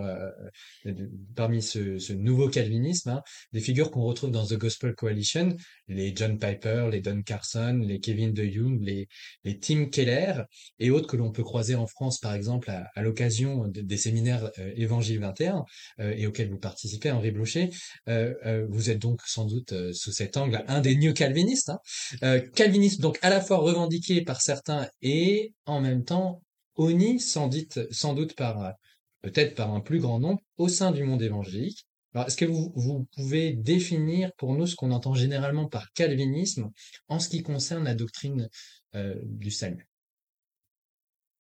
parmi 1.36 1.62
ce, 1.62 1.98
ce, 1.98 2.14
nouveau 2.14 2.48
calvinisme, 2.48 3.10
hein, 3.10 3.22
des 3.52 3.60
figures 3.60 3.92
qu'on 3.92 4.04
retrouve 4.04 4.32
dans 4.32 4.46
The 4.46 4.54
Gospel 4.54 4.94
Coalition, 4.94 5.50
les 5.88 6.16
John 6.16 6.38
Piper, 6.38 6.90
les 6.92 7.02
Don 7.02 7.22
Carson, 7.24 7.82
les 7.84 8.00
Kevin 8.00 8.34
De 8.34 8.44
Young, 8.44 8.80
les, 8.82 9.08
les 9.44 9.60
Tim 9.60 9.88
Keller 9.88 10.44
et 10.80 10.92
autres 10.92 11.08
que 11.08 11.18
l'on 11.18 11.32
peut 11.32 11.44
croiser 11.44 11.76
en 11.76 11.88
France, 11.88 12.20
par 12.20 12.34
exemple, 12.34 12.70
à, 12.70 12.90
à 12.96 13.02
l'occasion 13.02 13.68
des 13.68 13.98
séminaires 13.98 14.52
Évangile 14.76 15.20
21 15.20 15.66
et 16.00 16.28
auxquels 16.28 16.50
vous 16.50 16.60
participez, 16.60 17.12
Henri 17.12 17.32
Blocher. 17.32 17.72
vous 18.08 18.90
êtes 18.90 19.00
donc 19.00 19.22
sans 19.26 19.46
doute 19.46 19.74
sous 19.92 20.12
cet 20.12 20.38
angle 20.38 20.64
un 20.68 20.82
des 20.82 20.96
New 20.96 21.14
Calvinistes 21.14 21.53
Hein. 21.70 21.80
Euh, 22.24 22.40
calviniste, 22.40 23.02
donc 23.02 23.20
à 23.22 23.30
la 23.30 23.42
fois 23.42 23.58
revendiqué 23.58 24.22
par 24.24 24.42
certains 24.42 24.90
et 25.02 25.54
en 25.66 25.82
même 25.82 26.04
temps 26.04 26.42
honni 26.76 27.20
sans, 27.20 27.50
sans 27.92 28.14
doute 28.14 28.36
par 28.36 28.74
peut-être 29.22 29.56
par 29.56 29.74
un 29.74 29.80
plus 29.80 30.00
grand 30.00 30.20
nombre 30.20 30.42
au 30.58 30.68
sein 30.68 30.92
du 30.92 31.04
monde 31.04 31.22
évangélique. 31.22 31.86
est-ce 32.16 32.38
que 32.38 32.46
vous, 32.46 33.08
pouvez 33.16 33.54
définir 33.54 34.32
pour 34.38 34.54
nous 34.54 34.68
ce 34.68 34.76
qu'on 34.76 34.92
entend 34.92 35.14
généralement 35.14 35.68
par 35.68 35.92
calvinisme 35.94 36.70
en 37.08 37.20
ce 37.20 37.30
qui 37.30 37.42
concerne 37.42 37.86
la 37.86 37.96
doctrine 37.96 38.50
euh, 38.96 39.16
du 39.24 39.50
salut? 39.50 39.88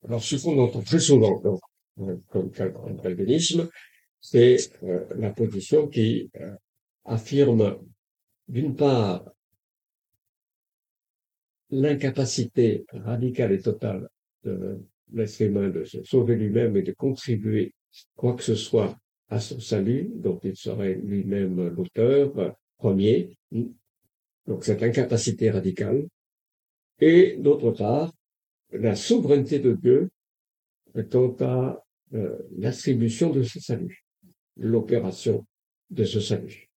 Alors, 0.05 0.23
ce 0.23 0.35
qu'on 0.35 0.59
entend 0.59 0.81
très 0.81 0.99
souvent 0.99 1.41
euh, 1.99 2.17
comme 2.29 2.51
calvinisme, 3.01 3.69
c'est 4.19 4.57
la 5.15 5.31
position 5.31 5.87
qui 5.87 6.29
affirme 7.05 7.77
d'une 8.47 8.75
part 8.75 9.25
l'incapacité 11.73 12.85
radicale 12.91 13.53
et 13.53 13.59
totale 13.59 14.07
de 14.43 14.79
l'être 15.11 15.41
humain 15.41 15.69
de 15.69 15.83
se 15.83 16.03
sauver 16.03 16.35
lui-même 16.35 16.77
et 16.77 16.83
de 16.83 16.91
contribuer 16.93 17.73
quoi 18.15 18.35
que 18.35 18.43
ce 18.43 18.55
soit 18.55 18.95
à 19.29 19.39
son 19.39 19.59
salut, 19.59 20.11
dont 20.15 20.39
il 20.43 20.55
serait 20.55 20.95
lui-même 20.95 21.69
l'auteur 21.69 22.55
premier. 22.77 23.35
Donc 24.45 24.63
cette 24.63 24.83
incapacité 24.83 25.49
radicale. 25.49 26.07
Et 26.99 27.37
d'autre 27.37 27.71
part, 27.71 28.13
la 28.71 28.95
souveraineté 28.95 29.59
de 29.59 29.73
Dieu 29.73 30.09
quant 31.11 31.35
à 31.39 31.83
euh, 32.13 32.37
l'attribution 32.55 33.31
de 33.31 33.41
ce 33.41 33.59
salut, 33.59 34.03
l'opération 34.57 35.45
de 35.89 36.03
ce 36.03 36.19
salut. 36.19 36.69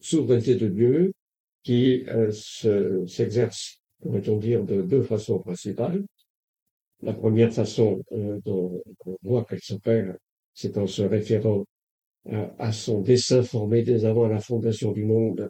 Souveraineté 0.00 0.56
de 0.56 0.68
Dieu 0.68 1.12
qui 1.62 2.04
euh, 2.08 2.30
s'exerce 3.06 3.80
pourrait-on 4.00 4.36
dire, 4.38 4.64
de 4.64 4.82
deux 4.82 5.02
façons 5.02 5.38
principales. 5.38 6.04
La 7.02 7.12
première 7.12 7.52
façon 7.52 8.02
euh, 8.12 8.40
dont 8.44 8.82
on 9.04 9.16
voit 9.22 9.44
qu'elle 9.44 9.60
s'opère, 9.60 10.16
c'est 10.54 10.78
en 10.78 10.86
se 10.86 11.02
référant 11.02 11.64
à, 12.58 12.72
son 12.72 13.02
dessein 13.02 13.42
formé 13.42 13.82
dès 13.82 14.04
avant 14.04 14.26
la 14.26 14.40
fondation 14.40 14.92
du 14.92 15.04
monde 15.04 15.48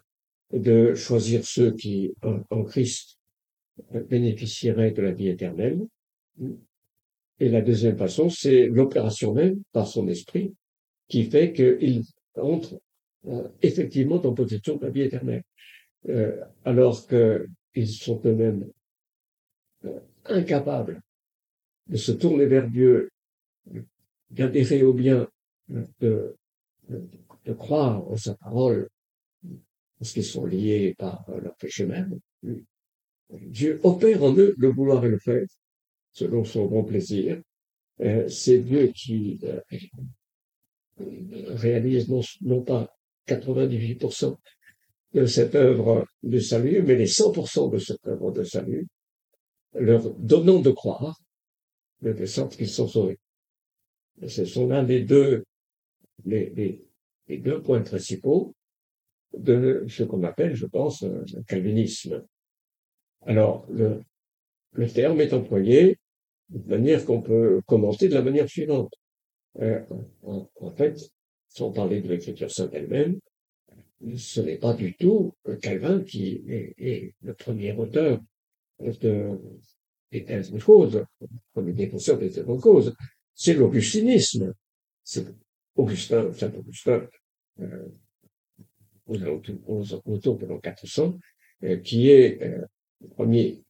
de 0.53 0.93
choisir 0.93 1.43
ceux 1.43 1.71
qui, 1.71 2.13
en, 2.21 2.63
Christ, 2.63 3.17
bénéficieraient 3.91 4.91
de 4.91 5.01
la 5.01 5.11
vie 5.11 5.29
éternelle. 5.29 5.79
Et 7.39 7.49
la 7.49 7.61
deuxième 7.61 7.97
façon, 7.97 8.29
c'est 8.29 8.67
l'opération 8.67 9.33
même 9.33 9.61
par 9.71 9.87
son 9.87 10.07
esprit 10.07 10.53
qui 11.07 11.23
fait 11.23 11.53
qu'il 11.53 12.03
entre 12.35 12.79
euh, 13.27 13.47
effectivement 13.61 14.15
en 14.15 14.33
possession 14.33 14.77
de 14.77 14.85
la 14.85 14.91
vie 14.91 15.01
éternelle. 15.01 15.43
Euh, 16.09 16.39
alors 16.63 17.07
que 17.07 17.47
ils 17.77 17.87
sont 17.87 18.19
eux-mêmes 18.25 18.67
euh, 19.85 19.99
incapables 20.25 21.01
de 21.87 21.97
se 21.97 22.11
tourner 22.11 22.47
vers 22.47 22.67
Dieu, 22.69 23.09
d'adhérer 24.31 24.83
au 24.83 24.93
bien, 24.93 25.29
de, 25.69 26.35
croire 27.57 28.05
en 28.09 28.17
sa 28.17 28.35
parole, 28.35 28.89
parce 29.97 30.11
qu'ils 30.11 30.25
sont 30.25 30.45
liés 30.45 30.95
par 30.97 31.25
leur 31.41 31.55
péché 31.55 31.85
même. 31.85 32.19
Dieu 33.29 33.79
opère 33.83 34.23
en 34.23 34.35
eux 34.35 34.53
le 34.57 34.69
vouloir 34.69 35.05
et 35.05 35.09
le 35.09 35.19
faire, 35.19 35.45
selon 36.11 36.43
son 36.43 36.65
bon 36.65 36.83
plaisir. 36.83 37.41
Euh, 38.01 38.27
c'est 38.27 38.59
Dieu 38.59 38.91
qui 38.93 39.39
euh, 39.43 39.61
réalise 40.99 42.09
non 42.41 42.61
pas 42.63 42.93
98%, 43.27 44.37
de 45.13 45.25
cette 45.25 45.55
œuvre 45.55 46.05
de 46.23 46.39
salut, 46.39 46.83
mais 46.83 46.95
les 46.95 47.07
100% 47.07 47.71
de 47.71 47.77
cette 47.77 48.05
œuvre 48.07 48.31
de 48.31 48.43
salut, 48.43 48.87
leur 49.73 50.11
donnant 50.15 50.59
de 50.59 50.71
croire, 50.71 51.19
de 52.01 52.25
sorte 52.25 52.55
qu'ils 52.55 52.69
sont 52.69 52.87
sauvés. 52.87 53.19
ce 54.27 54.45
sont 54.45 54.67
l'un 54.67 54.83
des 54.83 55.01
deux, 55.01 55.43
les, 56.25 56.85
deux 57.29 57.61
points 57.61 57.81
principaux 57.81 58.53
de 59.37 59.85
ce 59.87 60.03
qu'on 60.03 60.23
appelle, 60.23 60.55
je 60.55 60.65
pense, 60.65 61.01
le 61.01 61.43
calvinisme. 61.47 62.23
Alors, 63.25 63.65
le, 63.69 64.01
le 64.73 64.87
terme 64.87 65.19
est 65.21 65.33
employé 65.33 65.97
de 66.49 66.69
manière 66.69 67.05
qu'on 67.05 67.21
peut 67.21 67.61
commenter 67.65 68.07
de 68.07 68.13
la 68.13 68.21
manière 68.21 68.47
suivante. 68.47 68.93
Euh, 69.59 69.81
en, 70.23 70.71
fait, 70.71 70.99
sans 71.49 71.71
parler 71.71 72.01
de 72.01 72.07
l'écriture 72.07 72.51
sainte 72.51 72.73
elle-même, 72.73 73.19
ce 74.15 74.41
n'est 74.41 74.57
pas 74.57 74.73
du 74.73 74.95
tout 74.95 75.33
Calvin 75.61 76.01
qui 76.01 76.43
est, 76.47 77.13
le 77.21 77.33
premier 77.33 77.73
auteur 77.73 78.19
de, 78.79 79.39
des 80.11 80.23
thèses 80.23 80.51
de 80.51 80.59
cause, 80.59 81.03
premier 81.53 81.73
défenseur 81.73 82.17
des 82.17 82.29
thèses 82.29 82.45
de 82.45 82.57
cause. 82.57 82.95
C'est 83.33 83.53
l'augustinisme. 83.53 84.53
C'est 85.03 85.25
Augustin, 85.75 86.31
Saint 86.33 86.51
Augustin, 86.53 87.07
euh, 87.59 87.87
autour 89.07 90.37
de 90.37 90.45
l'an 90.45 90.59
400, 90.59 91.17
euh, 91.63 91.77
qui 91.77 92.09
est 92.09 92.41
euh, 92.41 92.65
le 93.01 93.07
premier 93.09 93.63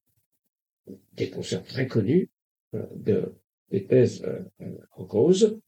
défenseur 1.14 1.64
très 1.64 1.88
connu 1.88 2.30
euh, 2.74 2.86
de, 2.96 3.36
des 3.70 3.86
thèses 3.86 4.24
euh, 4.24 4.44
en 4.92 5.06
cause. 5.06 5.60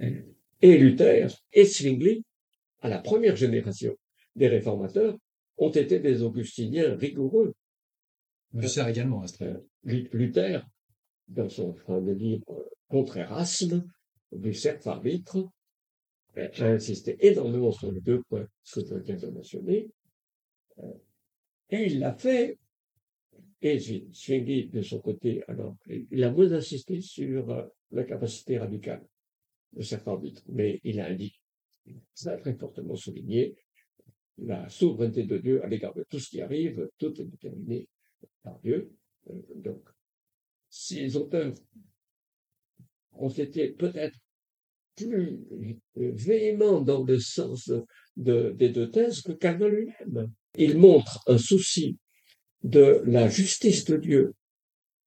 Et 0.00 0.76
Luther 0.78 1.28
et 1.52 1.64
Zwingli 1.64 2.24
à 2.80 2.88
la 2.88 2.98
première 2.98 3.36
génération 3.36 3.96
des 4.36 4.48
réformateurs 4.48 5.16
ont 5.56 5.70
été 5.70 5.98
des 5.98 6.22
augustiniens 6.22 6.96
rigoureux. 6.96 7.54
Luther 8.52 8.88
également, 8.88 9.24
euh, 9.42 9.58
Luther, 9.84 10.66
dans 11.26 11.48
son 11.48 11.74
fameux 11.74 12.14
livre 12.14 12.70
Contre 12.88 13.18
Erasme, 13.18 13.84
du 14.32 14.54
cerf 14.54 14.86
arbitre, 14.86 15.50
a 16.36 16.66
insisté 16.66 17.16
énormément 17.26 17.72
sur 17.72 17.90
les 17.90 18.00
deux 18.00 18.22
points 18.22 18.46
que 18.72 18.80
je 18.80 18.94
viens 18.94 19.16
de 19.16 19.26
mentionner. 19.28 19.90
Euh, 20.78 20.92
et 21.70 21.86
il 21.86 21.98
l'a 21.98 22.14
fait, 22.14 22.58
et 23.60 23.78
Zwingli, 23.78 24.68
de 24.68 24.82
son 24.82 25.00
côté, 25.00 25.42
alors, 25.48 25.76
il 25.88 26.22
a 26.22 26.30
moins 26.30 26.52
insisté 26.52 27.00
sur 27.00 27.50
euh, 27.50 27.64
la 27.90 28.04
capacité 28.04 28.58
radicale 28.58 29.04
de 29.72 29.82
certains 29.82 30.12
arbitres, 30.12 30.44
mais 30.48 30.80
il 30.84 31.00
a 31.00 31.06
indiqué, 31.06 31.38
ça 32.14 32.32
a 32.32 32.36
très 32.36 32.54
fortement 32.54 32.96
souligné, 32.96 33.56
la 34.38 34.68
souveraineté 34.68 35.24
de 35.24 35.38
Dieu 35.38 35.64
à 35.64 35.68
l'égard 35.68 35.94
de 35.94 36.04
tout 36.08 36.18
ce 36.18 36.30
qui 36.30 36.40
arrive, 36.40 36.88
tout 36.98 37.20
est 37.20 37.24
déterminé 37.24 37.88
par 38.42 38.58
Dieu. 38.60 38.92
Euh, 39.30 39.34
donc, 39.56 39.82
ces 40.70 41.16
auteurs 41.16 41.54
ont 43.12 43.30
été 43.30 43.70
peut-être 43.70 44.18
plus 44.94 45.40
véhéments 45.94 46.80
dans 46.80 47.04
le 47.04 47.18
sens 47.18 47.70
des 48.16 48.68
deux 48.68 48.90
thèses 48.90 49.22
que 49.22 49.32
Calvin 49.32 49.68
lui-même. 49.68 50.32
Il 50.56 50.76
montre 50.76 51.22
un 51.26 51.38
souci 51.38 51.98
de 52.62 53.02
la 53.06 53.28
justice 53.28 53.84
de 53.84 53.96
Dieu 53.96 54.34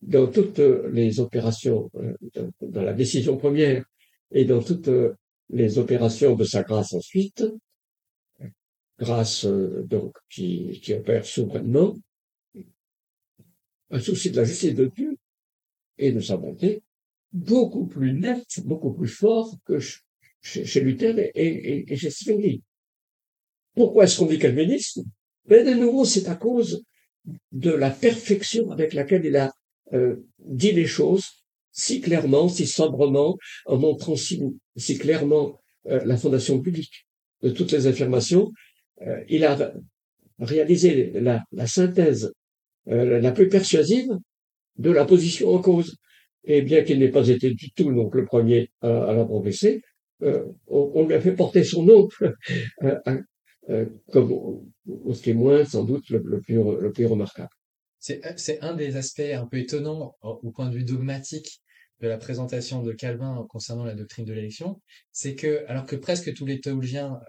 dans 0.02 0.28
toutes 0.28 0.60
les 0.60 1.20
opérations, 1.20 1.92
euh, 1.96 2.16
dans 2.62 2.82
la 2.82 2.94
décision 2.94 3.38
première 3.38 3.86
et 4.32 4.46
dans 4.46 4.64
toutes 4.64 4.90
les 5.52 5.78
opérations 5.78 6.36
de 6.36 6.44
sa 6.44 6.64
grâce 6.64 6.94
ensuite, 6.94 7.44
grâce 8.98 9.46
euh, 9.46 9.84
donc 9.88 10.16
qui, 10.30 10.80
qui 10.82 10.94
opère 10.94 11.26
souverainement, 11.26 11.96
un 13.90 14.00
souci 14.00 14.32
de 14.32 14.38
la 14.38 14.46
justice 14.46 14.74
de 14.74 14.86
Dieu 14.86 15.18
et 15.98 16.12
de 16.12 16.20
sa 16.20 16.38
bonté, 16.38 16.82
beaucoup 17.34 17.86
plus 17.86 18.14
net, 18.14 18.46
beaucoup 18.64 18.94
plus 18.94 19.10
fort 19.10 19.56
que 19.66 19.80
chez, 20.42 20.82
Luther 20.82 21.32
et, 21.36 21.96
chez 21.98 22.10
Zwingli. 22.10 22.64
Pourquoi 23.76 24.06
est-ce 24.06 24.20
qu'on 24.20 24.26
dit 24.26 24.40
calvinisme? 24.40 25.04
Ben 25.46 25.66
de 25.66 25.74
nouveau, 25.74 26.06
c'est 26.06 26.28
à 26.28 26.36
cause 26.36 26.84
de 27.52 27.72
la 27.72 27.90
perfection 27.90 28.72
avec 28.72 28.94
laquelle 28.94 29.26
il 29.26 29.36
a 29.36 29.54
euh, 29.94 30.16
dit 30.40 30.72
les 30.72 30.88
choses 30.88 31.41
si 31.72 32.02
clairement, 32.02 32.50
si 32.50 32.68
sobrement, 32.68 33.38
en 33.66 33.78
montrant 33.78 34.16
si, 34.16 34.40
clairement 35.00 35.60
euh, 35.88 36.04
la 36.06 36.18
fondation 36.18 36.62
publique 36.62 37.08
de 37.42 37.50
toutes 37.50 37.72
les 37.72 37.88
affirmations. 37.88 38.52
Euh, 39.02 39.24
il 39.30 39.46
a 39.46 39.74
réalisé 40.40 41.12
la, 41.20 41.44
synthèse 41.68 42.32
la 42.86 43.32
plus 43.32 43.48
persuasive 43.48 44.10
de 44.78 44.92
la 44.92 45.06
position 45.06 45.54
en 45.54 45.62
cause. 45.62 45.96
Et 46.44 46.64
bien 46.64 46.84
qu'il 46.84 46.98
n'ait 47.00 47.12
pas 47.12 47.28
été 47.28 47.54
du 47.54 47.72
tout 47.72 47.94
donc 47.94 48.16
le 48.16 48.26
premier 48.26 48.72
à, 48.82 49.04
à 49.04 49.14
la 49.14 49.26
progresser, 49.26 49.82
euh, 50.24 50.46
on, 50.68 51.08
lui 51.08 51.16
a 51.16 51.22
fait 51.22 51.36
porter 51.36 51.64
son 51.64 51.84
nom 51.84 52.08
euh, 52.84 53.00
euh, 53.70 53.86
comme 54.12 54.32
au, 54.32 55.14
témoin 55.16 55.66
sans 55.66 55.84
doute 55.84 56.10
le, 56.10 56.42
plus, 56.42 56.56
le 56.56 56.92
plus 56.92 57.06
remarquable. 57.06 57.50
C'est 58.00 58.62
un 58.62 58.76
des 58.76 58.96
aspects 58.96 59.20
un 59.20 59.46
peu 59.46 59.58
étonnants 59.58 60.16
au 60.22 60.52
point 60.52 60.70
de 60.70 60.76
vue 60.76 60.84
dogmatique 60.84 61.61
de 62.02 62.08
la 62.08 62.18
présentation 62.18 62.82
de 62.82 62.94
Calvin 62.94 63.46
concernant 63.50 63.86
la 63.86 63.96
doctrine 63.96 64.26
de 64.26 64.34
l'élection, 64.34 64.82
c'est 65.12 65.36
que, 65.36 65.64
alors 65.68 65.86
que 65.86 65.96
presque 65.96 66.34
tous 66.34 66.46
les 66.46 66.60
théologiens 66.60 67.20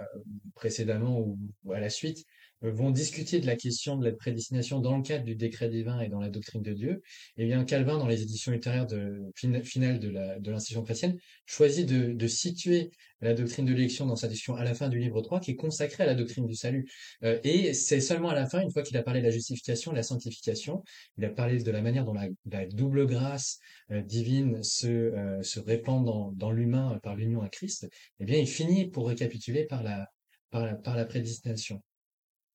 précédemment 0.54 1.20
ou, 1.20 1.38
à 1.72 1.80
la 1.80 1.90
suite 1.90 2.24
vont 2.62 2.90
discuter 2.90 3.40
de 3.40 3.46
la 3.46 3.56
question 3.56 3.96
de 3.96 4.04
la 4.04 4.12
prédestination 4.12 4.80
dans 4.80 4.96
le 4.96 5.02
cadre 5.02 5.24
du 5.24 5.34
décret 5.34 5.68
divin 5.68 6.00
et 6.00 6.08
dans 6.08 6.20
la 6.20 6.30
doctrine 6.30 6.62
de 6.62 6.72
Dieu, 6.72 7.02
eh 7.36 7.46
bien 7.46 7.64
Calvin, 7.64 7.98
dans 7.98 8.06
les 8.06 8.22
éditions 8.22 8.52
ultérieures 8.52 8.86
de, 8.86 9.22
finales 9.64 9.98
de 9.98 10.50
l'institution 10.50 10.82
chrétienne, 10.82 11.18
choisit 11.46 11.88
de, 11.88 12.12
de, 12.12 12.26
situer 12.26 12.90
la 13.20 13.34
doctrine 13.34 13.64
de 13.64 13.72
l'élection 13.72 14.06
dans 14.06 14.16
sa 14.16 14.28
discussion 14.28 14.56
à 14.56 14.64
la 14.64 14.74
fin 14.74 14.88
du 14.88 14.98
livre 14.98 15.20
3, 15.22 15.40
qui 15.40 15.52
est 15.52 15.56
consacrée 15.56 16.04
à 16.04 16.06
la 16.06 16.14
doctrine 16.14 16.46
du 16.46 16.54
salut. 16.54 16.88
Euh, 17.22 17.38
et 17.44 17.72
c'est 17.72 18.00
seulement 18.00 18.28
à 18.28 18.34
la 18.34 18.46
fin, 18.46 18.60
une 18.60 18.70
fois 18.70 18.82
qu'il 18.82 18.96
a 18.96 19.02
parlé 19.02 19.20
de 19.20 19.26
la 19.26 19.30
justification, 19.30 19.92
de 19.92 19.96
la 19.96 20.02
sanctification, 20.02 20.82
il 21.18 21.24
a 21.24 21.30
parlé 21.30 21.62
de 21.62 21.70
la 21.70 21.82
manière 21.82 22.04
dont 22.04 22.14
la, 22.14 22.28
la 22.50 22.66
double 22.66 23.06
grâce 23.06 23.58
euh, 23.90 24.02
divine 24.02 24.62
se, 24.62 24.86
euh, 24.86 25.42
se 25.42 25.60
répand 25.60 26.04
dans, 26.04 26.32
dans 26.32 26.50
l'humain 26.50 26.98
par 27.02 27.16
l'union 27.16 27.42
à 27.42 27.48
Christ, 27.48 27.88
eh 28.20 28.24
bien 28.24 28.38
il 28.38 28.48
finit 28.48 28.88
pour 28.88 29.08
récapituler 29.08 29.64
par 29.66 29.82
la, 29.82 30.08
par 30.50 30.66
la, 30.66 30.74
par 30.74 30.96
la 30.96 31.04
prédestination. 31.04 31.82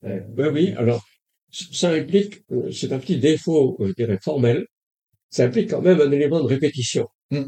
Euh, 0.03 0.19
ben 0.29 0.53
oui, 0.53 0.73
alors 0.77 1.05
ça 1.51 1.91
implique, 1.91 2.43
euh, 2.51 2.71
c'est 2.71 2.91
un 2.91 2.99
petit 2.99 3.17
défaut, 3.17 3.77
je 3.79 3.93
dirais, 3.93 4.19
formel, 4.21 4.67
ça 5.29 5.45
implique 5.45 5.69
quand 5.69 5.81
même 5.81 6.01
un 6.01 6.11
élément 6.11 6.41
de 6.41 6.47
répétition. 6.47 7.07
Hmm. 7.31 7.45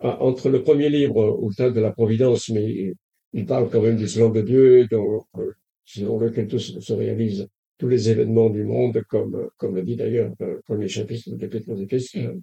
Ah, 0.00 0.22
entre 0.22 0.48
le 0.48 0.62
premier 0.62 0.88
livre, 0.88 1.16
au 1.16 1.52
temps 1.52 1.70
de 1.70 1.80
la 1.80 1.92
Providence, 1.92 2.48
mais 2.50 2.94
il 3.32 3.46
parle 3.46 3.68
quand 3.70 3.82
même 3.82 3.96
du 3.96 4.06
plan 4.06 4.30
de 4.30 4.40
Dieu, 4.40 4.86
dont, 4.90 5.24
euh, 5.38 5.52
selon 5.84 6.18
lequel 6.18 6.48
tout 6.48 6.58
se 6.58 6.92
réalise 6.92 7.48
tous 7.78 7.88
les 7.88 8.10
événements 8.10 8.50
du 8.50 8.64
monde, 8.64 9.02
comme, 9.08 9.48
comme 9.56 9.74
le 9.74 9.82
dit 9.82 9.96
d'ailleurs 9.96 10.32
le 10.38 10.60
premier 10.66 10.88
chapitre 10.88 11.30
de 11.30 11.36
l'Épître 11.36 11.70
aux 11.70 11.76
Éphésiens. 11.76 12.34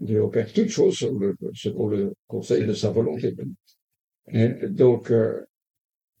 Dieu 0.00 0.20
opère 0.20 0.50
toutes 0.52 0.68
choses 0.68 0.96
selon 0.96 1.88
le 1.88 2.14
conseil 2.26 2.66
de 2.66 2.72
sa 2.72 2.90
volonté. 2.90 3.34
donc, 4.68 5.12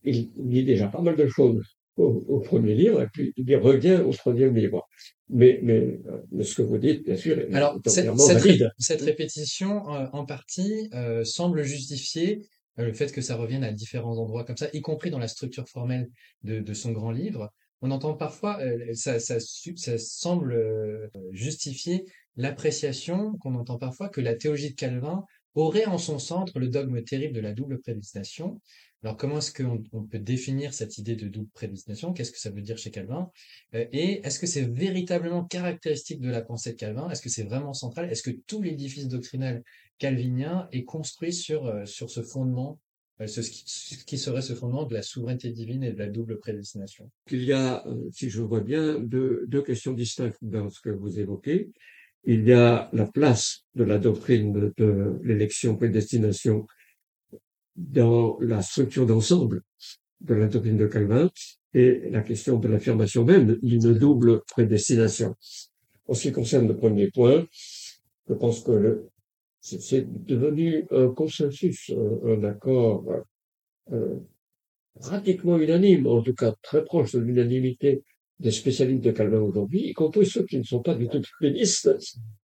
il 0.04 0.30
dit 0.36 0.64
déjà 0.64 0.88
pas 0.88 1.00
mal 1.00 1.16
de 1.16 1.26
choses 1.26 1.77
au, 1.98 2.40
premier 2.40 2.74
livre, 2.74 3.02
et 3.02 3.08
puis 3.12 3.32
il 3.36 3.56
revient 3.56 4.00
au 4.04 4.12
troisième 4.12 4.54
livre. 4.54 4.86
Mais, 5.28 5.60
mais, 5.62 5.98
mais 6.30 6.44
ce 6.44 6.54
que 6.54 6.62
vous 6.62 6.78
dites, 6.78 7.04
bien 7.04 7.16
sûr, 7.16 7.38
est 7.38 7.52
Alors, 7.54 7.78
cette, 7.86 8.16
cette, 8.18 8.64
cette, 8.78 9.02
répétition, 9.02 9.94
euh, 9.94 10.06
en 10.12 10.24
partie, 10.24 10.88
euh, 10.94 11.24
semble 11.24 11.62
justifier 11.64 12.46
euh, 12.78 12.86
le 12.86 12.92
fait 12.92 13.12
que 13.12 13.20
ça 13.20 13.36
revienne 13.36 13.64
à 13.64 13.72
différents 13.72 14.16
endroits 14.18 14.44
comme 14.44 14.56
ça, 14.56 14.68
y 14.72 14.80
compris 14.80 15.10
dans 15.10 15.18
la 15.18 15.28
structure 15.28 15.68
formelle 15.68 16.08
de, 16.44 16.60
de 16.60 16.74
son 16.74 16.92
grand 16.92 17.10
livre. 17.10 17.52
On 17.80 17.90
entend 17.90 18.14
parfois, 18.14 18.58
ça, 18.94 19.20
ça, 19.20 19.38
ça, 19.38 19.98
semble 19.98 21.10
justifier 21.30 22.06
l'appréciation 22.34 23.36
qu'on 23.38 23.54
entend 23.54 23.78
parfois 23.78 24.08
que 24.08 24.20
la 24.20 24.34
théologie 24.34 24.70
de 24.70 24.74
Calvin 24.74 25.22
aurait 25.54 25.86
en 25.86 25.98
son 25.98 26.18
centre 26.18 26.58
le 26.58 26.68
dogme 26.68 27.02
terrible 27.02 27.34
de 27.34 27.40
la 27.40 27.52
double 27.52 27.80
prédestination, 27.80 28.60
alors, 29.04 29.16
comment 29.16 29.38
est-ce 29.38 29.52
qu'on 29.52 30.04
peut 30.04 30.18
définir 30.18 30.74
cette 30.74 30.98
idée 30.98 31.14
de 31.14 31.28
double 31.28 31.50
prédestination? 31.54 32.12
Qu'est-ce 32.12 32.32
que 32.32 32.38
ça 32.38 32.50
veut 32.50 32.62
dire 32.62 32.78
chez 32.78 32.90
Calvin? 32.90 33.30
Euh, 33.74 33.84
Et 33.92 34.26
est-ce 34.26 34.40
que 34.40 34.46
c'est 34.46 34.68
véritablement 34.68 35.44
caractéristique 35.44 36.20
de 36.20 36.30
la 36.30 36.42
pensée 36.42 36.72
de 36.72 36.76
Calvin? 36.76 37.08
Est-ce 37.08 37.22
que 37.22 37.28
c'est 37.28 37.44
vraiment 37.44 37.74
central? 37.74 38.10
Est-ce 38.10 38.24
que 38.24 38.36
tout 38.46 38.60
l'édifice 38.60 39.06
doctrinal 39.06 39.62
calvinien 39.98 40.68
est 40.72 40.84
construit 40.84 41.32
sur, 41.32 41.66
euh, 41.66 41.84
sur 41.86 42.10
ce 42.10 42.22
fondement, 42.22 42.80
euh, 43.20 43.28
ce, 43.28 43.40
qui, 43.40 44.18
serait 44.18 44.42
ce 44.42 44.54
fondement 44.54 44.84
de 44.84 44.94
la 44.94 45.02
souveraineté 45.02 45.50
divine 45.50 45.84
et 45.84 45.92
de 45.92 45.98
la 45.98 46.08
double 46.08 46.40
prédestination? 46.40 47.08
Il 47.30 47.44
y 47.44 47.52
a, 47.52 47.84
si 48.10 48.30
je 48.30 48.42
vois 48.42 48.62
bien, 48.62 48.98
deux, 48.98 49.44
deux 49.46 49.62
questions 49.62 49.92
distinctes 49.92 50.38
dans 50.42 50.70
ce 50.70 50.80
que 50.80 50.90
vous 50.90 51.20
évoquez. 51.20 51.70
Il 52.24 52.44
y 52.44 52.52
a 52.52 52.90
la 52.92 53.06
place 53.06 53.64
de 53.76 53.84
la 53.84 53.98
doctrine 53.98 54.52
de, 54.52 54.74
de 54.76 55.20
l'élection 55.22 55.76
prédestination 55.76 56.66
dans 57.78 58.38
la 58.40 58.60
structure 58.60 59.06
d'ensemble 59.06 59.62
de 60.20 60.34
la 60.34 60.48
doctrine 60.48 60.76
de 60.76 60.86
Calvin 60.86 61.30
et 61.74 62.10
la 62.10 62.22
question 62.22 62.58
de 62.58 62.68
l'affirmation 62.68 63.24
même 63.24 63.56
d'une 63.62 63.94
double 63.94 64.42
prédestination. 64.50 65.36
En 66.08 66.14
ce 66.14 66.24
qui 66.24 66.32
concerne 66.32 66.66
le 66.66 66.76
premier 66.76 67.10
point, 67.10 67.46
je 68.28 68.34
pense 68.34 68.60
que 68.60 69.06
c'est 69.60 70.06
devenu 70.24 70.86
un 70.90 71.08
consensus, 71.08 71.92
un, 72.26 72.42
accord 72.44 73.04
euh, 73.92 74.16
pratiquement 75.00 75.58
unanime, 75.58 76.06
en 76.06 76.22
tout 76.22 76.34
cas 76.34 76.54
très 76.62 76.84
proche 76.84 77.12
de 77.12 77.20
l'unanimité 77.20 78.02
des 78.40 78.50
spécialistes 78.50 79.04
de 79.04 79.10
Calvin 79.12 79.40
aujourd'hui, 79.40 79.88
y 79.88 79.92
compris 79.92 80.26
ceux 80.26 80.44
qui 80.44 80.58
ne 80.58 80.62
sont 80.62 80.80
pas 80.80 80.94
du 80.94 81.08
tout 81.08 81.20
calvinistes, 81.40 81.90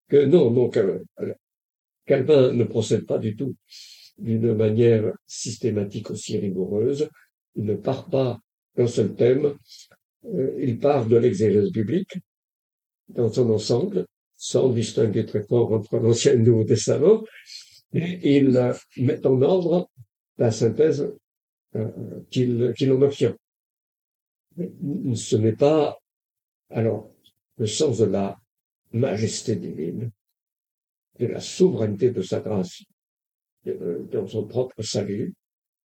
que 0.09 0.25
non, 0.25 0.51
non, 0.51 0.71
Calvin 2.07 2.53
ne 2.53 2.65
procède 2.65 3.07
pas 3.07 3.19
du 3.19 3.37
tout 3.37 3.57
d'une 4.19 4.55
manière 4.55 5.13
systématique 5.27 6.11
aussi 6.11 6.39
rigoureuse. 6.39 7.09
Il 7.57 7.65
ne 7.65 7.75
part 7.75 8.09
pas 8.09 8.41
d'un 8.77 8.87
seul 8.87 9.15
thème, 9.15 9.57
euh, 10.27 10.57
il 10.61 10.79
part 10.79 11.07
de 11.07 11.17
l'exégèse 11.17 11.71
biblique 11.71 12.19
dans 13.09 13.33
son 13.33 13.51
ensemble, 13.51 14.07
sans 14.37 14.71
distinguer 14.71 15.27
très 15.27 15.43
fort 15.43 15.73
entre 15.73 15.99
l'Ancien 15.99 16.33
et 16.33 16.37
le 16.37 16.43
Nouveau 16.43 16.65
Testament, 16.65 17.23
il 17.93 18.75
met 18.97 19.27
en 19.27 19.41
ordre 19.43 19.89
la 20.39 20.51
synthèse 20.51 21.13
euh, 21.77 21.89
qu'il 22.31 22.93
en 22.93 23.03
obtient. 23.03 23.37
Ce 24.57 25.37
n'est 25.37 25.57
pas, 25.57 25.99
alors, 26.71 27.11
le 27.59 27.67
sens 27.67 27.99
de 27.99 28.07
la 28.07 28.37
majesté 28.93 29.57
divine, 29.57 30.11
de 31.19 31.27
la 31.27 31.41
souveraineté 31.41 32.11
de 32.11 32.23
sa 32.23 32.41
grâce, 32.41 32.83
euh, 32.83 32.94
dans 33.67 34.27
son 34.27 34.47
propre 34.47 34.83
salut, 34.83 35.35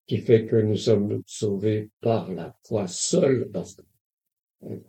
qui 0.06 0.18
fait 0.18 0.46
que 0.46 0.56
nous 0.56 0.76
sommes 0.76 1.22
sauvés 1.24 1.90
par 2.00 2.32
la 2.32 2.56
foi 2.64 2.88
seule, 2.88 3.48
parce 3.52 3.76
que 3.76 3.82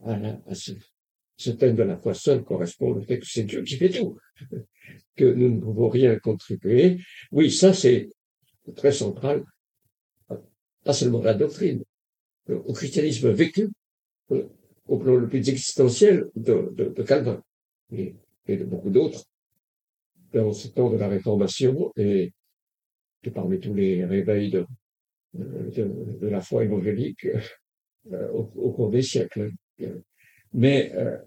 à, 0.04 0.56
ce, 0.56 1.52
thème 1.52 1.76
de 1.76 1.84
la 1.84 1.96
foi 1.96 2.14
seule 2.14 2.44
correspond 2.44 2.96
au 2.96 3.02
fait 3.02 3.20
que 3.20 3.28
c'est 3.28 3.44
Dieu 3.44 3.64
qui 3.64 3.78
fait 3.78 3.90
tout, 3.90 4.18
que 5.16 5.26
nous 5.26 5.50
ne 5.50 5.62
pouvons 5.62 5.90
rien 5.90 6.18
contribuer. 6.18 7.00
Oui, 7.32 7.52
ça 7.52 7.72
c'est 7.74 8.10
très 8.76 8.92
central. 8.92 9.46
pas 10.84 10.94
seulement 10.94 11.22
la 11.22 11.36
doctrine, 11.36 11.84
au 12.50 12.74
christianisme 12.74 13.30
vécu, 13.30 13.70
au 14.30 14.98
plan 14.98 15.16
le 15.16 15.30
plus 15.30 15.48
existentiel 15.48 16.30
de, 16.36 16.74
de, 16.74 16.86
de 16.86 17.04
Calvin 17.04 17.44
et, 17.92 18.16
et, 18.48 18.58
de 18.58 18.66
beaucoup 18.66 18.90
d'autres 18.90 19.24
dans 20.34 20.52
ce 20.52 20.68
temps 20.68 20.90
de 20.90 20.98
la 20.98 21.08
Réformation 21.08 21.92
et, 21.96 22.34
et 23.24 23.32
parmi 23.32 23.60
tous 23.60 23.74
les 23.74 24.06
réveils 24.06 24.52
de, 24.52 24.66
la 26.22 26.42
foi 26.42 26.64
évangélique 26.64 27.28
euh, 28.12 28.30
au, 28.32 28.72
cours 28.72 28.90
des 28.90 29.02
siècles. 29.02 29.52
Mais 30.54 30.92
euh, 30.96 31.18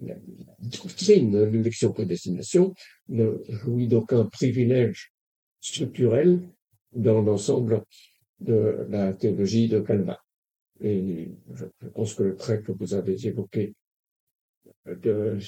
la 0.00 0.14
doctrine 0.60 1.32
de 1.32 1.42
l'élection 1.44 1.92
prédestination 1.92 2.74
ne 3.08 3.38
jouit 3.48 3.88
d'aucun 3.88 4.26
privilège 4.26 5.12
structurel 5.60 6.40
dans 6.92 7.22
l'ensemble 7.22 7.82
de 8.40 8.86
la 8.90 9.12
théologie 9.12 9.68
de 9.68 9.80
Calvin. 9.80 10.18
Et 10.80 11.30
je, 11.54 11.64
pense 11.94 12.14
que 12.14 12.22
le 12.22 12.36
trait 12.36 12.60
que 12.60 12.72
vous 12.72 12.94
avez 12.94 13.26
évoqué 13.26 13.74
de 14.86 15.38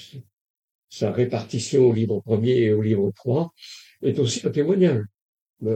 sa 0.89 1.11
répartition 1.11 1.87
au 1.87 1.93
livre 1.93 2.19
premier 2.21 2.57
et 2.57 2.73
au 2.73 2.81
livre 2.81 3.11
3 3.15 3.53
est 4.01 4.17
aussi 4.17 4.45
un 4.47 4.51
témoignage 4.51 5.05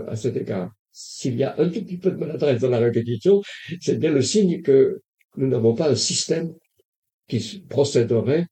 à 0.08 0.16
cet 0.16 0.38
égard. 0.38 0.72
S'il 0.92 1.36
y 1.36 1.44
a 1.44 1.60
un 1.60 1.70
tout 1.70 1.84
petit 1.84 1.98
peu 1.98 2.12
de 2.12 2.18
maladresse 2.18 2.62
dans 2.62 2.70
la 2.70 2.80
répétition, 2.80 3.42
c'est 3.82 3.98
bien 3.98 4.12
le 4.12 4.22
signe 4.22 4.62
que 4.62 5.02
nous 5.38 5.48
n'avons 5.48 5.74
pas 5.74 5.90
un 5.90 5.96
système 5.96 6.54
qui 7.28 7.66
procéderait 7.70 8.48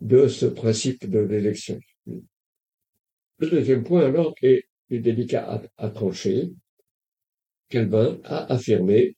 de 0.00 0.28
ce 0.28 0.46
principe 0.46 1.08
de 1.08 1.18
l'élection. 1.18 1.78
Le 3.38 3.50
deuxième 3.50 3.84
point 3.84 4.04
alors 4.04 4.34
est 4.42 4.64
délicat 4.90 5.62
à, 5.76 5.90
trancher. 5.90 6.50
Calvin 7.68 8.18
a 8.24 8.52
affirmé 8.52 9.16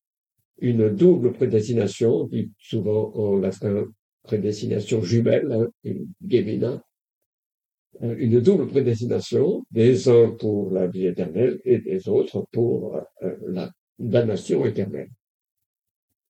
une 0.58 0.90
double 0.90 1.32
prédestination, 1.32 2.26
dit 2.28 2.52
souvent 2.58 3.12
en 3.14 3.36
latin 3.36 3.86
prédestination 4.22 5.02
jumelle, 5.02 5.50
hein, 5.50 5.92
gemina, 6.26 6.82
une 8.00 8.40
double 8.40 8.66
prédestination, 8.66 9.64
des 9.70 10.08
uns 10.08 10.30
pour 10.30 10.70
la 10.72 10.86
vie 10.86 11.06
éternelle 11.06 11.60
et 11.64 11.78
des 11.78 12.08
autres 12.08 12.46
pour 12.52 12.96
euh, 12.96 13.36
la 13.46 13.70
damnation 13.98 14.64
éternelle, 14.64 15.10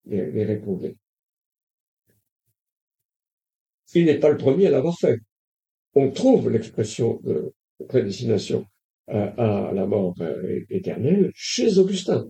les, 0.07 0.31
les 0.31 0.97
Il 3.95 4.07
n'est 4.07 4.19
pas 4.19 4.31
le 4.31 4.37
premier 4.37 4.67
à 4.67 4.71
l'avoir 4.71 4.99
fait. 4.99 5.19
On 5.95 6.11
trouve 6.11 6.51
l'expression 6.51 7.21
de 7.23 7.53
prédestination 7.89 8.67
à, 9.09 9.69
à 9.69 9.73
la 9.73 9.87
mort 9.87 10.15
euh, 10.21 10.61
éternelle 10.71 11.31
chez 11.35 11.79
Augustin. 11.79 12.29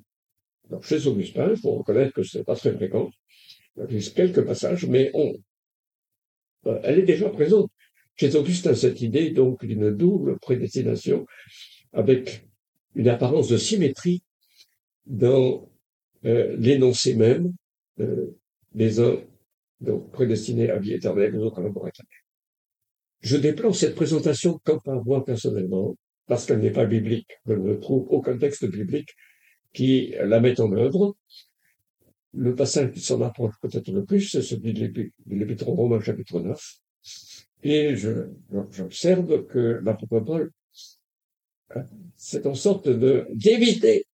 Alors, 0.68 0.84
chez 0.84 1.06
Augustin, 1.06 1.50
il 1.50 1.56
faut 1.56 1.72
reconnaître 1.76 2.12
que 2.12 2.22
ce 2.22 2.38
n'est 2.38 2.44
pas 2.44 2.56
très 2.56 2.72
fréquent. 2.72 3.10
Il 3.76 4.02
y 4.02 4.06
a 4.06 4.10
quelques 4.10 4.44
passages, 4.44 4.86
mais 4.86 5.10
on, 5.14 5.34
euh, 6.66 6.80
elle 6.82 6.98
est 7.00 7.02
déjà 7.02 7.28
présente. 7.30 7.70
Chez 8.16 8.34
Augustin, 8.36 8.74
cette 8.74 9.00
idée, 9.00 9.30
donc, 9.30 9.64
d'une 9.64 9.90
double 9.90 10.38
prédestination 10.38 11.26
avec 11.92 12.46
une 12.94 13.08
apparence 13.08 13.48
de 13.48 13.56
symétrie 13.56 14.22
dans 15.06 15.68
euh, 16.24 16.54
l'énoncé 16.58 17.14
même, 17.14 17.52
euh, 18.00 18.36
les 18.74 19.00
uns 19.00 19.16
donc 19.80 20.12
prédestinés 20.12 20.70
à 20.70 20.78
vie 20.78 20.92
éternelle, 20.92 21.32
les 21.32 21.38
autres 21.38 21.58
à 21.58 21.62
la 21.62 21.70
mort 21.70 21.88
éternelle. 21.88 22.22
Je 23.20 23.36
déplore 23.36 23.74
cette 23.74 23.94
présentation 23.94 24.60
comme 24.64 24.80
par 24.80 25.04
moi 25.04 25.24
personnellement, 25.24 25.96
parce 26.26 26.46
qu'elle 26.46 26.60
n'est 26.60 26.72
pas 26.72 26.86
biblique. 26.86 27.38
Je 27.46 27.54
ne 27.54 27.74
trouve 27.74 28.06
aucun 28.10 28.36
texte 28.38 28.64
biblique 28.66 29.10
qui 29.72 30.14
la 30.20 30.40
met 30.40 30.60
en 30.60 30.72
œuvre. 30.72 31.16
Le 32.34 32.54
passage 32.54 32.92
qui 32.92 33.00
s'en 33.00 33.20
approche 33.20 33.54
peut-être 33.60 33.90
le 33.90 34.04
plus, 34.04 34.22
c'est 34.22 34.42
celui 34.42 34.72
de 34.72 35.10
l'Épître 35.26 35.68
aux 35.68 35.74
Romains, 35.74 36.00
chapitre 36.00 36.40
9. 36.40 36.58
Et 37.62 37.96
je, 37.96 38.28
j'observe 38.70 39.46
que 39.46 39.80
l'apôtre 39.84 40.20
Paul, 40.20 40.50
hein, 41.70 41.84
c'est 42.16 42.46
en 42.46 42.54
sorte 42.54 42.88
de, 42.88 43.26
d'éviter 43.34 44.06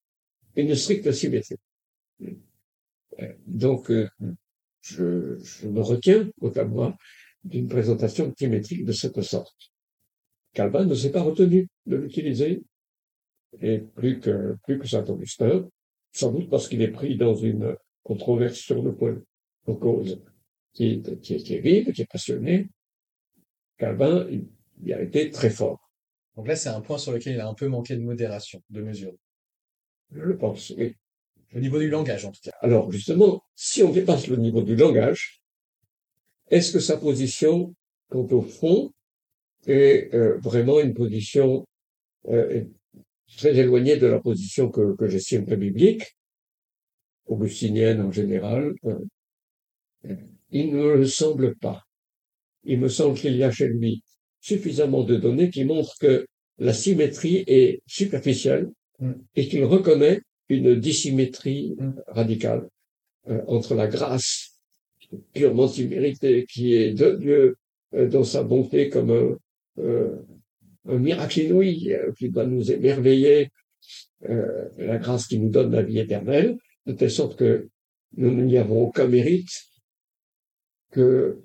une 0.57 0.75
stricte 0.75 1.11
symétrie. 1.13 1.57
Donc, 3.47 3.91
euh, 3.91 4.09
je, 4.81 5.39
je 5.39 5.69
me 5.69 5.81
retiens, 5.81 6.31
moi, 6.69 6.97
d'une 7.45 7.69
présentation 7.69 8.33
symétrique 8.39 8.85
de 8.85 8.93
cette 8.93 9.21
sorte. 9.23 9.73
Calvin 10.53 10.85
ne 10.85 10.95
s'est 10.95 11.11
pas 11.11 11.23
retenu 11.23 11.69
de 11.87 11.97
l'utiliser, 11.97 12.63
et 13.61 13.79
plus 13.79 14.21
que, 14.21 14.57
plus 14.65 14.79
que 14.79 14.87
Saint-Augustin, 14.87 15.69
sans 16.13 16.33
doute 16.33 16.51
parce 16.51 16.69
qu'il 16.69 16.83
est 16.83 16.91
pris 16.91 17.17
dans 17.17 17.35
une 17.35 17.77
controverse 18.03 18.59
sur 18.59 18.83
le 18.83 18.95
point 18.95 19.21
en 19.67 19.75
cause 19.75 20.21
qui 20.73 20.85
est, 20.87 21.21
qui 21.21 21.37
qui 21.37 21.55
est 21.55 21.61
vive, 21.61 21.93
qui 21.93 22.03
est 22.03 22.11
passionnée. 22.11 22.69
Calvin, 23.79 24.27
il, 24.31 24.49
il 24.83 24.93
a 24.93 25.03
été 25.03 25.31
très 25.31 25.51
fort. 25.51 25.91
Donc 26.37 26.47
là, 26.47 26.57
c'est 26.57 26.69
un 26.69 26.81
point 26.81 26.99
sur 26.99 27.13
lequel 27.13 27.35
il 27.35 27.41
a 27.41 27.49
un 27.49 27.55
peu 27.55 27.69
manqué 27.69 27.97
de 27.97 28.03
modération, 28.03 28.63
de 28.71 28.83
mesure. 28.83 29.15
Je 30.13 30.21
le 30.21 30.37
pense, 30.37 30.71
oui. 30.71 30.95
Au 31.55 31.61
niveau 31.61 31.79
du 31.79 31.89
langage, 31.89 32.25
en 32.25 32.31
tout 32.31 32.41
cas. 32.43 32.53
Alors, 32.61 32.93
justement, 32.93 33.43
si 33.55 33.83
on 33.83 33.91
dépasse 33.91 34.29
le 34.29 34.37
niveau 34.37 34.63
du 34.63 34.77
langage, 34.77 35.41
est-ce 36.51 36.73
que 36.73 36.81
sa 36.81 36.97
position, 36.97 37.75
quant 38.09 38.27
au 38.31 38.43
fond, 38.43 38.93
est 39.67 40.15
euh, 40.15 40.39
vraiment 40.39 40.81
une 40.81 40.95
position 40.95 41.67
euh, 42.29 42.65
très 43.37 43.57
éloignée 43.57 43.97
de 43.97 44.07
la 44.07 44.21
position 44.21 44.71
que, 44.71 44.95
que 44.97 45.09
j'estime 45.09 45.45
biblique, 45.45 46.17
augustinienne 47.27 48.01
en 48.01 48.13
général, 48.13 48.75
euh, 48.85 50.17
il 50.51 50.75
ne 50.75 50.95
le 50.95 51.07
semble 51.07 51.57
pas. 51.57 51.88
Il 52.65 52.81
me 52.81 52.89
semble 52.89 53.17
qu'il 53.17 53.37
y 53.37 53.45
a 53.45 53.51
chez 53.51 53.69
lui 53.69 54.03
suffisamment 54.41 55.03
de 55.03 55.17
données 55.17 55.51
qui 55.51 55.65
montrent 55.65 55.97
que 56.01 56.27
la 56.59 56.73
symétrie 56.73 57.45
est 57.47 57.83
superficielle 57.87 58.69
mm. 59.01 59.13
et 59.37 59.49
qu'il 59.49 59.65
reconnaît 59.65 60.21
une 60.49 60.75
dissymétrie 60.75 61.77
mm. 61.79 61.93
radicale 62.09 62.69
euh, 63.29 63.43
entre 63.47 63.75
la 63.75 63.87
grâce 63.87 64.59
purement 65.33 65.69
imméritée 65.69 66.47
qui 66.47 66.75
est 66.75 66.93
de 66.93 67.17
Dieu 67.17 67.57
euh, 67.95 68.09
dans 68.09 68.25
sa 68.25 68.43
bonté 68.43 68.89
comme 68.89 69.11
un, 69.11 69.39
euh, 69.79 70.17
un 70.89 70.99
miracle 70.99 71.41
inouï 71.41 71.95
qui 72.19 72.29
doit 72.31 72.47
nous 72.47 72.71
émerveiller, 72.73 73.51
la 74.23 74.97
grâce 74.97 75.27
qui 75.27 75.39
nous 75.39 75.51
donne 75.51 75.71
la 75.71 75.83
vie 75.83 75.99
éternelle, 75.99 76.57
de 76.87 76.93
telle 76.93 77.11
sorte 77.11 77.37
que 77.39 77.69
nous 78.17 78.33
n'y 78.33 78.57
avons 78.57 78.83
aucun 78.83 79.07
mérite, 79.07 79.65
que 80.91 81.39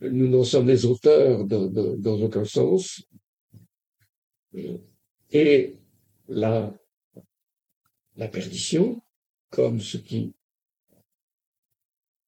nous 0.00 0.28
n'en 0.28 0.44
sommes 0.44 0.68
les 0.68 0.84
auteurs 0.84 1.44
dans, 1.44 1.66
dans, 1.68 2.20
aucun 2.20 2.44
sens, 2.44 3.02
et 5.30 5.74
la, 6.28 6.74
la 8.16 8.28
perdition 8.28 9.02
comme 9.50 9.80
ce 9.80 9.96
qui, 9.96 10.32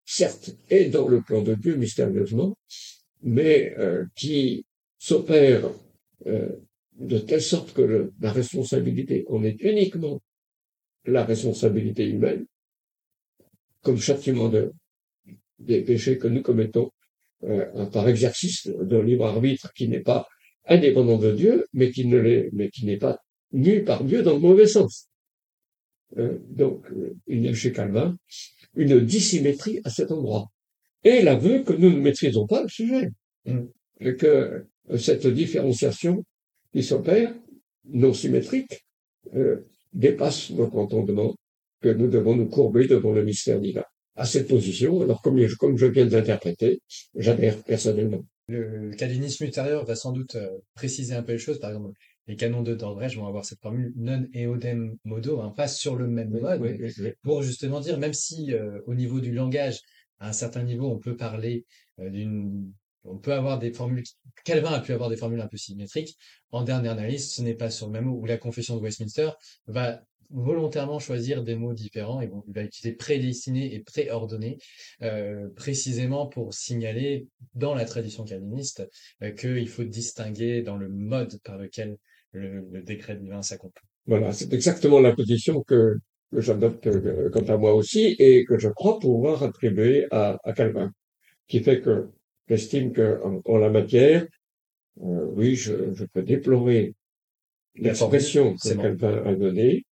certes, 0.05 0.51
est 0.69 0.87
dans 0.91 1.09
le 1.09 1.23
plan 1.23 1.43
de 1.43 1.55
Dieu 1.55 1.77
mystérieusement, 1.77 2.57
mais 3.23 3.75
euh, 3.79 4.07
qui 4.15 4.65
s'opère 4.99 5.71
euh, 6.27 6.57
de 6.95 7.19
telle 7.19 7.43
sorte 7.43 7.73
que 7.73 7.83
le, 7.83 8.13
la 8.21 8.33
responsabilité 8.33 9.25
en 9.29 9.43
est 9.45 9.61
uniquement 9.61 10.21
la 11.05 11.25
responsabilité 11.25 12.07
humaine, 12.09 12.47
comme 13.83 13.99
châtiment 13.99 14.49
de, 14.49 14.73
des 15.59 15.83
péchés 15.83 16.19
que 16.19 16.29
nous 16.29 16.43
commettons 16.43 16.91
euh, 17.45 17.87
par 17.87 18.09
exercice 18.09 18.67
d'un 18.67 19.03
libre 19.03 19.27
arbitre 19.27 19.73
qui 19.75 19.89
n'est 19.89 20.01
pas 20.01 20.27
indépendant 20.67 21.19
de 21.19 21.33
Dieu, 21.33 21.67
mais 21.73 21.91
qui 21.91 22.07
ne 22.07 22.19
l'est, 22.19 22.51
mais 22.53 22.71
qui 22.71 22.87
n'est 22.87 22.99
pas 22.99 23.19
nu 23.53 23.83
par 23.83 24.05
Dieu 24.05 24.23
dans 24.23 24.35
le 24.35 24.41
mauvais 24.41 24.67
sens. 24.67 25.09
Euh, 26.19 26.39
donc, 26.49 26.85
euh, 26.91 27.17
il 27.27 27.45
y 27.45 27.49
a 27.49 27.55
chez 27.55 27.73
Calvin 27.73 28.17
une 28.75 29.01
dissymétrie 29.01 29.81
à 29.85 29.91
cet 29.91 30.11
endroit. 30.11 30.49
Et 31.03 31.23
l'aveu 31.23 31.63
que 31.63 31.73
nous 31.73 31.91
ne 31.91 32.01
maîtrisons 32.01 32.47
pas 32.47 32.63
le 32.63 32.69
sujet. 32.69 33.11
Mm. 33.47 33.61
Et 34.01 34.17
que 34.17 34.67
cette 34.97 35.27
différenciation 35.27 36.25
qui 36.73 36.83
s'opère, 36.83 37.35
non 37.85 38.13
symétrique, 38.13 38.85
euh, 39.35 39.67
dépasse 39.93 40.51
notre 40.51 40.77
entendement, 40.77 41.35
que 41.81 41.89
nous 41.89 42.09
devons 42.09 42.37
nous 42.37 42.49
courber 42.49 42.87
devant 42.87 43.13
le 43.13 43.25
mystère 43.25 43.61
divin. 43.61 43.85
À 44.21 44.27
cette 44.27 44.49
position, 44.49 45.01
alors 45.01 45.23
comme 45.23 45.41
je, 45.41 45.57
comme 45.57 45.79
je 45.79 45.87
viens 45.87 46.05
de 46.05 46.15
l'interpréter, 46.15 46.83
j'adhère 47.15 47.57
personnellement. 47.65 48.23
Le 48.49 48.91
calvinisme 48.91 49.45
ultérieur 49.45 49.87
va 49.87 49.97
sans 49.97 50.13
doute 50.13 50.35
euh, 50.35 50.59
préciser 50.75 51.15
un 51.15 51.23
peu 51.23 51.33
les 51.33 51.39
choses. 51.39 51.59
Par 51.59 51.71
exemple, 51.71 51.99
les 52.27 52.37
canons 52.37 52.61
de 52.61 52.75
Dordrecht 52.75 53.17
vont 53.17 53.27
avoir 53.27 53.47
cette 53.47 53.63
formule 53.63 53.95
non 53.97 54.27
eodem 54.35 54.95
modo, 55.05 55.41
hein, 55.41 55.55
pas 55.57 55.69
sur 55.69 55.97
le 55.97 56.07
même 56.07 56.29
mode, 56.29 56.61
oui, 56.61 56.77
oui, 56.79 56.93
oui. 56.99 57.13
pour 57.23 57.43
justement 57.43 57.81
dire, 57.81 57.97
même 57.97 58.13
si 58.13 58.53
euh, 58.53 58.83
au 58.87 58.95
niveau 58.95 59.21
du 59.21 59.33
langage, 59.33 59.81
à 60.19 60.29
un 60.29 60.33
certain 60.35 60.65
niveau, 60.65 60.91
on 60.91 60.99
peut 60.99 61.17
parler 61.17 61.65
euh, 61.99 62.11
d'une 62.11 62.75
on 63.05 63.17
peut 63.17 63.33
avoir 63.33 63.59
des 63.59 63.73
formules, 63.73 64.05
Calvin 64.45 64.73
a 64.73 64.81
pu 64.81 64.93
avoir 64.93 65.09
des 65.09 65.17
formules 65.17 65.41
un 65.41 65.49
peu 65.49 65.57
symétriques. 65.57 66.19
En 66.51 66.63
dernière 66.63 66.93
analyse, 66.93 67.33
ce 67.33 67.41
n'est 67.41 67.55
pas 67.55 67.71
sur 67.71 67.87
le 67.87 67.93
même 67.93 68.05
mot 68.05 68.19
où 68.21 68.27
la 68.27 68.37
confession 68.37 68.77
de 68.77 68.83
Westminster 68.83 69.31
va 69.67 70.03
volontairement 70.31 70.99
choisir 70.99 71.43
des 71.43 71.57
mots 71.57 71.75
différents. 71.75 72.21
Il 72.21 72.31
va 72.49 72.63
utiliser 72.63 72.95
prédestiné 72.95 73.75
et 73.75 73.81
préordonné, 73.81 74.59
euh, 75.03 75.49
précisément 75.57 76.27
pour 76.27 76.55
signaler 76.55 77.27
dans 77.55 77.75
la 77.75 77.85
tradition 77.85 78.25
calviniste 78.25 78.89
euh, 79.23 79.33
qu'il 79.33 79.69
faut 79.69 79.85
distinguer 79.85 80.63
dans 80.63 80.77
le 80.77 80.89
mode 80.89 81.39
par 81.45 81.59
lequel 81.59 81.97
le, 82.33 82.83
décret 82.83 83.17
divin 83.17 83.43
s'accomplit. 83.43 83.85
Voilà, 84.07 84.33
c'est 84.33 84.53
exactement 84.53 85.01
la 85.01 85.15
position 85.15 85.63
que, 85.63 85.97
que 86.33 86.41
j'adopte 86.41 86.87
euh, 86.87 87.29
quant 87.31 87.45
à 87.45 87.57
moi 87.57 87.75
aussi 87.75 88.17
et 88.19 88.45
que 88.45 88.59
je 88.59 88.69
crois 88.69 88.99
pouvoir 88.99 89.43
attribuer 89.43 90.07
à, 90.11 90.39
à 90.45 90.53
Calvin, 90.53 90.93
qui 91.49 91.61
fait 91.61 91.81
que 91.81 92.09
j'estime 92.49 92.93
qu'en 92.93 93.43
en 93.45 93.59
la 93.59 93.71
matière, 93.71 94.27
euh, 95.03 95.27
oui, 95.35 95.55
je, 95.55 95.93
je 95.95 96.05
peux 96.05 96.23
déplorer 96.23 96.95
l'expression 97.77 98.55
que 98.55 98.75
Calvin 98.75 99.23
a 99.25 99.35
donnée, 99.35 99.85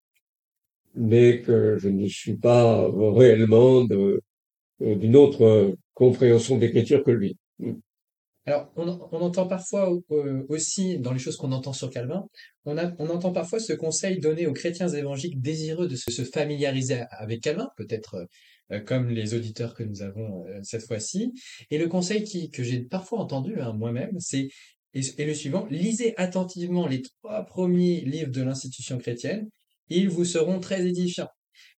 mais 0.97 1.41
que 1.41 1.77
je 1.77 1.89
ne 1.89 2.07
suis 2.07 2.35
pas 2.35 2.89
réellement 2.91 3.85
d'une 4.79 5.15
autre 5.15 5.75
compréhension 5.93 6.57
d'écriture 6.57 7.03
que 7.03 7.11
lui. 7.11 7.37
Alors, 8.47 8.71
on, 8.77 8.87
entend 8.87 9.45
parfois 9.45 9.91
euh, 10.11 10.45
aussi, 10.47 10.97
dans 10.99 11.11
les 11.11 11.19
choses 11.19 11.35
qu'on 11.35 11.51
entend 11.51 11.73
sur 11.73 11.89
Calvin, 11.89 12.25
on, 12.63 12.77
a, 12.77 12.93
on, 12.97 13.09
entend 13.09 13.33
parfois 13.33 13.59
ce 13.59 13.73
conseil 13.73 14.21
donné 14.21 14.47
aux 14.47 14.53
chrétiens 14.53 14.87
évangéliques 14.87 15.41
désireux 15.41 15.89
de 15.89 15.97
se, 15.97 16.23
familiariser 16.23 17.03
avec 17.11 17.41
Calvin, 17.41 17.67
peut-être 17.75 18.25
euh, 18.71 18.79
comme 18.79 19.09
les 19.09 19.33
auditeurs 19.33 19.73
que 19.73 19.83
nous 19.83 20.01
avons 20.01 20.45
euh, 20.45 20.59
cette 20.63 20.85
fois-ci. 20.85 21.33
Et 21.71 21.77
le 21.77 21.89
conseil 21.89 22.23
qui, 22.23 22.49
que 22.49 22.63
j'ai 22.63 22.79
parfois 22.79 23.19
entendu 23.19 23.59
hein, 23.59 23.73
moi-même, 23.73 24.17
c'est 24.19 24.47
et, 24.93 25.25
le 25.25 25.33
suivant, 25.33 25.67
lisez 25.69 26.13
attentivement 26.17 26.87
les 26.87 27.01
trois 27.01 27.43
premiers 27.43 27.99
livres 28.01 28.31
de 28.31 28.41
l'institution 28.41 28.97
chrétienne, 28.97 29.49
ils 29.89 30.09
vous 30.09 30.25
seront 30.25 30.59
très 30.59 30.85
édifiants. 30.85 31.29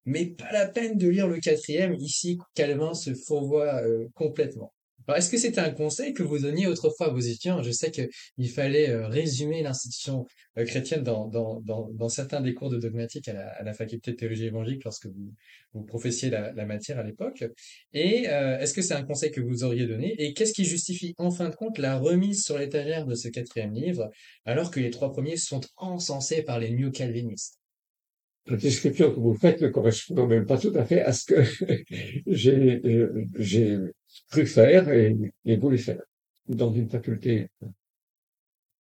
Mais 0.06 0.26
pas 0.26 0.52
la 0.52 0.68
peine 0.68 0.98
de 0.98 1.08
lire 1.08 1.28
le 1.28 1.40
quatrième, 1.40 1.96
ici 1.96 2.38
Calvin 2.56 2.94
se 2.94 3.14
fourvoie 3.14 3.82
complètement. 4.16 4.74
Alors, 5.10 5.18
est-ce 5.18 5.32
que 5.32 5.40
c'était 5.40 5.60
un 5.60 5.72
conseil 5.72 6.14
que 6.14 6.22
vous 6.22 6.38
donniez 6.38 6.68
autrefois 6.68 7.08
à 7.08 7.10
vos 7.10 7.20
étudiants? 7.20 7.64
Je 7.64 7.72
sais 7.72 7.90
qu'il 7.90 8.50
fallait 8.52 8.92
euh, 8.92 9.08
résumer 9.08 9.64
l'institution 9.64 10.28
euh, 10.60 10.66
chrétienne 10.66 11.02
dans, 11.02 11.28
dans, 11.28 11.62
dans, 11.62 11.90
dans, 11.94 12.10
certains 12.10 12.42
des 12.42 12.54
cours 12.54 12.70
de 12.70 12.78
dogmatique 12.78 13.28
à 13.28 13.34
la, 13.34 13.48
à 13.48 13.64
la 13.64 13.74
faculté 13.74 14.12
de 14.12 14.18
théologie 14.18 14.46
évangélique 14.46 14.84
lorsque 14.84 15.08
vous, 15.08 15.34
vous 15.74 15.84
professiez 15.84 16.30
la, 16.30 16.52
la 16.54 16.64
matière 16.68 17.00
à 17.00 17.04
l'époque. 17.04 17.44
Et 17.92 18.30
euh, 18.30 18.60
est-ce 18.60 18.76
que 18.76 18.84
c'est 18.84 18.94
un 18.94 19.02
conseil 19.02 19.32
que 19.32 19.42
vous 19.42 19.64
auriez 19.64 19.88
donné? 19.88 20.14
Et 20.20 20.36
qu'est-ce 20.36 20.54
qui 20.54 20.64
justifie 20.64 21.16
en 21.18 21.32
fin 21.32 21.50
de 21.50 21.56
compte 21.56 21.80
la 21.80 21.98
remise 21.98 22.44
sur 22.44 22.60
l'étagère 22.60 23.08
de 23.08 23.16
ce 23.16 23.30
quatrième 23.30 23.74
livre 23.74 24.12
alors 24.46 24.70
que 24.70 24.80
les 24.80 24.92
trois 24.92 25.12
premiers 25.12 25.38
sont 25.38 25.62
encensés 25.78 26.44
par 26.44 26.60
les 26.60 26.70
néo-calvinistes 26.70 27.59
la 28.50 28.58
description 28.58 29.14
que 29.14 29.20
vous 29.20 29.36
faites 29.36 29.62
ne 29.62 29.68
correspond 29.68 30.28
même 30.28 30.46
pas 30.46 30.58
tout 30.58 30.74
à 30.76 30.86
fait 30.86 31.02
à 31.02 31.14
ce 31.14 31.26
que 31.26 31.44
j'ai, 32.28 32.82
j'ai 33.38 33.78
cru 34.32 34.46
faire 34.46 34.90
et, 34.90 35.16
et 35.46 35.58
voulu 35.58 35.78
faire 35.78 36.02
dans 36.48 36.74
une 36.74 36.90
faculté 36.90 37.50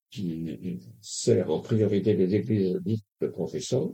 qui 0.09 0.79
sert 1.01 1.51
en 1.51 1.59
priorité 1.59 2.13
les 2.13 2.33
églises 2.35 2.79
dites 2.83 3.05
de 3.21 3.27
professeurs, 3.27 3.91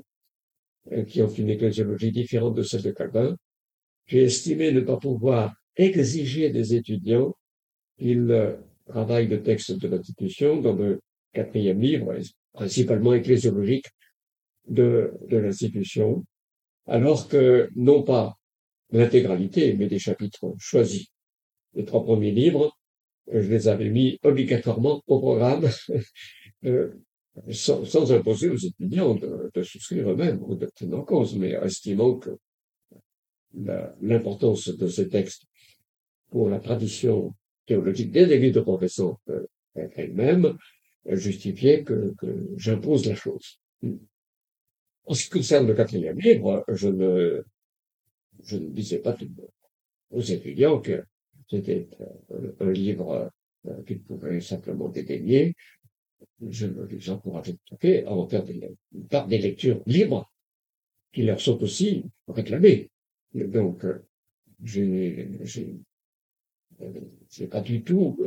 qui 1.08 1.22
ont 1.22 1.28
une 1.28 1.50
ecclésiologie 1.50 2.12
différente 2.12 2.56
de 2.56 2.64
celle 2.64 2.84
de 2.84 2.92
Calvin. 2.92 3.36
J'ai 4.08 4.24
estimé 4.24 4.72
ne 4.72 4.82
pas 4.82 4.98
pouvoir 4.98 5.54
exiger 5.76 6.50
des 6.52 6.76
étudiants 6.76 7.36
qu'ils 7.98 8.58
travaillent 8.88 9.28
le 9.28 9.42
texte 9.44 9.78
de 9.78 9.88
l'institution 9.88 10.62
dans 10.62 10.74
le 10.74 11.02
quatrième 11.34 11.82
livre, 11.82 12.14
principalement 12.54 13.14
ecclésiologique, 13.14 13.88
de, 14.68 15.14
de 15.30 15.38
l'institution, 15.38 16.26
alors 16.88 17.28
que 17.28 17.70
non 17.76 18.04
pas 18.04 18.38
l'intégralité, 18.92 19.74
mais 19.74 19.88
des 19.88 20.00
chapitres 20.00 20.54
choisis 20.60 21.08
les 21.74 21.86
trois 21.86 22.04
premiers 22.04 22.32
livres, 22.32 22.72
je 23.32 23.50
les 23.50 23.68
avais 23.68 23.90
mis 23.90 24.20
obligatoirement 24.24 25.02
au 25.08 25.20
programme, 25.20 25.68
euh, 26.66 26.94
sans, 27.50 27.84
sans, 27.86 28.14
imposer 28.14 28.50
aux 28.50 28.58
étudiants 28.58 29.16
de, 29.16 29.52
de 29.54 29.64
souscrire 29.64 30.10
eux-mêmes 30.12 30.42
ou 30.44 30.56
de 30.56 30.68
tenir 30.76 31.00
en 31.00 31.04
cause, 31.04 31.36
mais 31.36 31.52
estimant 31.52 32.16
que 32.16 32.38
l'importance 34.02 34.70
de 34.70 34.88
ces 34.88 35.10
textes 35.10 35.44
pour 36.30 36.50
la 36.50 36.60
tradition 36.60 37.34
théologique 37.66 38.12
des 38.12 38.32
églises 38.32 38.54
de 38.54 38.62
profession 38.62 39.18
euh, 39.30 39.46
elle-même 39.96 40.58
justifiait 41.08 41.84
que, 41.84 42.14
que 42.20 42.50
j'impose 42.58 43.06
la 43.06 43.16
chose. 43.16 43.60
En 45.06 45.14
ce 45.14 45.26
qui 45.26 45.30
concerne 45.30 45.68
le 45.68 45.76
quatrième 45.76 46.20
livre, 46.20 46.64
je 46.68 46.90
ne, 46.90 47.44
je 48.44 48.58
ne 48.58 48.70
disais 48.70 49.00
pas 49.00 49.16
aux 50.10 50.22
étudiants 50.22 50.80
que 50.80 51.04
c'était 51.48 51.88
euh, 52.02 52.54
un 52.60 52.72
livre 52.72 53.32
euh, 53.68 53.84
qu'ils 53.84 54.02
pouvaient 54.02 54.42
simplement 54.42 54.90
dédaigner. 54.90 55.56
Je 56.42 56.68
les 56.68 57.10
encourageais 57.10 57.58
à 58.06 58.12
en 58.12 58.28
faire 58.28 58.44
des, 58.44 58.76
par 59.10 59.28
des 59.28 59.38
lectures 59.38 59.82
libres 59.86 60.32
qui 61.14 61.24
leur 61.24 61.40
sont 61.40 61.62
aussi 61.62 62.04
réclamées. 62.28 62.90
Donc, 63.34 63.86
euh, 63.86 64.04
j'ai, 64.64 65.30
j'ai, 65.44 67.48
pas 67.48 67.62
du 67.62 67.84
tout 67.84 68.18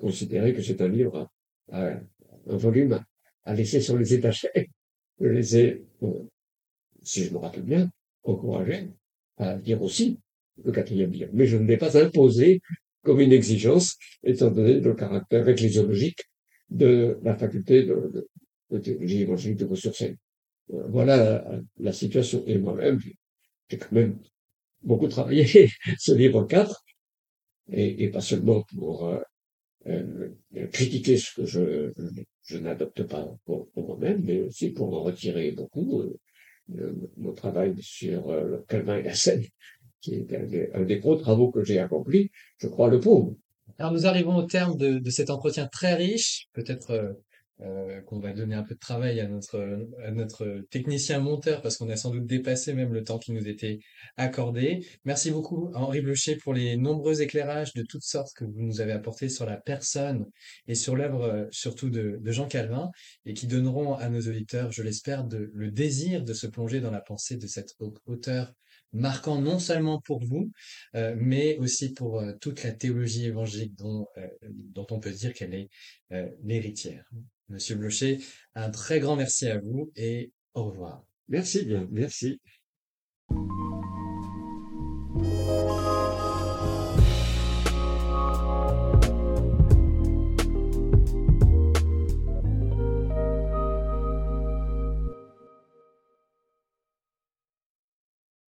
considéré 0.00 0.54
que 0.54 0.62
c'est 0.62 0.80
un 0.80 0.88
livre, 0.88 1.28
un 1.72 2.00
volume 2.46 3.04
à 3.42 3.54
laisser 3.54 3.80
sur 3.80 3.98
les 3.98 4.14
étagères. 4.14 4.50
Je 5.22 5.28
les 5.28 5.56
ai, 5.56 5.84
si 7.02 7.24
je 7.24 7.32
me 7.32 7.38
rappelle 7.38 7.62
bien, 7.62 7.90
encouragés 8.24 8.88
à 9.36 9.54
dire 9.54 9.80
aussi 9.80 10.18
le 10.64 10.72
quatrième 10.72 11.12
livre. 11.12 11.30
Mais 11.32 11.46
je 11.46 11.56
ne 11.56 11.66
l'ai 11.66 11.76
pas 11.76 11.96
imposé 11.96 12.60
comme 13.04 13.20
une 13.20 13.32
exigence, 13.32 13.96
étant 14.24 14.50
donné 14.50 14.80
le 14.80 14.94
caractère 14.94 15.48
ecclésiologique 15.48 16.24
de 16.70 17.18
la 17.22 17.36
faculté 17.36 17.84
de, 17.84 18.28
théologie 18.82 19.22
évangélique 19.22 19.58
de 19.58 19.66
ressources. 19.66 20.02
Euh, 20.02 20.86
voilà 20.88 21.44
la, 21.78 21.92
situation. 21.92 22.42
Et 22.46 22.58
moi-même, 22.58 22.98
j'ai 23.68 23.78
quand 23.78 23.92
même 23.92 24.18
beaucoup 24.82 25.06
travaillé 25.08 25.70
ce 25.98 26.12
livre 26.12 26.44
4, 26.46 26.84
et, 27.70 28.08
pas 28.08 28.20
seulement 28.20 28.64
pour 28.76 29.08
euh, 29.08 29.20
euh, 29.86 30.66
critiquer 30.72 31.16
ce 31.16 31.40
que 31.40 31.46
je, 31.46 31.92
je, 32.44 32.58
n'adopte 32.58 33.02
pas 33.04 33.26
pour, 33.44 33.68
moi-même, 33.76 34.22
mais 34.24 34.40
aussi 34.40 34.70
pour 34.70 34.92
en 34.94 35.02
retirer 35.02 35.52
beaucoup. 35.52 36.02
Euh, 36.02 36.92
mon 37.16 37.32
travail 37.32 37.74
sur 37.80 38.32
le 38.32 38.64
Calvin 38.68 38.96
et 38.96 39.02
la 39.02 39.14
scène 39.14 39.44
qui 40.00 40.14
est 40.14 40.72
un 40.74 40.82
des, 40.82 40.98
gros 40.98 41.16
travaux 41.16 41.50
que 41.50 41.64
j'ai 41.64 41.78
accomplis, 41.78 42.30
je 42.58 42.66
crois 42.66 42.88
le 42.88 43.00
pauvre. 43.00 43.36
Alors 43.78 43.92
nous 43.92 44.06
arrivons 44.06 44.36
au 44.36 44.42
terme 44.42 44.76
de, 44.76 44.98
de 44.98 45.10
cet 45.10 45.30
entretien 45.30 45.66
très 45.66 45.94
riche, 45.94 46.48
peut-être 46.52 47.16
euh, 47.60 47.82
euh, 47.82 48.00
qu'on 48.02 48.18
va 48.18 48.32
donner 48.32 48.54
un 48.54 48.62
peu 48.62 48.74
de 48.74 48.80
travail 48.80 49.20
à 49.20 49.28
notre, 49.28 49.86
à 50.04 50.10
notre 50.10 50.64
technicien 50.70 51.20
monteur 51.20 51.62
parce 51.62 51.76
qu'on 51.76 51.88
a 51.90 51.96
sans 51.96 52.10
doute 52.10 52.26
dépassé 52.26 52.72
même 52.74 52.92
le 52.92 53.04
temps 53.04 53.18
qui 53.18 53.32
nous 53.32 53.46
était 53.48 53.80
accordé. 54.16 54.86
Merci 55.04 55.30
beaucoup 55.30 55.70
Henri 55.74 56.00
Blocher 56.00 56.36
pour 56.36 56.54
les 56.54 56.76
nombreux 56.76 57.22
éclairages 57.22 57.72
de 57.74 57.82
toutes 57.82 58.02
sortes 58.02 58.32
que 58.34 58.44
vous 58.44 58.62
nous 58.62 58.80
avez 58.80 58.92
apportés 58.92 59.28
sur 59.28 59.46
la 59.46 59.56
personne 59.56 60.26
et 60.66 60.74
sur 60.74 60.96
l'œuvre 60.96 61.22
euh, 61.22 61.46
surtout 61.50 61.90
de, 61.90 62.18
de, 62.20 62.32
Jean 62.32 62.46
Calvin 62.46 62.90
et 63.26 63.34
qui 63.34 63.46
donneront 63.46 63.94
à 63.94 64.08
nos 64.08 64.20
auditeurs, 64.20 64.72
je 64.72 64.82
l'espère, 64.82 65.26
le 65.28 65.70
désir 65.70 66.24
de 66.24 66.32
se 66.32 66.46
plonger 66.46 66.80
dans 66.80 66.90
la 66.90 67.00
pensée 67.00 67.36
de 67.36 67.46
cet 67.46 67.76
auteur 68.06 68.52
marquant 68.92 69.40
non 69.40 69.58
seulement 69.58 70.00
pour 70.00 70.22
vous, 70.24 70.50
euh, 70.94 71.14
mais 71.18 71.56
aussi 71.58 71.92
pour 71.92 72.20
euh, 72.20 72.32
toute 72.40 72.62
la 72.62 72.72
théologie 72.72 73.26
évangélique 73.26 73.74
dont, 73.76 74.06
euh, 74.18 74.28
dont 74.42 74.86
on 74.90 75.00
peut 75.00 75.10
dire 75.10 75.32
qu'elle 75.32 75.54
est 75.54 75.68
l'héritière. 76.42 77.10
Monsieur 77.52 77.76
Blocher, 77.76 78.18
un 78.54 78.70
très 78.70 78.98
grand 78.98 79.14
merci 79.14 79.46
à 79.46 79.58
vous 79.58 79.92
et 79.94 80.32
au 80.54 80.64
revoir. 80.64 81.04
Merci 81.28 81.64
bien, 81.66 81.86
merci. 81.90 82.40